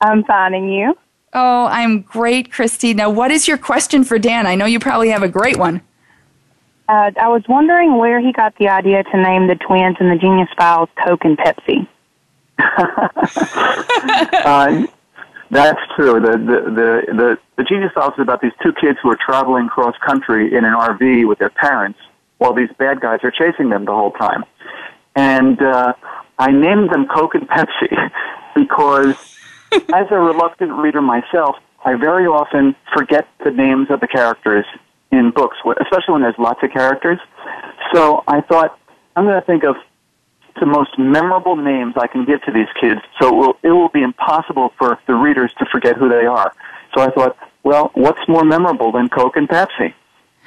I'm 0.00 0.24
finding 0.24 0.70
you. 0.70 0.96
Oh, 1.34 1.66
I'm 1.66 2.00
great, 2.00 2.50
Christy. 2.50 2.94
Now, 2.94 3.10
what 3.10 3.30
is 3.32 3.46
your 3.46 3.58
question 3.58 4.02
for 4.02 4.18
Dan? 4.18 4.46
I 4.46 4.54
know 4.54 4.64
you 4.64 4.78
probably 4.80 5.10
have 5.10 5.22
a 5.22 5.28
great 5.28 5.58
one. 5.58 5.82
Uh, 6.90 7.12
I 7.20 7.28
was 7.28 7.44
wondering 7.48 7.98
where 7.98 8.20
he 8.20 8.32
got 8.32 8.56
the 8.58 8.68
idea 8.68 9.04
to 9.04 9.16
name 9.16 9.46
the 9.46 9.54
twins 9.54 9.96
in 10.00 10.08
the 10.08 10.16
Genius 10.16 10.48
Files 10.58 10.88
Coke 11.06 11.24
and 11.24 11.38
Pepsi. 11.38 11.86
Uh, 14.42 14.86
that's 15.50 15.80
true. 15.94 16.14
The, 16.20 16.32
the, 16.32 16.70
the, 16.70 17.14
the, 17.14 17.38
the 17.56 17.64
Genius 17.64 17.92
Files 17.94 18.14
is 18.14 18.22
about 18.22 18.40
these 18.40 18.52
two 18.62 18.72
kids 18.72 18.98
who 19.02 19.10
are 19.10 19.18
traveling 19.24 19.68
cross 19.68 19.94
country 20.04 20.54
in 20.54 20.64
an 20.64 20.74
RV 20.74 21.28
with 21.28 21.38
their 21.38 21.50
parents 21.50 21.98
while 22.38 22.54
these 22.54 22.70
bad 22.78 23.00
guys 23.00 23.20
are 23.22 23.30
chasing 23.30 23.68
them 23.68 23.84
the 23.84 23.92
whole 23.92 24.12
time. 24.12 24.44
And 25.14 25.60
uh, 25.62 25.92
I 26.38 26.50
named 26.50 26.90
them 26.90 27.06
Coke 27.06 27.34
and 27.34 27.48
Pepsi 27.48 28.10
because, 28.54 29.14
as 29.72 30.06
a 30.10 30.18
reluctant 30.18 30.72
reader 30.72 31.02
myself, 31.02 31.56
I 31.84 31.94
very 31.94 32.26
often 32.26 32.74
forget 32.94 33.28
the 33.44 33.50
names 33.50 33.90
of 33.90 34.00
the 34.00 34.08
characters 34.08 34.64
in 35.12 35.30
books, 35.30 35.56
especially 35.80 36.12
when 36.12 36.22
there's 36.22 36.38
lots 36.38 36.62
of 36.62 36.70
characters. 36.70 37.18
So 37.92 38.22
I 38.28 38.40
thought, 38.40 38.78
I'm 39.16 39.24
going 39.24 39.40
to 39.40 39.46
think 39.46 39.64
of 39.64 39.76
the 40.58 40.66
most 40.66 40.98
memorable 40.98 41.56
names 41.56 41.94
I 41.96 42.06
can 42.06 42.24
give 42.24 42.42
to 42.42 42.52
these 42.52 42.68
kids, 42.80 43.00
so 43.20 43.28
it 43.28 43.34
will, 43.34 43.56
it 43.62 43.72
will 43.72 43.88
be 43.88 44.02
impossible 44.02 44.72
for 44.78 44.98
the 45.06 45.14
readers 45.14 45.52
to 45.58 45.66
forget 45.66 45.96
who 45.96 46.08
they 46.08 46.26
are. 46.26 46.52
So 46.94 47.02
I 47.02 47.10
thought, 47.10 47.36
well, 47.62 47.90
what's 47.94 48.20
more 48.28 48.44
memorable 48.44 48.92
than 48.92 49.08
Coke 49.08 49.36
and 49.36 49.48
Pepsi? 49.48 49.94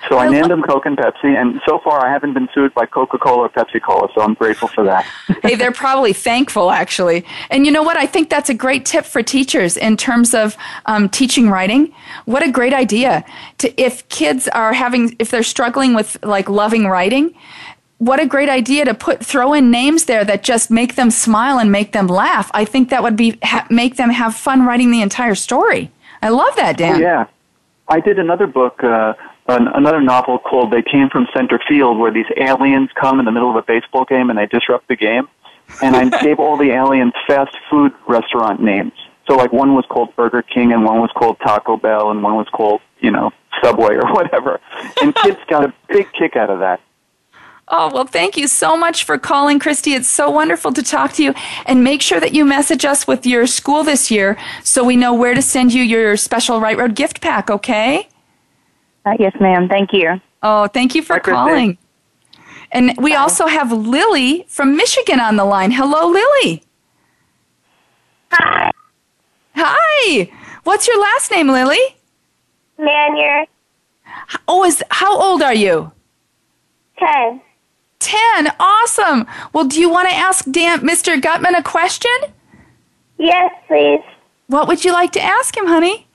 So 0.10 0.18
I 0.18 0.26
I 0.26 0.30
named 0.30 0.44
lo- 0.44 0.48
them 0.50 0.64
Coke 0.64 0.86
and 0.86 0.98
Pepsi, 0.98 1.36
and 1.40 1.62
so 1.66 1.80
far 1.84 2.06
I 2.06 2.12
haven't 2.12 2.34
been 2.34 2.50
sued 2.54 2.74
by 2.74 2.86
Coca-Cola 2.86 3.44
or 3.44 3.50
Pepsi-Cola, 3.50 4.10
so 4.14 4.22
I'm 4.22 4.34
grateful 4.34 4.68
for 4.68 4.84
that. 4.84 5.06
hey, 5.44 5.56
they're 5.56 5.72
probably 5.72 6.14
thankful, 6.14 6.72
actually. 6.72 7.26
And 7.50 7.66
you 7.66 7.72
know 7.72 7.84
what? 7.84 7.98
I 7.98 8.06
think 8.06 8.30
that's 8.30 8.50
a 8.50 8.54
great 8.54 8.86
tip 8.86 9.06
for 9.06 9.24
teachers 9.24 9.78
in 9.78 9.98
terms 9.98 10.34
of 10.34 10.58
um, 10.86 11.10
teaching 11.10 11.50
writing. 11.50 11.94
What 12.26 12.44
a 12.44 12.52
great 12.52 12.74
idea! 12.74 13.24
To 13.60 13.82
if 13.82 14.08
kids 14.10 14.48
are 14.50 14.74
having, 14.74 15.16
if 15.20 15.32
they're 15.32 15.44
struggling 15.44 15.94
with 15.94 16.18
like 16.24 16.50
loving 16.50 16.86
writing, 16.88 17.34
what 18.04 18.20
a 18.20 18.26
great 18.26 18.50
idea 18.50 18.84
to 18.84 18.94
put 18.94 19.26
throw 19.26 19.54
in 19.54 19.72
names 19.72 20.06
there 20.06 20.26
that 20.26 20.44
just 20.44 20.70
make 20.70 20.96
them 20.96 21.10
smile 21.10 21.58
and 21.58 21.72
make 21.72 21.94
them 21.94 22.08
laugh. 22.08 22.52
I 22.54 22.66
think 22.66 22.90
that 22.90 23.02
would 23.02 23.16
be 23.16 23.38
ha- 23.42 23.66
make 23.70 23.96
them 23.96 24.10
have 24.10 24.36
fun 24.36 24.66
writing 24.66 24.92
the 24.92 25.02
entire 25.02 25.36
story. 25.36 25.90
I 26.22 26.30
love 26.30 26.56
that, 26.58 26.78
Dan. 26.78 26.96
Oh, 26.96 27.00
yeah. 27.00 27.26
I 27.88 28.00
did 28.00 28.20
another 28.20 28.48
book, 28.48 28.84
uh, 28.84 29.14
an, 29.48 29.68
another 29.68 30.02
novel 30.02 30.40
called 30.40 30.72
They 30.72 30.82
Came 30.82 31.10
from 31.10 31.28
Center 31.36 31.60
Field, 31.68 31.98
where 31.98 32.12
these 32.12 32.26
aliens 32.38 32.90
come 33.00 33.20
in 33.20 33.26
the 33.26 33.32
middle 33.32 33.50
of 33.50 33.56
a 33.56 33.62
baseball 33.62 34.06
game 34.06 34.30
and 34.30 34.40
they 34.40 34.46
disrupt 34.46 34.88
the 34.88 34.96
game. 34.96 35.28
And 35.82 35.96
I 35.96 36.10
gave 36.24 36.40
all 36.40 36.58
the 36.58 36.72
aliens 36.72 37.14
fast 37.28 37.56
food 37.70 37.94
restaurant 38.08 38.62
names. 38.62 38.94
So, 39.28 39.36
like, 39.36 39.54
one 39.54 39.74
was 39.74 39.86
called 39.88 40.14
Burger 40.18 40.42
King, 40.42 40.74
and 40.74 40.84
one 40.84 41.00
was 41.00 41.10
called 41.16 41.38
Taco 41.40 41.78
Bell, 41.78 42.12
and 42.12 42.22
one 42.22 42.36
was 42.36 42.48
called, 42.50 42.82
you 43.00 43.10
know, 43.10 43.32
Subway 43.64 43.96
or 43.96 44.06
whatever. 44.14 44.60
And 45.02 45.16
kids 45.16 45.40
got 45.48 45.64
a 45.64 45.74
big 45.88 46.12
kick 46.12 46.36
out 46.36 46.50
of 46.50 46.60
that. 46.60 46.82
Oh, 47.70 47.90
well, 47.94 48.06
thank 48.06 48.36
you 48.36 48.48
so 48.48 48.76
much 48.76 49.06
for 49.06 49.18
calling, 49.18 49.58
Christy. 49.58 49.94
It's 49.94 50.10
so 50.10 50.30
wonderful 50.30 50.74
to 50.74 50.84
talk 50.84 51.14
to 51.14 51.24
you. 51.24 51.34
And 51.66 51.84
make 51.84 52.02
sure 52.02 52.20
that 52.20 52.34
you 52.34 52.44
message 52.44 52.84
us 52.84 53.08
with 53.08 53.26
your 53.26 53.48
school 53.48 53.86
this 53.86 54.12
year 54.12 54.38
so 54.64 54.84
we 54.84 54.98
know 54.98 55.14
where 55.14 55.34
to 55.34 55.42
send 55.42 55.74
you 55.74 55.82
your 55.82 56.18
special 56.18 56.60
Right 56.60 56.78
Road 56.78 56.94
gift 56.94 57.22
pack, 57.22 57.50
okay? 57.50 58.10
Uh, 59.06 59.14
yes, 59.20 59.34
ma'am. 59.40 59.68
Thank 59.68 59.94
you. 59.94 60.22
Oh, 60.42 60.68
thank 60.68 60.96
you 60.96 61.02
for 61.02 61.16
Hi, 61.16 61.20
calling. 61.20 61.78
And 62.72 62.96
we 62.98 63.16
also 63.16 63.48
have 63.48 63.72
Lily 63.72 64.46
from 64.48 64.76
Michigan 64.76 65.20
on 65.20 65.36
the 65.36 65.46
line. 65.46 65.72
Hello, 65.72 66.08
Lily. 66.08 66.64
Hi, 68.32 68.72
Hi. 69.56 70.32
What's 70.64 70.88
your 70.88 71.00
last 71.00 71.30
name, 71.32 71.48
Lily? 71.50 71.80
Manier. 72.80 73.46
Oh, 74.48 74.64
is 74.64 74.84
how 74.90 75.20
old 75.22 75.42
are 75.42 75.54
you? 75.54 75.92
10. 76.98 77.42
10. 78.00 78.52
Awesome. 78.60 79.28
Well, 79.54 79.66
do 79.66 79.80
you 79.80 79.90
want 79.90 80.10
to 80.10 80.16
ask 80.16 80.46
Dan, 80.50 80.80
Mr. 80.80 81.22
Gutman 81.22 81.56
a 81.56 81.64
question? 81.64 82.12
Yes, 83.18 83.52
please. 83.68 84.02
What 84.48 84.68
would 84.68 84.84
you 84.84 84.92
like 84.92 85.12
to 85.14 85.22
ask 85.22 85.56
him, 85.56 85.68
honey? 85.68 86.08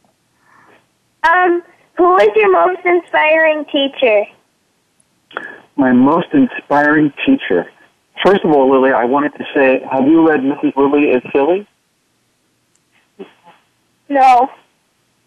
Um, 1.23 1.63
who 1.99 2.17
is 2.19 2.29
your 2.37 2.51
most 2.53 2.81
inspiring 2.87 3.65
teacher? 3.67 4.25
My 5.77 5.93
most 5.93 6.29
inspiring 6.33 7.13
teacher. 7.27 7.71
First 8.25 8.45
of 8.45 8.51
all, 8.53 8.71
Lily, 8.71 8.93
I 8.93 9.05
wanted 9.05 9.35
to 9.35 9.45
say, 9.55 9.81
have 9.93 10.07
you 10.07 10.27
read 10.29 10.41
Mrs. 10.41 10.75
Lily 10.77 11.11
is 11.11 11.23
Silly? 11.33 11.67
No. 14.09 14.49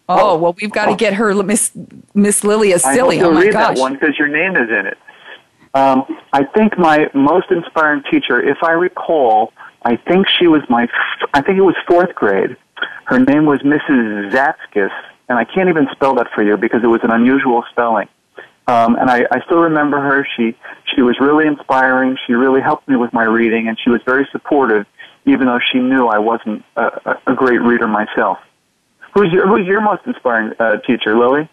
Oh, 0.08 0.36
well, 0.36 0.54
we've 0.60 0.72
got 0.72 0.86
to 0.86 0.96
get 0.96 1.14
her 1.14 1.32
Miss 1.42 1.70
Miss 2.14 2.42
Lily 2.44 2.72
is 2.72 2.82
Silly. 2.82 2.92
I 2.92 2.94
silly. 2.96 3.18
hope 3.18 3.26
Oh 3.26 3.28
you'll 3.30 3.34
my 3.38 3.42
read 3.46 3.52
gosh. 3.52 3.76
that 3.76 3.80
one 3.80 3.94
because 3.94 4.18
your 4.18 4.28
name 4.28 4.56
is 4.56 4.68
in 4.68 4.86
it. 4.86 4.98
Um, 5.74 6.04
I 6.32 6.44
think 6.44 6.76
my 6.76 7.08
most 7.14 7.50
inspiring 7.50 8.02
teacher, 8.10 8.42
if 8.42 8.58
I 8.62 8.72
recall, 8.72 9.52
I 9.84 9.96
think 9.96 10.26
she 10.28 10.46
was 10.46 10.62
my, 10.68 10.82
f- 10.84 11.28
I 11.32 11.40
think 11.40 11.56
it 11.56 11.62
was 11.62 11.76
fourth 11.88 12.14
grade. 12.14 12.56
Her 13.06 13.18
name 13.20 13.46
was 13.46 13.60
Mrs. 13.60 14.32
Zatskis, 14.32 14.90
and 15.32 15.38
I 15.38 15.44
can't 15.44 15.70
even 15.70 15.88
spell 15.92 16.14
that 16.16 16.28
for 16.34 16.42
you 16.42 16.58
because 16.58 16.84
it 16.84 16.88
was 16.88 17.00
an 17.02 17.10
unusual 17.10 17.64
spelling. 17.70 18.06
Um, 18.66 18.96
and 18.96 19.10
I, 19.10 19.24
I 19.30 19.40
still 19.46 19.60
remember 19.60 19.98
her. 19.98 20.26
She 20.36 20.54
she 20.94 21.00
was 21.00 21.18
really 21.18 21.46
inspiring. 21.46 22.18
She 22.26 22.34
really 22.34 22.60
helped 22.60 22.86
me 22.86 22.96
with 22.96 23.14
my 23.14 23.24
reading, 23.24 23.66
and 23.66 23.78
she 23.82 23.88
was 23.88 24.02
very 24.04 24.28
supportive, 24.30 24.84
even 25.24 25.46
though 25.46 25.58
she 25.72 25.78
knew 25.78 26.06
I 26.06 26.18
wasn't 26.18 26.64
a, 26.76 26.82
a, 27.06 27.32
a 27.32 27.34
great 27.34 27.62
reader 27.62 27.88
myself. 27.88 28.38
Who's 29.14 29.32
your 29.32 29.48
Who's 29.48 29.66
your 29.66 29.80
most 29.80 30.02
inspiring 30.04 30.52
uh, 30.60 30.76
teacher, 30.86 31.18
Lily? 31.18 31.48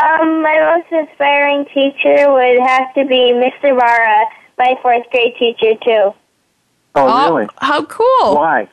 Um, 0.00 0.42
my 0.42 0.76
most 0.76 0.92
inspiring 0.92 1.64
teacher 1.74 2.30
would 2.30 2.60
have 2.60 2.94
to 2.94 3.04
be 3.04 3.34
Mr. 3.34 3.76
Barra, 3.76 4.26
my 4.56 4.76
fourth 4.80 5.10
grade 5.10 5.34
teacher, 5.40 5.74
too. 5.82 6.14
Oh, 6.14 6.14
oh, 6.94 7.34
really? 7.34 7.48
how 7.58 7.84
cool. 7.84 8.36
Why? 8.36 8.68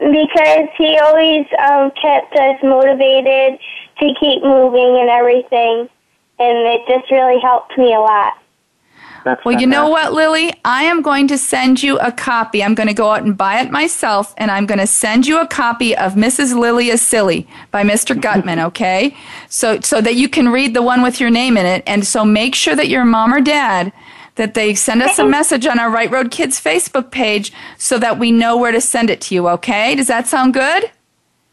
Because 0.00 0.68
he 0.76 0.98
always 0.98 1.46
um, 1.62 1.92
kept 2.00 2.34
us 2.34 2.56
motivated 2.62 3.60
to 4.00 4.14
keep 4.18 4.42
moving 4.42 4.98
and 4.98 5.10
everything. 5.10 5.88
And 6.38 6.66
it 6.66 6.80
just 6.88 7.10
really 7.10 7.38
helped 7.40 7.76
me 7.76 7.92
a 7.94 8.00
lot. 8.00 8.40
That's 9.24 9.44
Well, 9.44 9.60
you 9.60 9.66
know 9.66 9.88
what, 9.88 10.12
Lily? 10.12 10.52
I 10.64 10.84
am 10.84 11.02
going 11.02 11.28
to 11.28 11.38
send 11.38 11.82
you 11.82 11.98
a 11.98 12.10
copy. 12.10 12.62
I'm 12.62 12.74
going 12.74 12.88
to 12.88 12.94
go 12.94 13.10
out 13.10 13.22
and 13.22 13.36
buy 13.36 13.60
it 13.60 13.70
myself, 13.70 14.34
and 14.38 14.50
I'm 14.50 14.66
going 14.66 14.78
to 14.78 14.86
send 14.86 15.26
you 15.26 15.40
a 15.40 15.46
copy 15.46 15.96
of 15.96 16.14
Mrs. 16.14 16.58
Lily 16.58 16.88
is 16.88 17.02
Silly 17.02 17.46
by 17.70 17.82
Mr. 17.82 18.18
Gutman, 18.18 18.58
okay? 18.68 19.14
So, 19.48 19.80
so 19.80 20.00
that 20.00 20.14
you 20.14 20.28
can 20.28 20.48
read 20.48 20.74
the 20.74 20.82
one 20.82 21.02
with 21.02 21.20
your 21.20 21.30
name 21.30 21.56
in 21.56 21.66
it. 21.66 21.82
And 21.86 22.06
so 22.06 22.24
make 22.24 22.54
sure 22.54 22.74
that 22.74 22.88
your 22.88 23.04
mom 23.04 23.34
or 23.34 23.40
dad 23.40 23.92
that 24.36 24.54
they 24.54 24.74
send 24.74 25.02
us 25.02 25.18
a 25.18 25.24
message 25.24 25.66
on 25.66 25.78
our 25.78 25.90
Right 25.90 26.10
Road 26.10 26.30
Kids 26.30 26.60
Facebook 26.60 27.10
page 27.10 27.52
so 27.76 27.98
that 27.98 28.18
we 28.18 28.32
know 28.32 28.56
where 28.56 28.72
to 28.72 28.80
send 28.80 29.10
it 29.10 29.20
to 29.22 29.34
you, 29.34 29.48
okay? 29.48 29.94
Does 29.94 30.06
that 30.06 30.26
sound 30.26 30.54
good? 30.54 30.90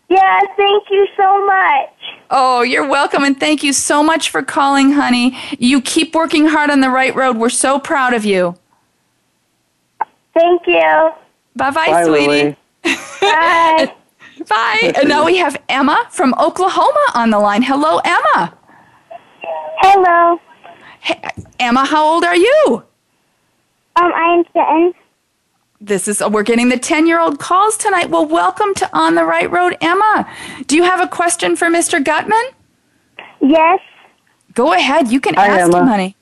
Yeah, 0.09 0.39
thank 0.55 0.83
you 0.89 1.07
so 1.17 1.45
much. 1.45 1.89
Oh, 2.29 2.61
you're 2.61 2.87
welcome, 2.87 3.23
and 3.23 3.39
thank 3.39 3.63
you 3.63 3.73
so 3.73 4.01
much 4.01 4.29
for 4.29 4.41
calling, 4.41 4.91
honey. 4.93 5.37
You 5.59 5.81
keep 5.81 6.15
working 6.15 6.47
hard 6.47 6.69
on 6.69 6.81
the 6.81 6.89
right 6.89 7.13
road. 7.13 7.37
We're 7.37 7.49
so 7.49 7.79
proud 7.79 8.13
of 8.13 8.23
you. 8.23 8.55
Thank 10.33 10.67
you. 10.67 11.11
Bye 11.55 11.71
bye, 11.71 11.87
Bye, 11.87 12.03
sweetie. 12.03 12.27
Lily. 12.27 12.57
Bye. 13.21 13.93
Bye. 14.47 14.93
And 14.95 15.09
now 15.09 15.25
we 15.25 15.37
have 15.37 15.61
Emma 15.67 16.07
from 16.11 16.33
Oklahoma 16.39 17.05
on 17.15 17.31
the 17.31 17.39
line. 17.39 17.63
Hello, 17.63 17.99
Emma. 18.05 18.53
Hello. 19.79 20.39
Hey, 21.07 21.21
Emma, 21.57 21.85
how 21.85 22.05
old 22.05 22.25
are 22.25 22.35
you? 22.35 22.83
Um, 23.95 24.11
I'm 24.13 24.43
10. 24.43 24.93
This 25.79 26.05
is 26.09 26.21
we're 26.21 26.43
getting 26.43 26.67
the 26.67 26.75
10-year-old 26.75 27.39
calls 27.39 27.77
tonight. 27.77 28.09
Well, 28.09 28.25
welcome 28.25 28.73
to 28.73 28.89
On 28.91 29.15
the 29.15 29.23
Right 29.23 29.49
Road, 29.49 29.77
Emma. 29.79 30.29
Do 30.65 30.75
you 30.75 30.83
have 30.83 30.99
a 30.99 31.07
question 31.07 31.55
for 31.55 31.69
Mr. 31.69 32.03
Gutman? 32.03 32.43
Yes. 33.41 33.79
Go 34.53 34.73
ahead. 34.73 35.09
You 35.09 35.21
can 35.21 35.35
Hi, 35.35 35.47
ask 35.47 35.61
Emma. 35.61 35.79
him, 35.79 35.87
honey. 35.87 36.15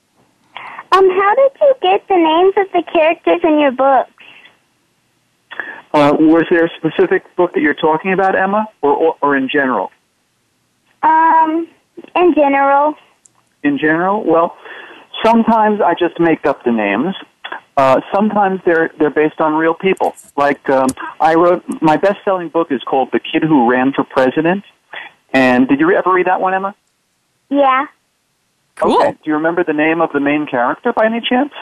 Um, 0.92 1.10
how 1.10 1.34
did 1.34 1.52
you 1.60 1.74
get 1.82 2.06
the 2.06 2.14
names 2.14 2.54
of 2.56 2.72
the 2.72 2.88
characters 2.92 3.40
in 3.42 3.58
your 3.58 3.72
books? 3.72 4.12
Uh, 5.94 6.12
was 6.16 6.44
there 6.48 6.66
a 6.66 6.70
specific 6.76 7.24
book 7.34 7.54
that 7.54 7.60
you're 7.60 7.74
talking 7.74 8.12
about, 8.12 8.36
Emma, 8.36 8.68
or, 8.82 8.92
or, 8.92 9.16
or 9.20 9.36
in 9.36 9.48
general? 9.48 9.90
Um, 11.02 11.66
in 12.14 12.34
general. 12.36 12.94
In 13.66 13.78
general, 13.78 14.22
well, 14.24 14.56
sometimes 15.24 15.80
I 15.80 15.94
just 15.94 16.20
make 16.20 16.46
up 16.46 16.62
the 16.64 16.70
names. 16.70 17.14
Uh, 17.76 18.00
sometimes 18.14 18.60
they're 18.64 18.90
they're 18.98 19.10
based 19.10 19.40
on 19.40 19.54
real 19.54 19.74
people. 19.74 20.14
Like 20.36 20.70
um, 20.70 20.88
I 21.20 21.34
wrote 21.34 21.64
my 21.82 21.96
best-selling 21.96 22.48
book 22.48 22.68
is 22.70 22.82
called 22.84 23.10
The 23.12 23.18
Kid 23.18 23.42
Who 23.42 23.68
Ran 23.68 23.92
for 23.92 24.04
President. 24.04 24.62
And 25.32 25.68
did 25.68 25.80
you 25.80 25.90
ever 25.92 26.12
read 26.12 26.26
that 26.26 26.40
one, 26.40 26.54
Emma? 26.54 26.74
Yeah. 27.50 27.86
Cool. 28.76 28.96
Okay. 28.98 29.12
Do 29.12 29.18
you 29.24 29.34
remember 29.34 29.64
the 29.64 29.72
name 29.72 30.00
of 30.00 30.12
the 30.12 30.20
main 30.20 30.46
character 30.46 30.92
by 30.92 31.06
any 31.06 31.20
chance? 31.20 31.52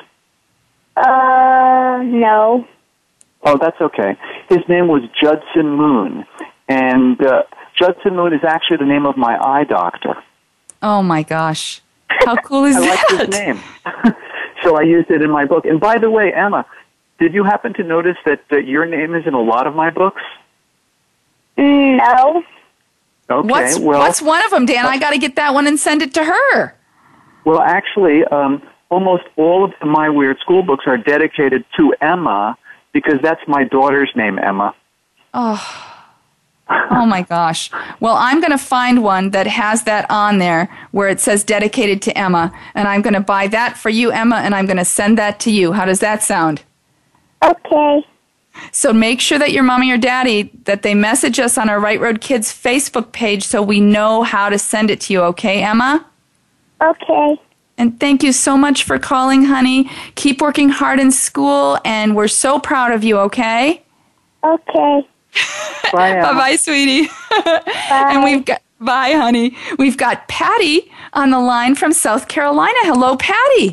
Uh, 0.96 2.02
no. 2.04 2.66
Oh, 3.42 3.58
that's 3.58 3.80
okay. 3.80 4.16
His 4.48 4.60
name 4.68 4.88
was 4.88 5.02
Judson 5.20 5.70
Moon, 5.70 6.24
and 6.68 7.20
uh, 7.24 7.42
Judson 7.78 8.14
Moon 8.14 8.32
is 8.32 8.44
actually 8.46 8.76
the 8.76 8.86
name 8.86 9.06
of 9.06 9.16
my 9.16 9.36
eye 9.38 9.64
doctor. 9.64 10.14
Oh 10.82 11.02
my 11.02 11.22
gosh. 11.22 11.80
How 12.08 12.36
cool 12.36 12.64
is 12.64 12.76
I 12.78 12.80
like 12.80 13.20
his 13.20 13.28
name, 13.28 13.60
so 14.62 14.76
I 14.76 14.82
used 14.82 15.10
it 15.10 15.22
in 15.22 15.30
my 15.30 15.44
book. 15.44 15.64
And 15.64 15.80
by 15.80 15.98
the 15.98 16.10
way, 16.10 16.32
Emma, 16.32 16.66
did 17.18 17.34
you 17.34 17.44
happen 17.44 17.74
to 17.74 17.82
notice 17.82 18.16
that 18.24 18.42
uh, 18.52 18.56
your 18.58 18.86
name 18.86 19.14
is 19.14 19.26
in 19.26 19.34
a 19.34 19.40
lot 19.40 19.66
of 19.66 19.74
my 19.74 19.90
books? 19.90 20.22
No. 21.56 22.42
Okay. 23.30 23.48
What's 23.48 23.78
well, 23.78 24.00
what's 24.00 24.20
one 24.20 24.44
of 24.44 24.50
them, 24.50 24.66
Dan? 24.66 24.86
I 24.86 24.98
got 24.98 25.10
to 25.10 25.18
get 25.18 25.36
that 25.36 25.54
one 25.54 25.66
and 25.66 25.78
send 25.78 26.02
it 26.02 26.12
to 26.14 26.24
her. 26.24 26.74
well, 27.44 27.60
actually, 27.60 28.24
um, 28.24 28.62
almost 28.90 29.24
all 29.36 29.64
of 29.64 29.72
my 29.82 30.08
weird 30.08 30.38
school 30.40 30.62
books 30.62 30.84
are 30.86 30.98
dedicated 30.98 31.64
to 31.76 31.94
Emma 32.00 32.56
because 32.92 33.20
that's 33.22 33.40
my 33.48 33.64
daughter's 33.64 34.10
name, 34.14 34.38
Emma. 34.38 34.74
Oh. 35.32 35.93
Oh 36.68 37.04
my 37.04 37.22
gosh. 37.22 37.70
Well, 38.00 38.16
I'm 38.16 38.40
going 38.40 38.50
to 38.50 38.58
find 38.58 39.02
one 39.02 39.30
that 39.30 39.46
has 39.46 39.84
that 39.84 40.10
on 40.10 40.38
there 40.38 40.74
where 40.92 41.08
it 41.08 41.20
says 41.20 41.44
dedicated 41.44 42.00
to 42.02 42.18
Emma, 42.18 42.52
and 42.74 42.88
I'm 42.88 43.02
going 43.02 43.14
to 43.14 43.20
buy 43.20 43.48
that 43.48 43.76
for 43.76 43.90
you, 43.90 44.10
Emma, 44.10 44.36
and 44.36 44.54
I'm 44.54 44.66
going 44.66 44.78
to 44.78 44.84
send 44.84 45.18
that 45.18 45.40
to 45.40 45.50
you. 45.50 45.72
How 45.72 45.84
does 45.84 46.00
that 46.00 46.22
sound? 46.22 46.62
Okay. 47.44 48.06
So 48.72 48.92
make 48.92 49.20
sure 49.20 49.38
that 49.38 49.52
your 49.52 49.62
mommy 49.62 49.90
or 49.90 49.98
daddy 49.98 50.50
that 50.64 50.82
they 50.82 50.94
message 50.94 51.38
us 51.38 51.58
on 51.58 51.68
our 51.68 51.80
Right 51.80 52.00
Road 52.00 52.20
Kids 52.20 52.52
Facebook 52.52 53.12
page 53.12 53.44
so 53.44 53.60
we 53.60 53.80
know 53.80 54.22
how 54.22 54.48
to 54.48 54.58
send 54.58 54.90
it 54.90 55.00
to 55.02 55.12
you, 55.12 55.22
okay, 55.22 55.62
Emma? 55.62 56.06
Okay. 56.80 57.40
And 57.76 57.98
thank 57.98 58.22
you 58.22 58.32
so 58.32 58.56
much 58.56 58.84
for 58.84 58.98
calling, 58.98 59.46
honey. 59.46 59.90
Keep 60.14 60.40
working 60.40 60.68
hard 60.68 61.00
in 61.00 61.10
school, 61.10 61.78
and 61.84 62.14
we're 62.14 62.28
so 62.28 62.58
proud 62.60 62.92
of 62.92 63.02
you, 63.02 63.18
okay? 63.18 63.82
Okay. 64.44 65.08
Bye. 65.92 66.20
Bye 66.20 66.32
bye, 66.34 66.56
sweetie. 66.56 67.08
and 67.90 68.24
we've 68.24 68.44
got, 68.44 68.62
bye, 68.80 69.12
honey. 69.12 69.56
We've 69.78 69.96
got 69.96 70.26
Patty 70.28 70.90
on 71.12 71.30
the 71.30 71.38
line 71.38 71.74
from 71.74 71.92
South 71.92 72.26
Carolina. 72.28 72.76
Hello, 72.82 73.16
Patty. 73.16 73.72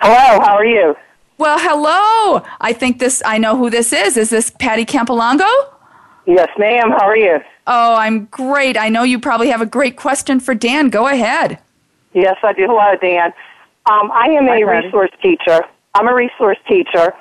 Hello, 0.00 0.40
how 0.40 0.56
are 0.56 0.64
you? 0.64 0.94
Well, 1.38 1.58
hello. 1.58 2.42
I 2.60 2.72
think 2.72 2.98
this, 2.98 3.22
I 3.26 3.38
know 3.38 3.56
who 3.56 3.68
this 3.68 3.92
is. 3.92 4.16
Is 4.16 4.30
this 4.30 4.50
Patty 4.50 4.86
Campolongo? 4.86 5.48
Yes, 6.26 6.48
ma'am. 6.58 6.90
How 6.90 7.04
are 7.04 7.16
you? 7.16 7.38
Oh, 7.66 7.94
I'm 7.96 8.26
great. 8.26 8.76
I 8.78 8.88
know 8.88 9.02
you 9.02 9.18
probably 9.18 9.48
have 9.48 9.60
a 9.60 9.66
great 9.66 9.96
question 9.96 10.40
for 10.40 10.54
Dan. 10.54 10.88
Go 10.88 11.06
ahead. 11.08 11.58
Yes, 12.14 12.36
I 12.42 12.52
do. 12.52 12.66
Hello, 12.66 12.96
Dan. 13.00 13.32
Um, 13.86 14.10
I 14.12 14.26
am 14.30 14.48
a 14.48 14.64
resource 14.64 15.10
teacher. 15.22 15.60
I'm 15.94 16.08
a 16.08 16.14
resource 16.14 16.58
teacher, 16.68 17.14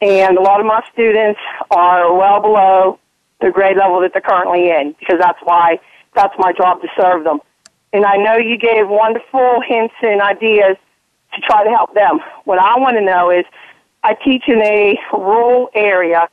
and 0.00 0.38
a 0.38 0.40
lot 0.40 0.60
of 0.60 0.66
my 0.66 0.82
students 0.92 1.40
are 1.70 2.14
well 2.14 2.40
below 2.40 2.98
the 3.40 3.50
grade 3.50 3.76
level 3.76 4.00
that 4.00 4.12
they're 4.12 4.22
currently 4.22 4.70
in 4.70 4.94
because 4.98 5.18
that's 5.18 5.38
why 5.42 5.78
that's 6.14 6.34
my 6.38 6.52
job 6.52 6.80
to 6.82 6.88
serve 6.96 7.24
them. 7.24 7.40
And 7.92 8.04
I 8.04 8.16
know 8.16 8.36
you 8.36 8.58
gave 8.58 8.88
wonderful 8.88 9.60
hints 9.66 9.94
and 10.02 10.20
ideas 10.20 10.76
to 11.34 11.40
try 11.40 11.64
to 11.64 11.70
help 11.70 11.94
them. 11.94 12.20
What 12.44 12.58
I 12.58 12.78
want 12.78 12.96
to 12.96 13.00
know 13.02 13.30
is 13.30 13.44
I 14.02 14.14
teach 14.14 14.44
in 14.46 14.62
a 14.62 14.98
rural 15.12 15.70
area, 15.74 16.28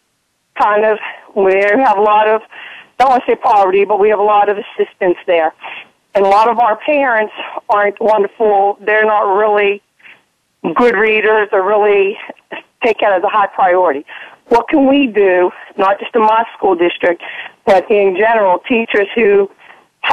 kind 0.60 0.86
of 0.86 1.00
where 1.34 1.78
we 1.78 1.84
have 1.84 1.98
a 1.98 2.02
lot 2.02 2.28
of, 2.28 2.42
I 2.42 3.04
don't 3.04 3.10
want 3.10 3.24
to 3.26 3.32
say 3.32 3.36
poverty, 3.36 3.86
but 3.86 4.00
we 4.00 4.10
have 4.10 4.20
a 4.20 4.24
lot 4.24 4.50
of 4.50 4.58
assistance 4.58 5.18
there. 5.26 5.54
And 6.14 6.26
a 6.26 6.30
lot 6.30 6.50
of 6.50 6.60
our 6.60 6.78
parents 6.78 7.34
aren't 7.70 8.00
wonderful. 8.00 8.78
They're 8.82 9.06
not 9.06 9.36
really 9.38 9.82
good 10.76 10.96
readers 10.96 11.50
or 11.52 11.66
really 11.66 12.18
take 12.86 13.02
it 13.02 13.06
as 13.06 13.24
a 13.24 13.30
high 13.30 13.48
priority. 13.48 14.06
What 14.48 14.68
can 14.70 14.88
we 14.88 15.08
do, 15.08 15.50
not 15.78 16.00
just 16.00 16.16
in 16.16 16.22
my 16.22 16.46
school 16.56 16.76
district, 16.76 17.24
but 17.66 17.90
in 17.90 18.16
general, 18.16 18.60
teachers 18.60 19.08
who 19.16 19.50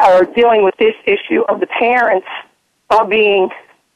are 0.01 0.25
dealing 0.25 0.65
with 0.65 0.75
this 0.79 0.95
issue 1.05 1.43
of 1.49 1.61
the 1.61 1.67
parents 1.67 2.27
are 2.89 3.07
being 3.07 3.51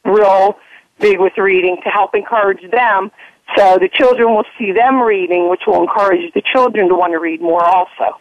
real 0.04 0.58
big 1.00 1.18
with 1.20 1.32
reading 1.38 1.76
to 1.84 1.90
help 1.90 2.14
encourage 2.14 2.70
them 2.70 3.10
so 3.56 3.78
the 3.78 3.88
children 3.88 4.34
will 4.34 4.44
see 4.58 4.72
them 4.72 5.00
reading, 5.00 5.48
which 5.48 5.62
will 5.66 5.80
encourage 5.80 6.32
the 6.34 6.42
children 6.52 6.88
to 6.88 6.94
want 6.94 7.12
to 7.12 7.18
read 7.18 7.40
more 7.40 7.64
also. 7.64 8.18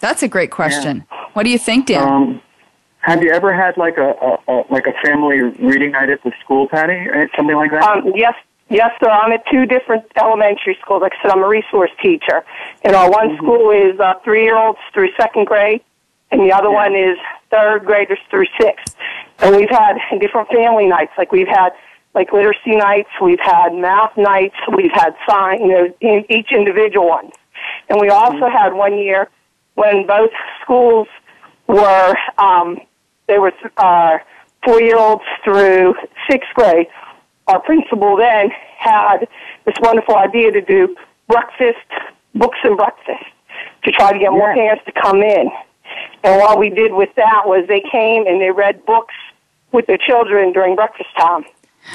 That's 0.00 0.22
a 0.22 0.28
great 0.28 0.50
question. 0.50 1.04
What 1.34 1.44
do 1.44 1.50
you 1.50 1.58
think, 1.58 1.86
Dan? 1.86 2.08
Um, 2.08 2.42
have 3.00 3.22
you 3.22 3.30
ever 3.30 3.52
had 3.52 3.76
like 3.76 3.98
a, 3.98 4.14
a, 4.20 4.52
a 4.52 4.64
like 4.70 4.86
a 4.86 4.92
family 5.04 5.42
reading 5.42 5.92
night 5.92 6.08
at 6.08 6.22
the 6.22 6.32
school, 6.42 6.68
Patty? 6.68 6.94
or 7.08 7.28
Something 7.36 7.56
like 7.56 7.70
that? 7.72 7.82
Um, 7.82 8.12
yes, 8.14 8.34
yes, 8.72 8.90
sir. 9.00 9.08
I'm 9.08 9.32
at 9.32 9.44
two 9.50 9.66
different 9.66 10.04
elementary 10.16 10.76
schools. 10.80 11.02
Like 11.02 11.12
I 11.18 11.22
said, 11.22 11.30
I'm 11.32 11.44
a 11.44 11.48
resource 11.48 11.90
teacher. 12.02 12.44
And 12.82 12.96
our 12.96 13.10
one 13.10 13.36
school 13.36 13.70
is 13.70 13.98
uh, 14.00 14.14
three-year-olds 14.24 14.78
through 14.92 15.10
second 15.20 15.46
grade, 15.46 15.82
and 16.30 16.40
the 16.40 16.52
other 16.52 16.70
one 16.70 16.96
is 16.96 17.18
third 17.50 17.84
graders 17.84 18.18
through 18.30 18.46
sixth. 18.60 18.96
And 19.40 19.54
we've 19.54 19.70
had 19.70 19.98
different 20.20 20.48
family 20.48 20.86
nights. 20.86 21.12
Like 21.18 21.30
we've 21.32 21.48
had 21.48 21.70
like 22.14 22.32
literacy 22.32 22.76
nights, 22.76 23.08
we've 23.22 23.40
had 23.40 23.74
math 23.74 24.16
nights, 24.16 24.56
we've 24.76 24.92
had 24.92 25.14
sign, 25.28 25.60
you 25.60 25.68
know, 25.68 25.94
in 26.00 26.24
each 26.30 26.52
individual 26.52 27.08
one. 27.08 27.30
And 27.88 28.00
we 28.00 28.08
also 28.08 28.48
had 28.48 28.72
one 28.72 28.98
year 28.98 29.28
when 29.74 30.06
both 30.06 30.30
schools 30.62 31.08
were 31.68 32.14
um, 32.38 32.78
they 33.28 33.38
were 33.38 33.52
uh, 33.76 34.18
four-year-olds 34.64 35.22
through 35.44 35.94
sixth 36.30 36.50
grade. 36.54 36.86
Our 37.48 37.60
principal 37.60 38.16
then 38.16 38.50
had 38.78 39.28
this 39.64 39.74
wonderful 39.80 40.16
idea 40.16 40.52
to 40.52 40.60
do 40.60 40.96
breakfast, 41.28 41.78
books 42.34 42.58
and 42.64 42.76
breakfast, 42.76 43.24
to 43.84 43.92
try 43.92 44.12
to 44.12 44.18
get 44.18 44.30
more 44.30 44.54
parents 44.54 44.84
to 44.86 44.92
come 44.92 45.22
in. 45.22 45.50
And 46.24 46.40
what 46.40 46.58
we 46.58 46.70
did 46.70 46.92
with 46.92 47.14
that 47.16 47.42
was 47.46 47.66
they 47.68 47.82
came 47.90 48.26
and 48.26 48.40
they 48.40 48.50
read 48.50 48.84
books 48.86 49.14
with 49.72 49.86
their 49.86 49.98
children 49.98 50.52
during 50.52 50.76
breakfast 50.76 51.10
time. 51.18 51.44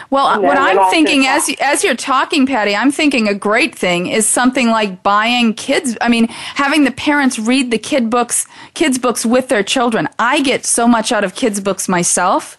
Well, 0.10 0.42
what 0.42 0.58
I'm 0.58 0.90
thinking 0.92 1.26
as 1.26 1.50
you, 1.50 1.56
as 1.60 1.84
you're 1.84 1.96
talking, 1.96 2.46
Patty, 2.46 2.76
I'm 2.76 2.92
thinking 2.92 3.28
a 3.28 3.34
great 3.34 3.76
thing 3.76 4.08
is 4.08 4.28
something 4.28 4.68
like 4.68 5.02
buying 5.04 5.54
kids. 5.54 5.98
I 6.02 6.10
mean, 6.10 6.28
having 6.28 6.84
the 6.84 6.92
parents 6.92 7.40
read 7.40 7.72
the 7.72 7.78
kid 7.78 8.10
books, 8.10 8.46
kids 8.74 9.00
books 9.00 9.26
with 9.26 9.48
their 9.50 9.64
children. 9.64 10.08
I 10.20 10.42
get 10.42 10.66
so 10.66 10.88
much 10.88 11.12
out 11.12 11.24
of 11.24 11.36
kids 11.36 11.60
books 11.60 11.90
myself 11.90 12.58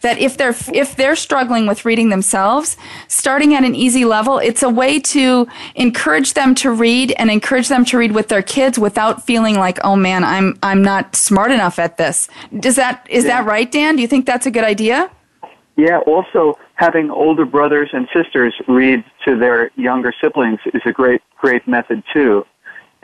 that 0.00 0.18
if 0.18 0.36
they're 0.36 0.54
if 0.72 0.96
they're 0.96 1.16
struggling 1.16 1.66
with 1.66 1.84
reading 1.84 2.08
themselves, 2.08 2.76
starting 3.06 3.54
at 3.54 3.64
an 3.64 3.74
easy 3.74 4.04
level, 4.04 4.38
it's 4.38 4.62
a 4.62 4.70
way 4.70 4.98
to 5.00 5.46
encourage 5.74 6.34
them 6.34 6.54
to 6.56 6.70
read 6.70 7.12
and 7.18 7.30
encourage 7.30 7.68
them 7.68 7.84
to 7.86 7.98
read 7.98 8.12
with 8.12 8.28
their 8.28 8.42
kids 8.42 8.78
without 8.78 9.24
feeling 9.26 9.56
like, 9.56 9.78
oh 9.84 9.96
man, 9.96 10.24
I'm 10.24 10.58
I'm 10.62 10.82
not 10.82 11.14
smart 11.14 11.50
enough 11.50 11.78
at 11.78 11.96
this. 11.96 12.28
Does 12.58 12.76
that 12.76 13.06
is 13.10 13.24
that 13.24 13.44
right, 13.44 13.70
Dan? 13.70 13.96
Do 13.96 14.02
you 14.02 14.08
think 14.08 14.26
that's 14.26 14.46
a 14.46 14.50
good 14.50 14.64
idea? 14.64 15.10
Yeah, 15.78 15.98
also 16.08 16.58
having 16.74 17.08
older 17.08 17.44
brothers 17.46 17.90
and 17.92 18.08
sisters 18.12 18.52
read 18.66 19.04
to 19.24 19.38
their 19.38 19.70
younger 19.76 20.12
siblings 20.20 20.58
is 20.74 20.82
a 20.84 20.90
great, 20.90 21.22
great 21.36 21.68
method 21.68 22.02
too. 22.12 22.44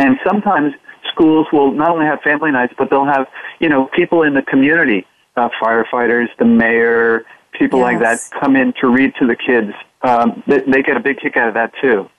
And 0.00 0.18
sometimes 0.26 0.74
schools 1.08 1.46
will 1.52 1.70
not 1.70 1.90
only 1.90 2.04
have 2.04 2.20
family 2.22 2.50
nights, 2.50 2.74
but 2.76 2.90
they'll 2.90 3.04
have, 3.04 3.28
you 3.60 3.68
know, 3.68 3.88
people 3.94 4.24
in 4.24 4.34
the 4.34 4.42
community, 4.42 5.06
uh, 5.36 5.50
firefighters, 5.62 6.26
the 6.40 6.44
mayor, 6.44 7.24
people 7.52 7.78
like 7.78 8.00
that 8.00 8.18
come 8.40 8.56
in 8.56 8.72
to 8.80 8.88
read 8.88 9.14
to 9.20 9.26
the 9.28 9.36
kids. 9.36 9.70
Um, 10.02 10.42
they, 10.48 10.58
they 10.66 10.82
get 10.82 10.96
a 10.96 11.00
big 11.00 11.20
kick 11.20 11.36
out 11.36 11.46
of 11.46 11.54
that 11.54 11.72
too. 11.80 12.10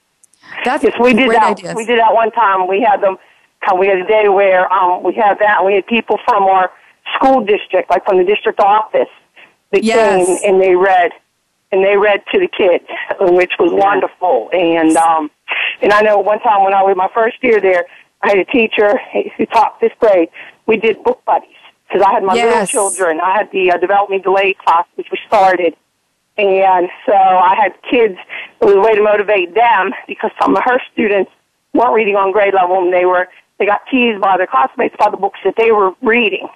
That's 0.64 0.82
Yes, 0.82 0.94
we 0.98 1.12
did 1.12 1.32
that. 1.32 1.58
ideas. 1.58 1.74
We 1.76 1.84
did 1.84 1.98
that 1.98 2.14
one 2.14 2.30
time. 2.30 2.66
We 2.66 2.80
had 2.80 3.02
them. 3.02 3.18
We 3.78 3.88
had 3.88 3.98
a 3.98 4.06
day 4.06 4.30
where 4.30 4.72
um, 4.72 5.02
we 5.02 5.12
had 5.12 5.38
that. 5.40 5.66
We 5.66 5.74
had 5.74 5.86
people 5.86 6.18
from 6.24 6.44
our 6.44 6.70
school 7.14 7.44
district, 7.44 7.90
like 7.90 8.06
from 8.06 8.16
the 8.16 8.24
district 8.24 8.60
office, 8.60 9.08
that 9.72 9.84
Yes. 9.84 10.26
came 10.26 10.38
and 10.44 10.62
they 10.62 10.74
read, 10.74 11.12
and 11.72 11.84
they 11.84 11.96
read 11.96 12.22
to 12.32 12.38
the 12.40 12.48
kids, 12.48 12.84
which 13.20 13.52
was 13.58 13.72
wonderful. 13.72 14.50
And 14.52 14.96
um, 14.96 15.30
and 15.82 15.92
I 15.92 16.00
know 16.02 16.18
one 16.18 16.40
time 16.40 16.64
when 16.64 16.74
I 16.74 16.82
was 16.82 16.96
my 16.96 17.08
first 17.14 17.36
year 17.42 17.60
there, 17.60 17.84
I 18.22 18.30
had 18.30 18.38
a 18.38 18.44
teacher 18.44 18.98
who 19.36 19.46
taught 19.46 19.78
fifth 19.80 19.98
grade. 19.98 20.28
We 20.66 20.76
did 20.76 21.02
book 21.04 21.22
buddies 21.24 21.50
because 21.86 22.02
I 22.06 22.12
had 22.12 22.22
my 22.24 22.34
Yes. 22.34 22.72
little 22.74 22.90
children. 22.90 23.20
I 23.20 23.36
had 23.36 23.50
the 23.52 23.72
uh, 23.72 23.76
development 23.78 24.24
delayed 24.24 24.58
class, 24.58 24.86
which 24.96 25.08
we 25.10 25.18
started. 25.26 25.76
And 26.38 26.88
so 27.06 27.14
I 27.14 27.54
had 27.54 27.72
kids, 27.90 28.18
it 28.60 28.64
was 28.64 28.74
a 28.74 28.80
way 28.80 28.94
to 28.94 29.02
motivate 29.02 29.54
them 29.54 29.92
because 30.06 30.30
some 30.40 30.54
of 30.54 30.62
her 30.64 30.78
students 30.92 31.30
weren't 31.72 31.94
reading 31.94 32.14
on 32.16 32.30
grade 32.30 32.52
level 32.52 32.78
and 32.82 32.92
they 32.92 33.06
were, 33.06 33.28
they 33.58 33.64
got 33.64 33.80
teased 33.90 34.20
by 34.20 34.36
their 34.36 34.46
classmates 34.46 34.94
by 34.98 35.08
the 35.08 35.16
books 35.16 35.38
that 35.44 35.54
they 35.56 35.70
were 35.72 35.92
reading. 36.02 36.46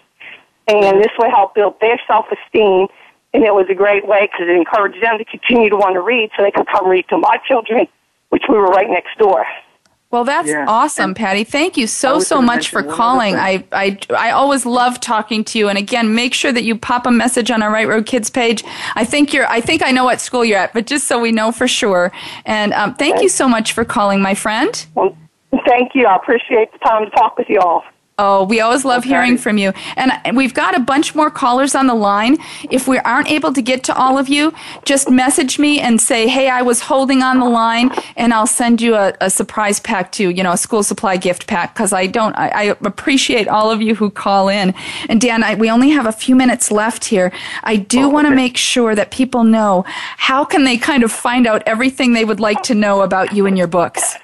And 0.77 1.01
this 1.01 1.11
would 1.19 1.31
help 1.31 1.55
build 1.55 1.81
their 1.81 2.01
self-esteem 2.07 2.87
And 3.33 3.45
it 3.45 3.55
was 3.55 3.67
a 3.71 3.75
great 3.75 4.07
way 4.09 4.23
because 4.31 4.49
it 4.49 4.57
encouraged 4.57 5.01
them 5.03 5.17
to 5.19 5.25
continue 5.25 5.71
to 5.71 5.77
want 5.77 5.95
to 5.95 6.01
read 6.01 6.31
so 6.37 6.43
they 6.43 6.51
could 6.51 6.67
come 6.67 6.89
read 6.89 7.07
to 7.11 7.17
my 7.19 7.37
children, 7.47 7.87
which 8.31 8.43
we 8.49 8.57
were 8.57 8.67
right 8.67 8.91
next 8.91 9.17
door. 9.19 9.45
Well, 10.11 10.25
that's 10.25 10.49
Yeah. 10.49 10.65
awesome, 10.67 11.11
And 11.11 11.17
Patty. 11.17 11.45
Thank 11.45 11.77
you 11.77 11.87
so 11.87 12.19
so 12.19 12.43
much 12.43 12.69
for 12.71 12.83
calling. 12.83 13.37
I, 13.37 13.63
I 13.71 13.97
I 14.11 14.33
always 14.33 14.67
love 14.67 14.99
talking 14.99 15.45
to 15.45 15.59
you. 15.61 15.69
And 15.69 15.79
again, 15.79 16.13
make 16.17 16.35
sure 16.35 16.51
that 16.51 16.65
you 16.65 16.75
pop 16.77 17.07
a 17.07 17.13
message 17.13 17.53
on 17.53 17.63
our 17.63 17.71
Right 17.71 17.87
Road 17.87 18.07
Kids 18.07 18.29
page. 18.29 18.65
I 18.97 19.05
think 19.05 19.33
you're. 19.33 19.47
I 19.47 19.61
think 19.61 19.85
I 19.85 19.93
know 19.93 20.05
what 20.05 20.21
school 20.21 20.45
you're 20.45 20.59
at, 20.59 20.73
but 20.73 20.87
just 20.89 21.07
so 21.07 21.21
we 21.21 21.31
know 21.31 21.53
for 21.53 21.69
sure. 21.69 22.11
And 22.45 22.73
um, 22.75 22.95
thank 22.97 23.23
you 23.23 23.29
so 23.29 23.49
much 23.49 23.71
for 23.73 23.85
calling, 23.85 24.21
my 24.21 24.35
friend. 24.35 24.85
Well, 24.97 25.17
thank 25.65 25.95
you. 25.95 26.07
I 26.07 26.17
appreciate 26.17 26.73
the 26.73 26.79
time 26.81 27.05
to 27.05 27.11
talk 27.13 27.39
with 27.39 27.49
you 27.49 27.61
all. 27.61 27.85
Oh, 28.23 28.45
we 28.45 28.61
always 28.61 28.85
love 28.85 29.01
Okay. 29.01 29.09
hearing 29.09 29.39
from 29.39 29.57
you. 29.57 29.73
And 29.97 30.37
we've 30.37 30.53
got 30.53 30.77
a 30.77 30.81
bunch 30.81 31.15
more 31.15 31.31
callers 31.31 31.75
on 31.75 31.87
the 31.87 31.95
line. 31.95 32.37
If 32.71 32.87
we 32.87 32.99
aren't 32.99 33.31
able 33.31 33.53
to 33.55 33.63
get 33.63 33.83
to 33.85 33.95
all 33.97 34.19
of 34.19 34.29
you, 34.29 34.53
just 34.85 35.11
message 35.11 35.59
me 35.59 35.81
and 35.81 35.99
say, 35.99 36.29
hey, 36.29 36.51
I 36.51 36.61
was 36.61 36.81
holding 36.81 37.23
on 37.23 37.39
the 37.39 37.49
line, 37.49 37.91
and 38.17 38.35
I'll 38.35 38.47
send 38.47 38.83
you 38.83 38.95
a, 38.95 39.15
a 39.23 39.31
surprise 39.31 39.81
pack 39.81 40.13
too, 40.13 40.29
you 40.29 40.43
know, 40.43 40.53
a 40.53 40.59
school 40.59 40.83
supply 40.83 41.17
gift 41.17 41.47
pack, 41.47 41.75
because 41.75 41.95
I 41.95 42.07
don't, 42.07 42.37
I, 42.37 42.49
I 42.49 42.63
appreciate 42.93 43.49
all 43.49 43.71
of 43.71 43.81
you 43.81 43.95
who 43.95 44.11
call 44.11 44.51
in. 44.51 44.75
And 45.09 45.19
Dan, 45.19 45.43
I, 45.43 45.55
we 45.55 45.71
only 45.71 45.89
have 45.91 46.07
a 46.07 46.13
few 46.13 46.37
minutes 46.37 46.71
left 46.71 47.07
here. 47.07 47.33
I 47.65 47.77
do 47.77 48.03
oh, 48.03 48.09
want 48.11 48.27
to 48.27 48.33
okay. 48.33 48.43
make 48.45 48.57
sure 48.59 48.95
that 48.95 49.11
people 49.11 49.45
know 49.45 49.85
how 50.19 50.45
can 50.45 50.65
they 50.65 50.77
kind 50.77 51.03
of 51.05 51.11
find 51.11 51.47
out 51.47 51.63
everything 51.65 52.13
they 52.13 52.27
would 52.27 52.41
like 52.41 52.63
to 52.65 52.75
know 52.75 53.01
about 53.01 53.33
you 53.33 53.47
and 53.47 53.57
your 53.57 53.67
books. 53.67 54.17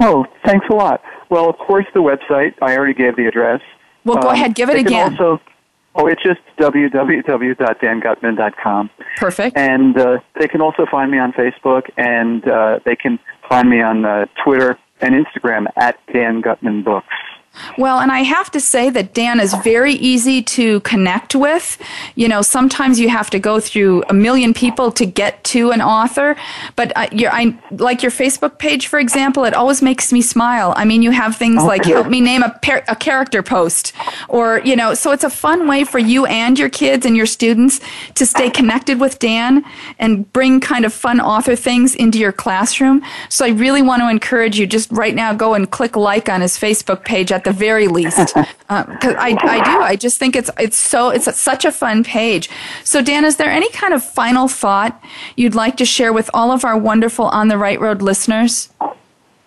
Oh, 0.00 0.24
thanks 0.44 0.66
a 0.70 0.74
lot. 0.74 1.00
Well, 1.30 1.48
of 1.48 1.56
course, 1.58 1.86
the 1.94 2.00
website. 2.00 2.54
I 2.62 2.76
already 2.76 2.94
gave 2.94 3.16
the 3.16 3.26
address. 3.26 3.60
Well, 4.04 4.18
go 4.18 4.28
ahead, 4.28 4.54
give 4.54 4.68
it 4.68 4.76
again. 4.76 5.12
Also, 5.12 5.40
oh, 5.94 6.06
it's 6.06 6.22
just 6.22 6.40
www.dangutman.com. 6.58 8.90
Perfect. 9.16 9.56
And 9.56 9.98
uh, 9.98 10.18
they 10.38 10.46
can 10.48 10.60
also 10.60 10.84
find 10.90 11.10
me 11.10 11.18
on 11.18 11.32
Facebook, 11.32 11.88
and 11.96 12.46
uh, 12.46 12.80
they 12.84 12.96
can 12.96 13.18
find 13.48 13.70
me 13.70 13.80
on 13.80 14.04
uh, 14.04 14.26
Twitter 14.44 14.78
and 15.00 15.14
Instagram 15.14 15.64
at 15.76 15.98
Dan 16.12 16.42
Gutman 16.42 16.82
Books. 16.82 17.06
Well, 17.78 18.00
and 18.00 18.10
I 18.10 18.20
have 18.20 18.50
to 18.52 18.60
say 18.60 18.90
that 18.90 19.14
Dan 19.14 19.40
is 19.40 19.54
very 19.62 19.94
easy 19.94 20.42
to 20.42 20.80
connect 20.80 21.34
with. 21.34 21.78
You 22.14 22.28
know, 22.28 22.42
sometimes 22.42 22.98
you 22.98 23.08
have 23.08 23.30
to 23.30 23.38
go 23.38 23.60
through 23.60 24.02
a 24.08 24.14
million 24.14 24.54
people 24.54 24.90
to 24.92 25.06
get 25.06 25.42
to 25.44 25.70
an 25.70 25.80
author, 25.80 26.36
but 26.76 26.92
I, 26.96 27.08
your, 27.12 27.30
I 27.32 27.56
like 27.70 28.02
your 28.02 28.10
Facebook 28.10 28.58
page, 28.58 28.86
for 28.88 28.98
example. 28.98 29.44
It 29.44 29.54
always 29.54 29.82
makes 29.82 30.12
me 30.12 30.20
smile. 30.22 30.74
I 30.76 30.84
mean, 30.84 31.02
you 31.02 31.12
have 31.12 31.36
things 31.36 31.62
Oh, 31.62 31.66
like 31.66 31.84
help 31.84 32.08
me 32.08 32.20
name 32.20 32.42
a, 32.42 32.50
par- 32.62 32.84
a 32.88 32.96
character 32.96 33.42
post, 33.42 33.92
or 34.28 34.60
you 34.64 34.74
know, 34.74 34.94
so 34.94 35.12
it's 35.12 35.24
a 35.24 35.30
fun 35.30 35.68
way 35.68 35.84
for 35.84 35.98
you 35.98 36.26
and 36.26 36.58
your 36.58 36.70
kids 36.70 37.06
and 37.06 37.16
your 37.16 37.26
students 37.26 37.80
to 38.14 38.26
stay 38.26 38.50
connected 38.50 38.98
with 38.98 39.18
Dan 39.18 39.64
and 39.98 40.30
bring 40.32 40.60
kind 40.60 40.84
of 40.84 40.92
fun 40.92 41.20
author 41.20 41.54
things 41.54 41.94
into 41.94 42.18
your 42.18 42.32
classroom. 42.32 43.02
So 43.28 43.44
I 43.44 43.50
really 43.50 43.82
want 43.82 44.02
to 44.02 44.08
encourage 44.08 44.58
you 44.58 44.66
just 44.66 44.90
right 44.90 45.14
now 45.14 45.32
go 45.32 45.54
and 45.54 45.70
click 45.70 45.96
like 45.96 46.28
on 46.28 46.40
his 46.40 46.58
Facebook 46.58 47.04
page 47.04 47.30
at 47.30 47.43
the 47.44 47.52
very 47.52 47.88
least. 47.88 48.34
Because 48.66 49.14
I, 49.18 49.36
I 49.42 49.62
do. 49.62 49.82
I 49.82 49.94
just 49.94 50.18
think 50.18 50.34
it's 50.34 50.50
it's 50.58 50.76
so 50.76 51.10
it's 51.10 51.38
such 51.38 51.64
a 51.64 51.70
fun 51.70 52.02
page. 52.02 52.48
So 52.82 53.02
Dan, 53.02 53.24
is 53.24 53.36
there 53.36 53.50
any 53.50 53.70
kind 53.70 53.92
of 53.94 54.02
final 54.02 54.48
thought 54.48 55.00
you'd 55.36 55.54
like 55.54 55.76
to 55.76 55.84
share 55.84 56.12
with 56.12 56.28
all 56.34 56.50
of 56.50 56.64
our 56.64 56.76
wonderful 56.76 57.26
On 57.26 57.48
the 57.48 57.58
Right 57.58 57.78
Road 57.78 58.02
listeners? 58.02 58.70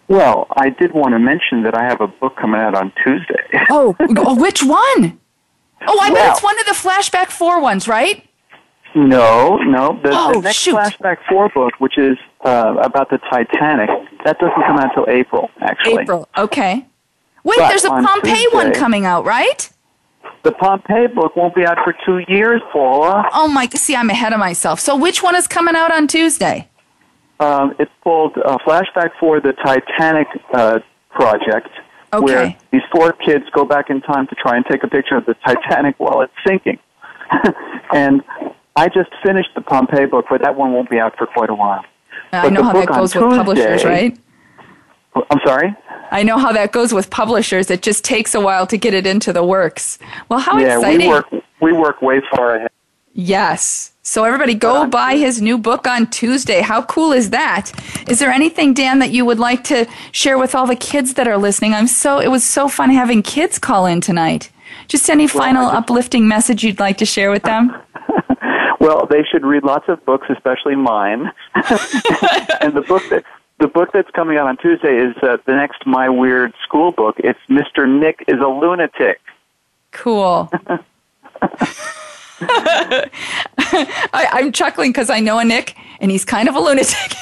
Well, 0.07 0.47
I 0.55 0.69
did 0.69 0.93
want 0.93 1.13
to 1.13 1.19
mention 1.19 1.63
that 1.63 1.75
I 1.75 1.83
have 1.83 1.99
a 1.99 2.07
book 2.07 2.37
coming 2.37 2.61
out 2.61 2.75
on 2.75 2.93
Tuesday. 3.03 3.43
Oh, 3.69 3.95
oh 3.99 4.35
which 4.39 4.63
one? 4.63 5.19
Oh, 5.85 5.99
I 5.99 6.13
bet 6.13 6.31
it's 6.31 6.43
one 6.43 6.57
of 6.59 6.65
the 6.65 6.71
flashback 6.73 7.27
four 7.27 7.59
ones, 7.59 7.87
right? 7.87 8.23
No, 8.95 9.57
no. 9.57 9.99
The, 10.01 10.09
Oh, 10.11 10.33
the 10.33 10.41
next 10.41 10.57
shoot. 10.57 10.75
Flashback 10.75 11.17
4 11.29 11.49
book, 11.49 11.73
which 11.79 11.97
is 11.97 12.17
uh, 12.45 12.75
about 12.81 13.09
the 13.09 13.19
Titanic, 13.29 13.89
that 14.25 14.39
doesn't 14.39 14.63
come 14.65 14.77
out 14.77 14.89
until 14.97 15.05
April, 15.13 15.49
actually. 15.61 16.03
April. 16.03 16.27
Okay. 16.37 16.85
Wait, 17.47 17.57
But 17.59 17.69
there's 17.69 17.85
a 17.85 17.91
on 17.91 18.03
Pompeii 18.03 18.45
one 18.51 18.73
coming 18.73 19.05
out, 19.05 19.23
right? 19.23 19.69
The 20.43 20.51
Pompeii 20.51 21.07
book 21.07 21.35
won't 21.37 21.55
be 21.55 21.65
out 21.65 21.77
for 21.85 21.95
two 22.05 22.19
years, 22.31 22.61
Paula. 22.73 23.25
Oh 23.33 23.47
my! 23.47 23.67
See, 23.69 23.95
I'm 23.95 24.09
ahead 24.09 24.33
of 24.33 24.39
myself. 24.39 24.81
So 24.81 24.97
which 24.97 25.23
one 25.23 25.33
is 25.35 25.47
coming 25.47 25.75
out 25.75 25.91
on 25.91 26.07
Tuesday? 26.07 26.67
Um, 27.39 27.73
it's 27.79 27.91
called 28.03 28.37
uh, 28.37 28.57
Flashback 28.65 29.11
Four 29.19 29.39
the 29.39 29.53
Titanic 29.53 30.27
uh, 30.53 30.79
Project, 31.11 31.69
Okay. 32.11 32.23
where 32.25 32.55
these 32.71 32.81
four 32.91 33.13
kids 33.13 33.45
go 33.53 33.63
back 33.63 33.89
in 33.89 34.01
time 34.01 34.27
to 34.27 34.35
try 34.35 34.57
and 34.57 34.65
take 34.65 34.83
a 34.83 34.87
picture 34.87 35.15
of 35.15 35.25
the 35.25 35.35
Titanic 35.45 35.95
while 35.99 36.19
it's 36.21 36.33
sinking. 36.45 36.79
and 37.93 38.23
I 38.75 38.89
just 38.89 39.09
finished 39.25 39.49
the 39.55 39.61
Pompeii 39.61 40.05
book, 40.05 40.25
but 40.29 40.41
that 40.41 40.55
one 40.57 40.73
won't 40.73 40.89
be 40.89 40.99
out 40.99 41.17
for 41.17 41.27
quite 41.27 41.49
a 41.49 41.55
while. 41.55 41.85
I 42.33 42.43
But 42.43 42.53
know 42.53 42.63
how 42.63 42.73
that 42.73 42.87
goes 42.87 43.15
with 43.15 43.23
publishers, 43.23 43.85
right? 43.85 44.17
I'm 45.29 45.39
sorry? 45.45 45.75
I 46.11 46.23
know 46.23 46.37
how 46.37 46.51
that 46.53 46.71
goes 46.71 46.93
with 46.93 47.09
publishers. 47.09 47.69
It 47.69 47.81
just 47.81 48.03
takes 48.03 48.33
a 48.33 48.39
while 48.39 48.65
to 48.67 48.77
get 48.77 48.93
it 48.93 49.05
into 49.05 49.33
the 49.33 49.43
works. 49.43 49.99
Well, 50.29 50.39
how 50.39 50.57
yeah, 50.57 50.77
exciting! 50.77 51.07
we 51.07 51.13
work 51.13 51.25
we 51.61 51.73
work 51.73 52.01
way 52.01 52.21
far 52.35 52.55
ahead. 52.55 52.71
Yes. 53.13 53.93
So 54.03 54.23
everybody 54.23 54.53
go 54.53 54.83
on 54.83 54.89
buy 54.89 55.17
his 55.17 55.41
new 55.41 55.57
book 55.57 55.87
on 55.87 56.09
Tuesday. 56.09 56.61
How 56.61 56.83
cool 56.83 57.11
is 57.11 57.31
that? 57.31 57.71
Is 58.07 58.19
there 58.19 58.31
anything 58.31 58.73
Dan 58.73 58.99
that 58.99 59.11
you 59.11 59.25
would 59.25 59.39
like 59.39 59.63
to 59.65 59.85
share 60.11 60.37
with 60.37 60.55
all 60.55 60.67
the 60.67 60.75
kids 60.75 61.15
that 61.15 61.27
are 61.27 61.37
listening? 61.37 61.73
I'm 61.73 61.87
so 61.87 62.19
it 62.19 62.29
was 62.29 62.43
so 62.43 62.69
fun 62.69 62.89
having 62.91 63.21
kids 63.23 63.59
call 63.59 63.85
in 63.85 63.99
tonight. 63.99 64.49
Just 64.87 65.09
any 65.09 65.27
final 65.27 65.65
I 65.65 65.71
just- 65.71 65.77
uplifting 65.77 66.27
message 66.27 66.63
you'd 66.63 66.79
like 66.79 66.97
to 66.97 67.05
share 67.05 67.31
with 67.31 67.43
them? 67.43 67.75
Well, 68.79 69.07
they 69.09 69.23
should 69.29 69.43
read 69.43 69.63
lots 69.63 69.85
of 69.89 70.05
books, 70.05 70.27
especially 70.29 70.75
mine. 70.75 71.31
and 71.55 72.73
the 72.73 72.85
book 72.87 73.03
that 73.09 73.23
the 73.59 73.67
book 73.67 73.89
that's 73.93 74.09
coming 74.11 74.37
out 74.37 74.47
on 74.47 74.57
Tuesday 74.57 74.97
is 74.97 75.15
uh, 75.23 75.37
the 75.45 75.53
next 75.53 75.85
My 75.85 76.09
Weird 76.09 76.53
School 76.63 76.91
book. 76.91 77.15
It's 77.19 77.39
Mr. 77.49 77.87
Nick 77.87 78.23
is 78.27 78.39
a 78.39 78.47
Lunatic. 78.47 79.19
Cool. 79.91 80.51
I, 82.39 83.09
I'm 84.13 84.51
chuckling 84.51 84.91
because 84.91 85.09
I 85.09 85.19
know 85.19 85.39
a 85.39 85.45
Nick, 85.45 85.75
and 85.99 86.11
he's 86.11 86.23
kind 86.23 86.47
of 86.47 86.55
a 86.55 86.59
lunatic. 86.59 87.15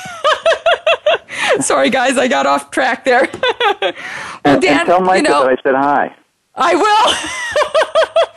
Sorry, 1.61 1.89
guys, 1.89 2.17
I 2.17 2.27
got 2.27 2.45
off 2.45 2.69
track 2.71 3.05
there. 3.05 3.29
well, 3.81 4.59
Dan, 4.59 4.63
and 4.63 4.87
tell 4.87 4.99
Micah 4.99 5.23
you 5.23 5.29
know, 5.29 5.45
that 5.45 5.57
I 5.57 5.61
said 5.63 5.75
hi. 5.75 6.15
I 6.57 6.75
will. 6.75 7.13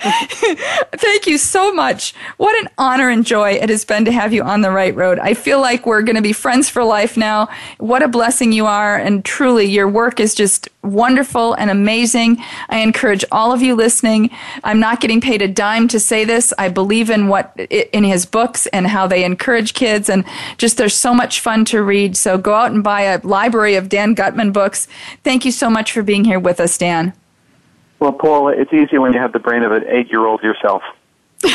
Thank 0.98 1.26
you 1.26 1.38
so 1.38 1.72
much. 1.72 2.14
What 2.36 2.58
an 2.62 2.70
honor 2.78 3.08
and 3.08 3.24
joy 3.24 3.52
it 3.52 3.68
has 3.68 3.84
been 3.84 4.04
to 4.04 4.12
have 4.12 4.32
you 4.32 4.42
on 4.42 4.60
the 4.60 4.70
right 4.70 4.94
road. 4.94 5.18
I 5.18 5.34
feel 5.34 5.60
like 5.60 5.86
we're 5.86 6.02
going 6.02 6.16
to 6.16 6.22
be 6.22 6.32
friends 6.32 6.68
for 6.68 6.84
life 6.84 7.16
now. 7.16 7.48
What 7.78 8.02
a 8.02 8.08
blessing 8.08 8.52
you 8.52 8.66
are. 8.66 8.96
And 8.96 9.24
truly, 9.24 9.66
your 9.66 9.88
work 9.88 10.18
is 10.20 10.34
just 10.34 10.68
wonderful 10.82 11.54
and 11.54 11.70
amazing. 11.70 12.38
I 12.68 12.78
encourage 12.78 13.24
all 13.30 13.52
of 13.52 13.62
you 13.62 13.74
listening. 13.74 14.30
I'm 14.64 14.80
not 14.80 15.00
getting 15.00 15.20
paid 15.20 15.42
a 15.42 15.48
dime 15.48 15.88
to 15.88 16.00
say 16.00 16.24
this. 16.24 16.52
I 16.58 16.68
believe 16.68 17.10
in 17.10 17.28
what 17.28 17.54
in 17.58 18.04
his 18.04 18.26
books 18.26 18.66
and 18.68 18.86
how 18.86 19.06
they 19.06 19.24
encourage 19.24 19.74
kids 19.74 20.08
and 20.08 20.24
just 20.58 20.76
there's 20.76 20.94
so 20.94 21.14
much 21.14 21.40
fun 21.40 21.64
to 21.66 21.82
read. 21.82 22.16
So 22.16 22.38
go 22.38 22.54
out 22.54 22.72
and 22.72 22.82
buy 22.82 23.02
a 23.02 23.20
library 23.24 23.74
of 23.74 23.88
Dan 23.88 24.14
Gutman 24.14 24.52
books. 24.52 24.88
Thank 25.22 25.44
you 25.44 25.52
so 25.52 25.70
much 25.70 25.92
for 25.92 26.02
being 26.02 26.24
here 26.24 26.40
with 26.40 26.60
us, 26.60 26.78
Dan. 26.78 27.12
Well, 28.00 28.12
Paula, 28.12 28.52
it's 28.52 28.72
easy 28.72 28.98
when 28.98 29.12
you 29.12 29.18
have 29.18 29.32
the 29.32 29.38
brain 29.38 29.62
of 29.62 29.72
an 29.72 29.84
eight-year-old 29.88 30.42
yourself. 30.42 30.82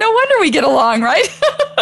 No 0.00 0.10
wonder 0.10 0.34
we 0.40 0.50
get 0.50 0.64
along, 0.64 1.02
right? 1.02 1.26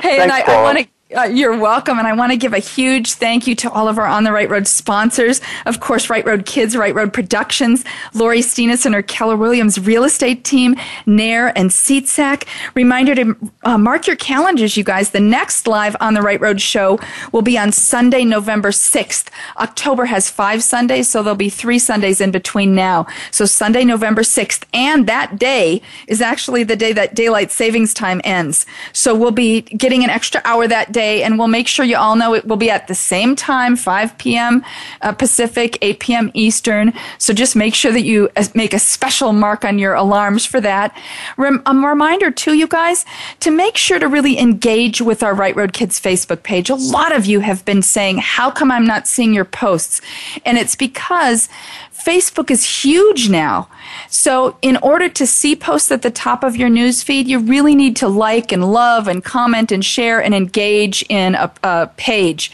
hey, 0.00 0.20
and 0.20 0.32
I, 0.32 0.44
I 0.46 0.62
want 0.62 0.78
to. 0.78 0.86
Uh, 1.14 1.24
you're 1.24 1.56
welcome, 1.58 1.98
and 1.98 2.08
I 2.08 2.14
want 2.14 2.32
to 2.32 2.38
give 2.38 2.54
a 2.54 2.58
huge 2.58 3.12
thank 3.12 3.46
you 3.46 3.54
to 3.56 3.70
all 3.70 3.88
of 3.88 3.98
our 3.98 4.06
On 4.06 4.24
the 4.24 4.32
Right 4.32 4.48
Road 4.48 4.66
sponsors. 4.66 5.42
Of 5.66 5.78
course, 5.78 6.08
Right 6.08 6.24
Road 6.24 6.46
Kids, 6.46 6.74
Right 6.74 6.94
Road 6.94 7.12
Productions, 7.12 7.84
Lori 8.14 8.40
Steenis 8.40 8.86
and 8.86 8.94
her 8.94 9.02
Keller 9.02 9.36
Williams 9.36 9.78
real 9.78 10.04
estate 10.04 10.44
team, 10.44 10.76
Nair 11.04 11.56
and 11.58 11.68
SeatSack. 11.68 12.48
Reminder 12.74 13.14
to 13.16 13.36
uh, 13.64 13.76
mark 13.76 14.06
your 14.06 14.16
calendars, 14.16 14.78
you 14.78 14.82
guys. 14.82 15.10
The 15.10 15.20
next 15.20 15.66
live 15.66 15.94
On 16.00 16.14
the 16.14 16.22
Right 16.22 16.40
Road 16.40 16.62
show 16.62 16.98
will 17.32 17.42
be 17.42 17.58
on 17.58 17.70
Sunday, 17.70 18.24
November 18.24 18.70
6th. 18.70 19.28
October 19.58 20.06
has 20.06 20.30
five 20.30 20.62
Sundays, 20.62 21.06
so 21.06 21.22
there'll 21.22 21.36
be 21.36 21.50
three 21.50 21.78
Sundays 21.78 22.18
in 22.18 22.30
between 22.30 22.74
now. 22.74 23.06
So 23.30 23.44
Sunday, 23.44 23.84
November 23.84 24.22
6th, 24.22 24.64
and 24.72 25.06
that 25.06 25.38
day 25.38 25.82
is 26.08 26.22
actually 26.22 26.64
the 26.64 26.76
day 26.76 26.94
that 26.94 27.14
daylight 27.14 27.50
savings 27.50 27.92
time 27.92 28.22
ends. 28.24 28.64
So 28.94 29.14
we'll 29.14 29.32
be 29.32 29.60
getting 29.60 30.02
an 30.02 30.08
extra 30.08 30.40
hour 30.46 30.66
that 30.66 30.93
day, 30.94 31.22
and 31.22 31.38
we'll 31.38 31.48
make 31.48 31.68
sure 31.68 31.84
you 31.84 31.96
all 31.96 32.16
know 32.16 32.32
it 32.32 32.46
will 32.46 32.56
be 32.56 32.70
at 32.70 32.88
the 32.88 32.94
same 32.94 33.36
time, 33.36 33.76
5 33.76 34.16
p.m. 34.16 34.64
Uh, 35.02 35.12
Pacific, 35.12 35.76
8 35.82 36.00
p.m. 36.00 36.30
Eastern. 36.32 36.94
So 37.18 37.34
just 37.34 37.54
make 37.54 37.74
sure 37.74 37.92
that 37.92 38.04
you 38.04 38.30
uh, 38.36 38.44
make 38.54 38.72
a 38.72 38.78
special 38.78 39.32
mark 39.32 39.64
on 39.64 39.78
your 39.78 39.94
alarms 39.94 40.46
for 40.46 40.60
that. 40.62 40.96
Rem- 41.36 41.62
a 41.66 41.74
reminder 41.74 42.30
too, 42.30 42.54
you 42.54 42.66
guys, 42.66 43.04
to 43.40 43.50
make 43.50 43.76
sure 43.76 43.98
to 43.98 44.08
really 44.08 44.38
engage 44.38 45.02
with 45.02 45.22
our 45.22 45.34
Right 45.34 45.54
Road 45.54 45.72
Kids 45.74 46.00
Facebook 46.00 46.42
page. 46.42 46.70
A 46.70 46.74
lot 46.74 47.14
of 47.14 47.26
you 47.26 47.40
have 47.40 47.64
been 47.64 47.82
saying, 47.82 48.18
how 48.18 48.50
come 48.50 48.70
I'm 48.70 48.86
not 48.86 49.06
seeing 49.06 49.34
your 49.34 49.44
posts? 49.44 50.00
And 50.46 50.56
it's 50.56 50.76
because 50.76 51.48
Facebook 51.94 52.50
is 52.50 52.82
huge 52.82 53.28
now. 53.30 53.68
So, 54.10 54.56
in 54.62 54.76
order 54.78 55.08
to 55.08 55.26
see 55.26 55.54
posts 55.54 55.92
at 55.92 56.02
the 56.02 56.10
top 56.10 56.42
of 56.42 56.56
your 56.56 56.68
newsfeed, 56.68 57.26
you 57.26 57.38
really 57.38 57.74
need 57.74 57.94
to 57.96 58.08
like 58.08 58.50
and 58.50 58.72
love 58.72 59.06
and 59.06 59.22
comment 59.22 59.70
and 59.70 59.84
share 59.84 60.20
and 60.20 60.34
engage 60.34 61.04
in 61.08 61.34
a, 61.34 61.52
a 61.62 61.90
page. 61.96 62.50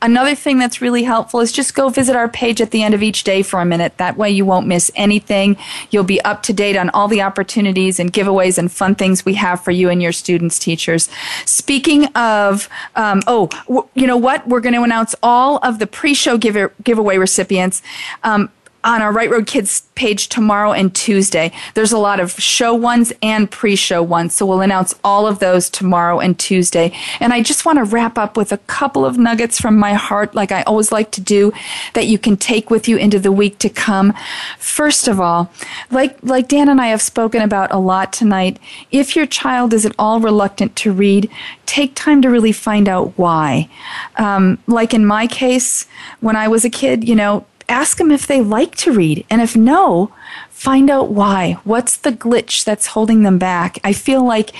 Another 0.00 0.34
thing 0.34 0.58
that's 0.58 0.80
really 0.80 1.02
helpful 1.02 1.40
is 1.40 1.50
just 1.50 1.74
go 1.74 1.88
visit 1.88 2.14
our 2.14 2.28
page 2.28 2.60
at 2.60 2.70
the 2.70 2.82
end 2.82 2.94
of 2.94 3.02
each 3.02 3.24
day 3.24 3.42
for 3.42 3.60
a 3.60 3.64
minute. 3.64 3.96
That 3.98 4.16
way, 4.16 4.30
you 4.30 4.44
won't 4.44 4.66
miss 4.66 4.90
anything. 4.94 5.56
You'll 5.90 6.04
be 6.04 6.20
up 6.22 6.42
to 6.44 6.52
date 6.52 6.76
on 6.76 6.88
all 6.90 7.08
the 7.08 7.22
opportunities 7.22 7.98
and 7.98 8.12
giveaways 8.12 8.56
and 8.56 8.70
fun 8.70 8.94
things 8.94 9.24
we 9.24 9.34
have 9.34 9.62
for 9.62 9.72
you 9.72 9.90
and 9.90 10.00
your 10.00 10.12
students, 10.12 10.58
teachers. 10.58 11.08
Speaking 11.44 12.06
of, 12.14 12.68
um, 12.94 13.20
oh, 13.26 13.48
w- 13.66 13.88
you 13.94 14.06
know 14.06 14.16
what? 14.16 14.46
We're 14.46 14.60
going 14.60 14.74
to 14.74 14.82
announce 14.82 15.14
all 15.22 15.58
of 15.58 15.80
the 15.80 15.86
pre 15.86 16.14
show 16.14 16.38
give- 16.38 16.72
giveaway 16.84 17.18
recipients. 17.18 17.82
Um, 18.22 18.50
on 18.86 19.02
our 19.02 19.12
Right 19.12 19.28
Road 19.28 19.46
Kids 19.46 19.82
page 19.96 20.28
tomorrow 20.28 20.72
and 20.72 20.94
Tuesday. 20.94 21.50
There's 21.74 21.90
a 21.90 21.98
lot 21.98 22.20
of 22.20 22.32
show 22.32 22.72
ones 22.72 23.12
and 23.20 23.50
pre 23.50 23.74
show 23.74 24.02
ones, 24.02 24.34
so 24.34 24.46
we'll 24.46 24.60
announce 24.60 24.94
all 25.02 25.26
of 25.26 25.40
those 25.40 25.68
tomorrow 25.68 26.20
and 26.20 26.38
Tuesday. 26.38 26.96
And 27.18 27.32
I 27.32 27.42
just 27.42 27.64
want 27.64 27.78
to 27.78 27.84
wrap 27.84 28.16
up 28.16 28.36
with 28.36 28.52
a 28.52 28.58
couple 28.58 29.04
of 29.04 29.18
nuggets 29.18 29.60
from 29.60 29.76
my 29.76 29.94
heart, 29.94 30.34
like 30.34 30.52
I 30.52 30.62
always 30.62 30.92
like 30.92 31.10
to 31.12 31.20
do, 31.20 31.52
that 31.94 32.06
you 32.06 32.16
can 32.16 32.36
take 32.36 32.70
with 32.70 32.86
you 32.86 32.96
into 32.96 33.18
the 33.18 33.32
week 33.32 33.58
to 33.58 33.68
come. 33.68 34.14
First 34.58 35.08
of 35.08 35.20
all, 35.20 35.50
like, 35.90 36.16
like 36.22 36.46
Dan 36.46 36.68
and 36.68 36.80
I 36.80 36.86
have 36.86 37.02
spoken 37.02 37.42
about 37.42 37.72
a 37.72 37.78
lot 37.78 38.12
tonight, 38.12 38.60
if 38.92 39.16
your 39.16 39.26
child 39.26 39.74
is 39.74 39.84
at 39.84 39.94
all 39.98 40.20
reluctant 40.20 40.76
to 40.76 40.92
read, 40.92 41.28
take 41.66 41.96
time 41.96 42.22
to 42.22 42.30
really 42.30 42.52
find 42.52 42.88
out 42.88 43.18
why. 43.18 43.68
Um, 44.16 44.58
like 44.68 44.94
in 44.94 45.04
my 45.04 45.26
case, 45.26 45.86
when 46.20 46.36
I 46.36 46.46
was 46.46 46.64
a 46.64 46.70
kid, 46.70 47.08
you 47.08 47.16
know, 47.16 47.44
ask 47.68 47.98
them 47.98 48.10
if 48.10 48.26
they 48.26 48.40
like 48.40 48.74
to 48.76 48.92
read. 48.92 49.24
And 49.30 49.40
if 49.40 49.56
no, 49.56 50.12
find 50.50 50.90
out 50.90 51.10
why. 51.10 51.58
What's 51.64 51.96
the 51.96 52.12
glitch 52.12 52.64
that's 52.64 52.88
holding 52.88 53.22
them 53.22 53.38
back? 53.38 53.78
I 53.84 53.92
feel 53.92 54.24
like 54.26 54.52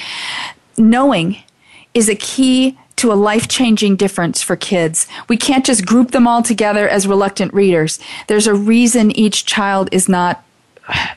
knowing 0.77 1.39
is 1.95 2.09
a 2.09 2.15
key 2.17 2.79
to 2.97 3.13
a 3.13 3.15
life 3.15 3.47
changing 3.47 3.97
difference 3.97 4.43
for 4.43 4.57
kids. 4.57 5.07
We 5.29 5.37
can't 5.37 5.67
just 5.67 5.87
group 5.87 6.13
them 6.13 6.27
all 6.27 6.43
together 6.43 6.89
as 6.89 7.07
reluctant 7.07 7.53
readers. 7.53 7.99
There's 8.27 8.47
a 8.47 8.55
reason 8.55 9.11
each 9.11 9.45
child 9.45 9.89
is 9.93 10.09
not 10.09 10.43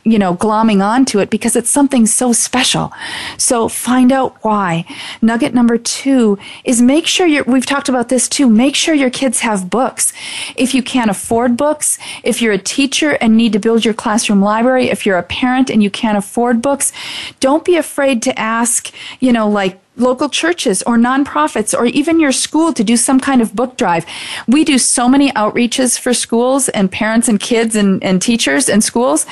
you 0.03 0.17
know, 0.17 0.35
glomming 0.35 0.83
onto 0.83 1.19
it 1.19 1.29
because 1.29 1.55
it's 1.55 1.69
something 1.69 2.05
so 2.05 2.33
special. 2.33 2.91
So 3.37 3.67
find 3.67 4.11
out 4.11 4.37
why. 4.43 4.85
Nugget 5.21 5.53
number 5.53 5.77
two 5.77 6.37
is 6.63 6.81
make 6.81 7.05
sure 7.05 7.27
you 7.27 7.43
we've 7.45 7.65
talked 7.65 7.89
about 7.89 8.09
this 8.09 8.27
too, 8.27 8.49
make 8.49 8.75
sure 8.75 8.93
your 8.93 9.09
kids 9.09 9.41
have 9.41 9.69
books. 9.69 10.13
If 10.55 10.73
you 10.73 10.81
can't 10.81 11.11
afford 11.11 11.57
books, 11.57 11.97
if 12.23 12.41
you're 12.41 12.53
a 12.53 12.57
teacher 12.57 13.11
and 13.21 13.37
need 13.37 13.53
to 13.53 13.59
build 13.59 13.85
your 13.85 13.93
classroom 13.93 14.41
library, 14.41 14.89
if 14.89 15.05
you're 15.05 15.17
a 15.17 15.23
parent 15.23 15.69
and 15.69 15.83
you 15.83 15.89
can't 15.89 16.17
afford 16.17 16.61
books, 16.61 16.91
don't 17.39 17.65
be 17.65 17.75
afraid 17.75 18.21
to 18.23 18.39
ask, 18.39 18.91
you 19.19 19.31
know, 19.31 19.49
like 19.49 19.79
local 19.99 20.29
churches 20.29 20.81
or 20.83 20.97
nonprofits 20.97 21.77
or 21.77 21.85
even 21.85 22.19
your 22.19 22.31
school 22.31 22.73
to 22.73 22.83
do 22.83 22.97
some 22.97 23.19
kind 23.19 23.41
of 23.41 23.55
book 23.55 23.77
drive. 23.77 24.05
We 24.47 24.63
do 24.63 24.77
so 24.77 25.07
many 25.09 25.31
outreaches 25.31 25.99
for 25.99 26.13
schools 26.13 26.69
and 26.69 26.91
parents 26.91 27.27
and 27.27 27.39
kids 27.39 27.75
and, 27.75 28.03
and 28.03 28.21
teachers 28.21 28.69
and 28.69 28.83
schools. 28.83 29.25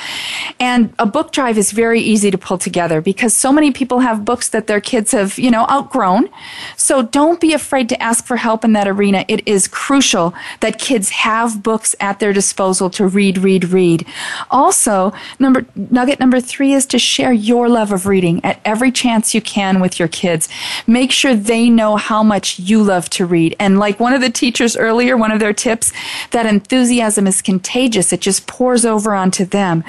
And 0.60 0.92
a 0.98 1.06
book 1.06 1.32
drive 1.32 1.58
is 1.58 1.72
very 1.72 2.00
easy 2.00 2.30
to 2.30 2.38
pull 2.38 2.58
together 2.58 3.00
because 3.00 3.34
so 3.34 3.52
many 3.52 3.70
people 3.72 4.00
have 4.00 4.24
books 4.24 4.48
that 4.50 4.66
their 4.66 4.80
kids 4.80 5.12
have, 5.12 5.38
you 5.38 5.50
know, 5.50 5.66
outgrown. 5.70 6.28
So 6.76 7.02
don't 7.02 7.40
be 7.40 7.52
afraid 7.52 7.88
to 7.90 8.02
ask 8.02 8.24
for 8.24 8.36
help 8.36 8.64
in 8.64 8.72
that 8.74 8.88
arena. 8.88 9.24
It 9.28 9.46
is 9.46 9.68
crucial 9.68 10.34
that 10.60 10.78
kids 10.78 11.10
have 11.10 11.62
books 11.62 11.94
at 12.00 12.20
their 12.20 12.32
disposal 12.32 12.90
to 12.90 13.06
read, 13.06 13.38
read, 13.38 13.70
read. 13.70 14.06
Also, 14.50 15.12
number 15.38 15.66
nugget 15.74 16.20
number 16.20 16.40
three 16.40 16.72
is 16.72 16.86
to 16.86 16.98
share 16.98 17.32
your 17.32 17.68
love 17.68 17.92
of 17.92 18.06
reading 18.06 18.44
at 18.44 18.60
every 18.64 18.90
chance 18.90 19.34
you 19.34 19.40
can 19.40 19.80
with 19.80 19.98
your 19.98 20.08
kids. 20.08 20.48
Make 20.86 21.12
sure 21.12 21.34
they 21.34 21.70
know 21.70 21.96
how 21.96 22.22
much 22.22 22.58
you 22.58 22.82
love 22.82 23.10
to 23.10 23.26
read. 23.26 23.56
And 23.58 23.78
like 23.78 24.00
one 24.00 24.12
of 24.12 24.20
the 24.20 24.30
teachers 24.30 24.76
earlier, 24.76 25.16
one 25.16 25.30
of 25.30 25.40
their 25.40 25.52
tips, 25.52 25.92
that 26.30 26.46
enthusiasm 26.46 27.26
is 27.26 27.42
contagious. 27.42 28.12
It 28.12 28.20
just 28.20 28.46
pours 28.46 28.84
over 28.84 29.14
onto 29.14 29.44
them. 29.44 29.84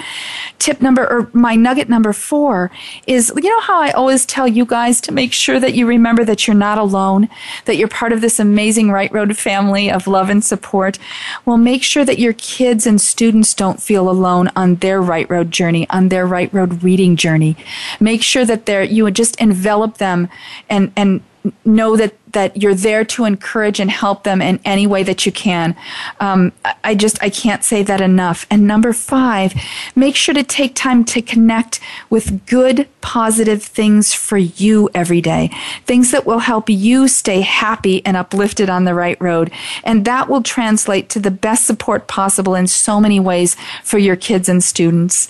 Tip 0.60 0.82
number, 0.82 1.08
or 1.08 1.30
my 1.34 1.56
nugget 1.56 1.90
number 1.90 2.14
four 2.14 2.72
is, 3.08 3.32
you 3.36 3.50
know 3.50 3.62
how 3.62 3.82
I 3.82 3.92
always 3.92 4.26
tell 4.26 4.48
you 4.48 4.66
guys 4.66 5.02
to 5.02 5.12
make 5.12 5.34
sure 5.34 5.60
that 5.60 5.74
you 5.74 5.88
remember 5.88 6.26
that 6.26 6.48
you're 6.48 6.56
not 6.56 6.78
alone, 6.78 7.30
that 7.66 7.78
you're 7.78 7.88
part 7.88 8.14
of 8.14 8.22
this 8.22 8.40
amazing 8.40 8.92
Right 8.92 9.12
Road 9.12 9.38
family 9.38 9.90
of 9.92 10.08
love 10.08 10.30
and 10.30 10.44
support. 10.44 11.00
Well, 11.46 11.58
make 11.58 11.84
sure 11.84 12.06
that 12.06 12.20
your 12.20 12.34
kids 12.34 12.86
and 12.86 13.00
students 13.00 13.54
don't 13.54 13.82
feel 13.82 14.10
alone 14.10 14.50
on 14.56 14.76
their 14.76 15.02
Right 15.02 15.30
Road 15.30 15.52
journey, 15.52 15.90
on 15.90 16.10
their 16.10 16.26
Right 16.26 16.54
Road 16.54 16.84
reading 16.84 17.16
journey. 17.16 17.56
Make 18.00 18.22
sure 18.22 18.46
that 18.46 18.66
they're, 18.66 18.84
you 18.84 19.04
would 19.04 19.16
just 19.16 19.40
envelop 19.40 19.98
them 19.98 20.30
and 20.70 20.91
and 20.95 21.22
know 21.66 21.96
that 21.96 22.14
that 22.34 22.62
you're 22.62 22.76
there 22.76 23.04
to 23.04 23.26
encourage 23.26 23.80
and 23.80 23.90
help 23.90 24.24
them 24.24 24.42
in 24.42 24.60
any 24.66 24.86
way 24.86 25.04
that 25.04 25.26
you 25.26 25.32
can. 25.32 25.76
Um, 26.20 26.52
I 26.84 26.96
just 26.96 27.22
I 27.24 27.30
can't 27.30 27.64
say 27.64 27.84
that 27.84 28.02
enough. 28.02 28.46
And 28.52 28.68
number 28.68 28.94
five, 28.94 29.54
make 29.96 30.16
sure 30.16 30.36
to 30.36 30.44
take 30.44 30.76
time 30.76 31.04
to 31.06 31.22
connect 31.22 31.80
with 32.10 32.46
good, 32.46 32.88
positive 33.02 33.64
things 33.64 34.14
for 34.14 34.38
you 34.38 34.90
every 34.94 35.22
day. 35.22 35.50
Things 35.86 36.12
that 36.12 36.26
will 36.26 36.40
help 36.40 36.70
you 36.70 37.08
stay 37.08 37.42
happy 37.42 38.06
and 38.06 38.16
uplifted 38.16 38.70
on 38.70 38.84
the 38.84 38.94
right 38.94 39.20
road. 39.20 39.52
And 39.84 40.06
that 40.06 40.30
will 40.30 40.44
translate 40.44 41.10
to 41.10 41.20
the 41.20 41.32
best 41.32 41.66
support 41.66 42.08
possible 42.08 42.56
in 42.56 42.68
so 42.68 43.00
many 43.00 43.20
ways 43.20 43.56
for 43.84 43.98
your 43.98 44.16
kids 44.16 44.50
and 44.50 44.64
students. 44.64 45.28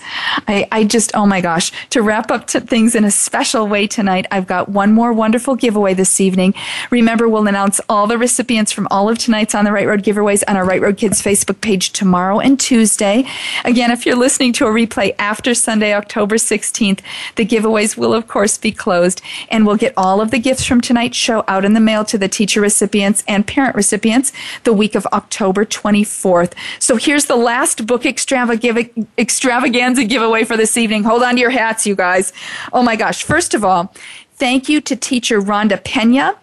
I, 0.48 0.68
I 0.70 0.84
just 0.84 1.12
oh 1.14 1.26
my 1.26 1.40
gosh! 1.40 1.72
To 1.90 2.02
wrap 2.02 2.30
up 2.30 2.46
to 2.48 2.60
things 2.60 2.94
in 2.94 3.04
a 3.04 3.10
special 3.10 3.66
way 3.66 3.86
tonight, 3.86 4.26
I've 4.30 4.46
got 4.46 4.68
one 4.68 4.92
more 4.92 5.12
wonderful 5.12 5.56
giveaway 5.56 5.94
this 6.00 6.18
evening. 6.18 6.54
Remember, 6.90 7.28
we'll 7.28 7.46
announce 7.46 7.78
all 7.90 8.06
the 8.06 8.16
recipients 8.16 8.72
from 8.72 8.88
all 8.90 9.10
of 9.10 9.18
tonight's 9.18 9.54
On 9.54 9.66
the 9.66 9.72
Right 9.72 9.86
Road 9.86 10.02
giveaways 10.02 10.42
on 10.48 10.56
our 10.56 10.64
Right 10.64 10.80
Road 10.80 10.96
Kids 10.96 11.20
Facebook 11.20 11.60
page 11.60 11.90
tomorrow 11.90 12.40
and 12.40 12.58
Tuesday. 12.58 13.26
Again, 13.66 13.90
if 13.90 14.06
you're 14.06 14.16
listening 14.16 14.54
to 14.54 14.66
a 14.66 14.70
replay 14.70 15.14
after 15.18 15.52
Sunday, 15.52 15.92
October 15.92 16.36
16th, 16.36 17.00
the 17.36 17.44
giveaways 17.44 17.98
will, 17.98 18.14
of 18.14 18.26
course, 18.26 18.56
be 18.56 18.72
closed, 18.72 19.20
and 19.50 19.66
we'll 19.66 19.76
get 19.76 19.92
all 19.94 20.22
of 20.22 20.30
the 20.30 20.38
gifts 20.38 20.64
from 20.64 20.80
tonight's 20.80 21.18
show 21.18 21.44
out 21.46 21.66
in 21.66 21.74
the 21.74 21.80
mail 21.80 22.02
to 22.06 22.16
the 22.16 22.28
teacher 22.28 22.62
recipients 22.62 23.22
and 23.28 23.46
parent 23.46 23.74
recipients 23.74 24.32
the 24.64 24.72
week 24.72 24.94
of 24.94 25.06
October 25.12 25.66
24th. 25.66 26.54
So 26.78 26.96
here's 26.96 27.26
the 27.26 27.36
last 27.36 27.86
book 27.86 28.06
extravaganza 28.06 30.04
giveaway 30.04 30.44
for 30.44 30.56
this 30.56 30.78
evening. 30.78 31.04
Hold 31.04 31.22
on 31.22 31.34
to 31.34 31.40
your 31.40 31.50
hats, 31.50 31.86
you 31.86 31.94
guys. 31.94 32.32
Oh 32.72 32.82
my 32.82 32.96
gosh. 32.96 33.22
First 33.22 33.52
of 33.52 33.64
all, 33.64 33.92
thank 34.40 34.68
you 34.70 34.80
to 34.80 34.96
teacher 34.96 35.40
Rhonda 35.40 35.82
Pena 35.84 36.36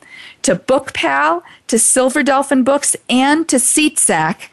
to 0.43 0.55
BookPal, 0.55 1.41
to 1.67 1.79
Silver 1.79 2.23
Dolphin 2.23 2.63
Books, 2.63 2.95
and 3.09 3.49
to 3.49 3.57
SeatSack. 3.57 4.47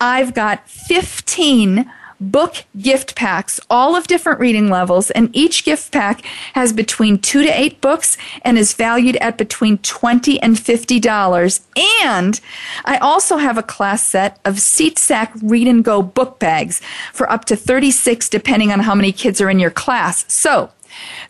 I've 0.00 0.34
got 0.34 0.68
15 0.68 1.90
book 2.20 2.64
gift 2.76 3.14
packs, 3.14 3.60
all 3.70 3.94
of 3.94 4.08
different 4.08 4.40
reading 4.40 4.68
levels, 4.68 5.10
and 5.12 5.34
each 5.34 5.64
gift 5.64 5.92
pack 5.92 6.24
has 6.54 6.72
between 6.72 7.18
two 7.18 7.44
to 7.44 7.48
eight 7.48 7.80
books 7.80 8.16
and 8.42 8.58
is 8.58 8.74
valued 8.74 9.16
at 9.16 9.38
between 9.38 9.78
twenty 9.78 10.42
and 10.42 10.58
fifty 10.58 10.98
dollars. 10.98 11.60
And 12.02 12.40
I 12.84 12.98
also 12.98 13.36
have 13.36 13.56
a 13.56 13.62
class 13.62 14.02
set 14.02 14.40
of 14.44 14.56
SeatSack 14.56 15.30
Read 15.42 15.68
and 15.68 15.84
Go 15.84 16.02
book 16.02 16.38
bags 16.38 16.80
for 17.12 17.30
up 17.30 17.44
to 17.46 17.56
thirty-six, 17.56 18.28
depending 18.28 18.72
on 18.72 18.80
how 18.80 18.94
many 18.94 19.12
kids 19.12 19.40
are 19.40 19.48
in 19.50 19.60
your 19.60 19.70
class. 19.70 20.24
So 20.32 20.72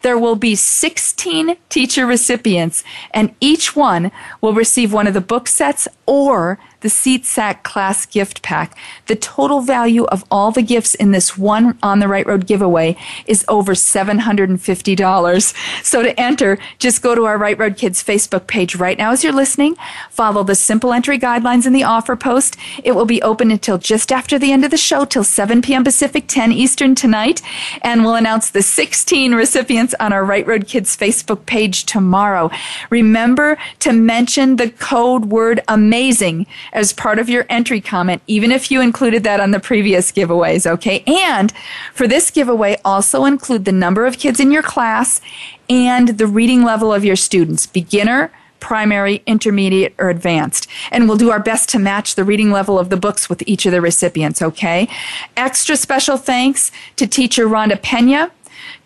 there 0.02 0.18
will 0.18 0.36
be 0.36 0.54
16 0.54 1.56
teacher 1.68 2.06
recipients, 2.06 2.84
and 3.12 3.34
each 3.40 3.74
one 3.74 4.10
will 4.40 4.54
receive 4.54 4.92
one 4.92 5.06
of 5.06 5.14
the 5.14 5.20
book 5.20 5.48
sets 5.48 5.88
or 6.06 6.58
the 6.80 6.88
SeatSack 6.88 7.62
class 7.62 8.06
gift 8.06 8.42
pack. 8.42 8.76
The 9.06 9.16
total 9.16 9.60
value 9.60 10.04
of 10.04 10.24
all 10.30 10.52
the 10.52 10.62
gifts 10.62 10.94
in 10.94 11.10
this 11.10 11.36
one 11.36 11.78
On 11.82 11.98
the 11.98 12.08
Right 12.08 12.26
Road 12.26 12.46
giveaway 12.46 12.96
is 13.26 13.44
over 13.48 13.74
$750. 13.74 15.84
So 15.84 16.02
to 16.02 16.20
enter, 16.20 16.58
just 16.78 17.02
go 17.02 17.14
to 17.14 17.24
our 17.24 17.38
Right 17.38 17.58
Road 17.58 17.76
Kids 17.76 18.02
Facebook 18.02 18.46
page 18.46 18.76
right 18.76 18.96
now 18.96 19.10
as 19.10 19.24
you're 19.24 19.32
listening. 19.32 19.76
Follow 20.10 20.44
the 20.44 20.54
simple 20.54 20.92
entry 20.92 21.18
guidelines 21.18 21.66
in 21.66 21.72
the 21.72 21.84
offer 21.84 22.14
post. 22.14 22.56
It 22.84 22.92
will 22.92 23.06
be 23.06 23.22
open 23.22 23.50
until 23.50 23.78
just 23.78 24.12
after 24.12 24.38
the 24.38 24.52
end 24.52 24.64
of 24.64 24.70
the 24.70 24.76
show, 24.76 25.04
till 25.04 25.24
7 25.24 25.62
p.m. 25.62 25.84
Pacific, 25.84 26.24
10 26.28 26.52
Eastern 26.52 26.94
tonight. 26.94 27.42
And 27.82 28.02
we'll 28.02 28.14
announce 28.14 28.50
the 28.50 28.62
16 28.62 29.34
recipients 29.34 29.94
on 29.98 30.12
our 30.12 30.24
Right 30.24 30.46
Road 30.46 30.66
Kids 30.66 30.96
Facebook 30.96 31.46
page 31.46 31.84
tomorrow. 31.84 32.50
Remember 32.90 33.58
to 33.80 33.92
mention 33.92 34.56
the 34.56 34.70
code 34.70 35.26
word 35.26 35.60
amazing 35.66 36.46
as 36.72 36.92
part 36.92 37.18
of 37.18 37.28
your 37.28 37.46
entry 37.48 37.80
comment, 37.80 38.22
even 38.26 38.52
if 38.52 38.70
you 38.70 38.80
included 38.80 39.24
that 39.24 39.40
on 39.40 39.50
the 39.50 39.60
previous 39.60 40.12
giveaways, 40.12 40.66
okay? 40.66 41.02
And 41.06 41.52
for 41.92 42.06
this 42.06 42.30
giveaway, 42.30 42.78
also 42.84 43.24
include 43.24 43.64
the 43.64 43.72
number 43.72 44.06
of 44.06 44.18
kids 44.18 44.40
in 44.40 44.50
your 44.50 44.62
class 44.62 45.20
and 45.68 46.08
the 46.08 46.26
reading 46.26 46.62
level 46.62 46.92
of 46.92 47.04
your 47.04 47.16
students 47.16 47.66
beginner, 47.66 48.30
primary, 48.60 49.22
intermediate, 49.26 49.94
or 49.98 50.10
advanced. 50.10 50.66
And 50.90 51.08
we'll 51.08 51.16
do 51.16 51.30
our 51.30 51.40
best 51.40 51.68
to 51.70 51.78
match 51.78 52.14
the 52.14 52.24
reading 52.24 52.50
level 52.50 52.78
of 52.78 52.90
the 52.90 52.96
books 52.96 53.28
with 53.28 53.42
each 53.46 53.66
of 53.66 53.72
the 53.72 53.80
recipients, 53.80 54.42
okay? 54.42 54.88
Extra 55.36 55.76
special 55.76 56.16
thanks 56.16 56.72
to 56.96 57.06
teacher 57.06 57.46
Rhonda 57.46 57.80
Pena, 57.80 58.32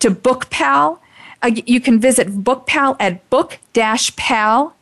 to 0.00 0.10
BookPal. 0.10 0.98
Uh, 1.42 1.50
you 1.66 1.80
can 1.80 1.98
visit 1.98 2.28
BookPal 2.28 2.96
at 3.00 3.28
book-pal.com. 3.30 4.72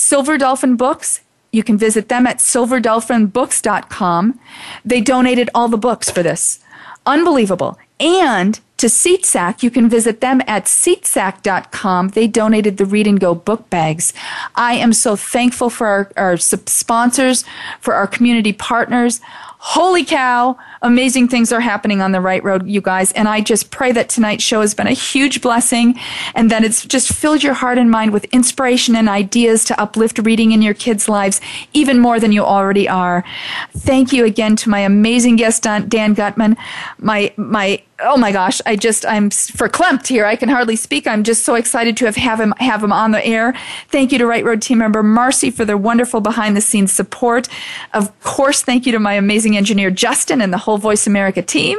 Silver 0.00 0.38
Dolphin 0.38 0.76
Books, 0.76 1.20
you 1.52 1.62
can 1.62 1.76
visit 1.76 2.08
them 2.08 2.26
at 2.26 2.38
silverdolphinbooks.com. 2.38 4.40
They 4.82 5.02
donated 5.02 5.50
all 5.54 5.68
the 5.68 5.76
books 5.76 6.10
for 6.10 6.22
this. 6.22 6.60
Unbelievable. 7.04 7.78
And 8.00 8.58
to 8.78 8.86
SeatSack, 8.86 9.62
you 9.62 9.70
can 9.70 9.90
visit 9.90 10.22
them 10.22 10.40
at 10.46 10.64
seatsack.com. 10.64 12.08
They 12.08 12.26
donated 12.26 12.78
the 12.78 12.86
Read 12.86 13.06
and 13.06 13.20
Go 13.20 13.34
book 13.34 13.68
bags. 13.68 14.14
I 14.54 14.72
am 14.72 14.94
so 14.94 15.16
thankful 15.16 15.68
for 15.68 15.86
our, 15.86 16.10
our 16.16 16.38
sponsors, 16.38 17.44
for 17.78 17.92
our 17.92 18.06
community 18.06 18.54
partners. 18.54 19.20
Holy 19.58 20.02
cow! 20.02 20.56
Amazing 20.82 21.28
things 21.28 21.52
are 21.52 21.60
happening 21.60 22.00
on 22.00 22.12
the 22.12 22.20
right 22.20 22.42
road, 22.42 22.66
you 22.66 22.80
guys. 22.80 23.12
And 23.12 23.28
I 23.28 23.40
just 23.40 23.70
pray 23.70 23.92
that 23.92 24.08
tonight's 24.08 24.42
show 24.42 24.60
has 24.60 24.74
been 24.74 24.86
a 24.86 24.92
huge 24.92 25.40
blessing 25.40 25.98
and 26.34 26.50
that 26.50 26.64
it's 26.64 26.84
just 26.84 27.12
filled 27.12 27.42
your 27.42 27.54
heart 27.54 27.78
and 27.78 27.90
mind 27.90 28.12
with 28.12 28.24
inspiration 28.26 28.96
and 28.96 29.08
ideas 29.08 29.64
to 29.66 29.80
uplift 29.80 30.18
reading 30.20 30.52
in 30.52 30.62
your 30.62 30.74
kids' 30.74 31.08
lives 31.08 31.40
even 31.72 31.98
more 31.98 32.18
than 32.18 32.32
you 32.32 32.42
already 32.42 32.88
are. 32.88 33.24
Thank 33.76 34.12
you 34.12 34.24
again 34.24 34.56
to 34.56 34.70
my 34.70 34.80
amazing 34.80 35.36
guest, 35.36 35.62
Dan 35.62 36.14
Gutman, 36.14 36.56
my, 36.98 37.32
my 37.36 37.82
oh 38.02 38.16
my 38.16 38.32
gosh, 38.32 38.60
I 38.66 38.76
just 38.76 39.04
I'm 39.06 39.30
verklempt 39.30 40.06
here. 40.06 40.24
I 40.24 40.36
can 40.36 40.48
hardly 40.48 40.76
speak. 40.76 41.06
I'm 41.06 41.22
just 41.22 41.44
so 41.44 41.54
excited 41.54 41.96
to 41.98 42.06
have, 42.06 42.16
have 42.16 42.40
him 42.40 42.54
have 42.58 42.82
him 42.82 42.92
on 42.92 43.10
the 43.10 43.24
air. 43.24 43.54
Thank 43.88 44.12
you 44.12 44.18
to 44.18 44.26
Right 44.26 44.44
Road 44.44 44.62
team 44.62 44.78
member 44.78 45.02
Marcy 45.02 45.50
for 45.50 45.64
their 45.64 45.76
wonderful 45.76 46.20
behind 46.20 46.56
the 46.56 46.60
scenes 46.60 46.92
support. 46.92 47.48
Of 47.92 48.18
course, 48.20 48.62
thank 48.62 48.86
you 48.86 48.92
to 48.92 48.98
my 48.98 49.14
amazing 49.14 49.56
engineer 49.56 49.90
Justin 49.90 50.40
and 50.40 50.52
the 50.52 50.58
whole 50.58 50.69
Voice 50.78 51.06
America 51.06 51.42
team. 51.42 51.78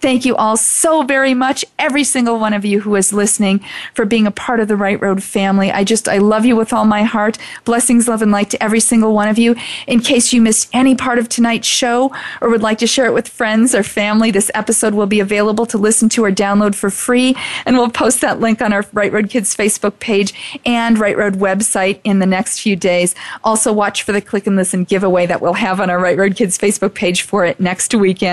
Thank 0.00 0.24
you 0.24 0.36
all 0.36 0.56
so 0.56 1.02
very 1.02 1.34
much, 1.34 1.64
every 1.78 2.04
single 2.04 2.38
one 2.38 2.52
of 2.52 2.64
you 2.64 2.80
who 2.80 2.94
is 2.96 3.12
listening, 3.12 3.64
for 3.94 4.04
being 4.04 4.26
a 4.26 4.30
part 4.30 4.60
of 4.60 4.68
the 4.68 4.76
Right 4.76 5.00
Road 5.00 5.22
family. 5.22 5.70
I 5.70 5.84
just, 5.84 6.08
I 6.08 6.18
love 6.18 6.44
you 6.44 6.56
with 6.56 6.72
all 6.72 6.84
my 6.84 7.02
heart. 7.02 7.38
Blessings, 7.64 8.08
love, 8.08 8.22
and 8.22 8.32
light 8.32 8.50
to 8.50 8.62
every 8.62 8.80
single 8.80 9.14
one 9.14 9.28
of 9.28 9.38
you. 9.38 9.54
In 9.86 10.00
case 10.00 10.32
you 10.32 10.40
missed 10.42 10.68
any 10.72 10.94
part 10.94 11.18
of 11.18 11.28
tonight's 11.28 11.68
show 11.68 12.14
or 12.40 12.50
would 12.50 12.62
like 12.62 12.78
to 12.78 12.86
share 12.86 13.06
it 13.06 13.14
with 13.14 13.28
friends 13.28 13.74
or 13.74 13.82
family, 13.82 14.30
this 14.30 14.50
episode 14.54 14.94
will 14.94 15.06
be 15.06 15.20
available 15.20 15.66
to 15.66 15.78
listen 15.78 16.08
to 16.10 16.24
or 16.24 16.30
download 16.30 16.74
for 16.74 16.90
free. 16.90 17.36
And 17.66 17.76
we'll 17.76 17.90
post 17.90 18.20
that 18.20 18.40
link 18.40 18.60
on 18.62 18.72
our 18.72 18.84
Right 18.92 19.12
Road 19.12 19.30
Kids 19.30 19.56
Facebook 19.56 19.98
page 19.98 20.60
and 20.64 20.98
Right 20.98 21.16
Road 21.16 21.34
website 21.34 22.00
in 22.04 22.18
the 22.18 22.26
next 22.26 22.60
few 22.60 22.76
days. 22.76 23.14
Also, 23.44 23.72
watch 23.72 24.02
for 24.02 24.12
the 24.12 24.20
Click 24.20 24.46
and 24.46 24.56
Listen 24.56 24.84
giveaway 24.84 25.26
that 25.26 25.40
we'll 25.40 25.52
have 25.54 25.80
on 25.80 25.90
our 25.90 25.98
Right 25.98 26.16
Road 26.16 26.36
Kids 26.36 26.58
Facebook 26.58 26.94
page 26.94 27.22
for 27.22 27.44
it 27.44 27.60
next 27.60 27.94
weekend. 27.94 28.31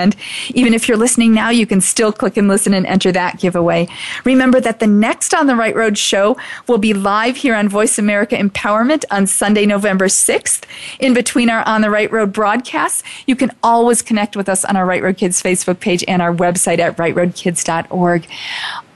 Even 0.54 0.74
if 0.74 0.88
you're 0.88 0.96
listening 0.96 1.32
now, 1.32 1.50
you 1.50 1.66
can 1.66 1.80
still 1.80 2.12
click 2.12 2.36
and 2.36 2.48
listen 2.48 2.74
and 2.74 2.86
enter 2.86 3.12
that 3.12 3.38
giveaway. 3.38 3.88
Remember 4.24 4.60
that 4.60 4.80
the 4.80 4.86
next 4.86 5.34
On 5.34 5.46
the 5.46 5.56
Right 5.56 5.74
Road 5.74 5.98
show 5.98 6.36
will 6.66 6.78
be 6.78 6.92
live 6.92 7.36
here 7.36 7.54
on 7.54 7.68
Voice 7.68 7.98
America 7.98 8.36
Empowerment 8.36 9.04
on 9.10 9.26
Sunday, 9.26 9.66
November 9.66 10.06
6th. 10.06 10.64
In 10.98 11.14
between 11.14 11.50
our 11.50 11.66
On 11.66 11.80
the 11.80 11.90
Right 11.90 12.10
Road 12.10 12.32
broadcasts, 12.32 13.02
you 13.26 13.36
can 13.36 13.50
always 13.62 14.02
connect 14.02 14.36
with 14.36 14.48
us 14.48 14.64
on 14.64 14.76
our 14.76 14.86
Right 14.86 15.02
Road 15.02 15.16
Kids 15.16 15.42
Facebook 15.42 15.80
page 15.80 16.04
and 16.08 16.22
our 16.22 16.34
website 16.34 16.78
at 16.78 16.96
rightroadkids.org 16.96 18.26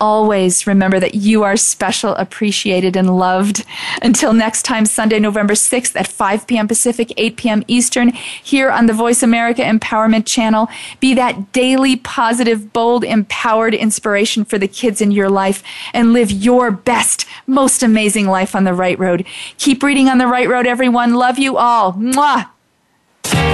always 0.01 0.67
remember 0.67 1.01
that 1.01 1.15
you 1.15 1.43
are 1.43 1.57
special, 1.57 2.15
appreciated, 2.17 2.97
and 2.97 3.17
loved. 3.17 3.65
Until 4.03 4.33
next 4.33 4.63
time, 4.63 4.87
Sunday, 4.87 5.19
November 5.19 5.55
6th 5.55 5.97
at 5.97 6.09
5 6.09 6.47
p.m. 6.47 6.69
Pacific, 6.69 7.13
8 7.17 7.37
p.m. 7.37 7.65
Eastern, 7.67 8.09
here 8.11 8.71
on 8.71 8.87
the 8.87 8.93
Voice 8.93 9.23
America 9.23 9.63
Empowerment 9.63 10.27
Channel. 10.27 10.69
Be 11.01 11.15
that 11.15 11.53
daily, 11.53 11.97
positive, 11.97 12.73
bold, 12.73 13.05
empowered 13.05 13.75
inspiration 13.75 14.45
for 14.45 14.59
the 14.59 14.69
kids 14.69 15.01
in 15.01 15.11
your 15.11 15.31
life 15.31 15.63
and 15.93 16.13
live 16.13 16.31
your 16.31 16.71
best, 16.71 17.27
most 17.47 17.83
amazing 17.83 18.27
life 18.27 18.55
on 18.55 18.65
the 18.65 18.75
right 18.75 18.99
road. 18.99 19.27
Keep 19.59 19.83
reading 19.83 20.09
on 20.09 20.19
the 20.19 20.27
right 20.27 20.49
road, 20.49 20.67
everyone. 20.67 21.15
Love 21.15 21.39
you 21.39 21.57
all. 21.57 21.93
Mwah! 21.95 23.54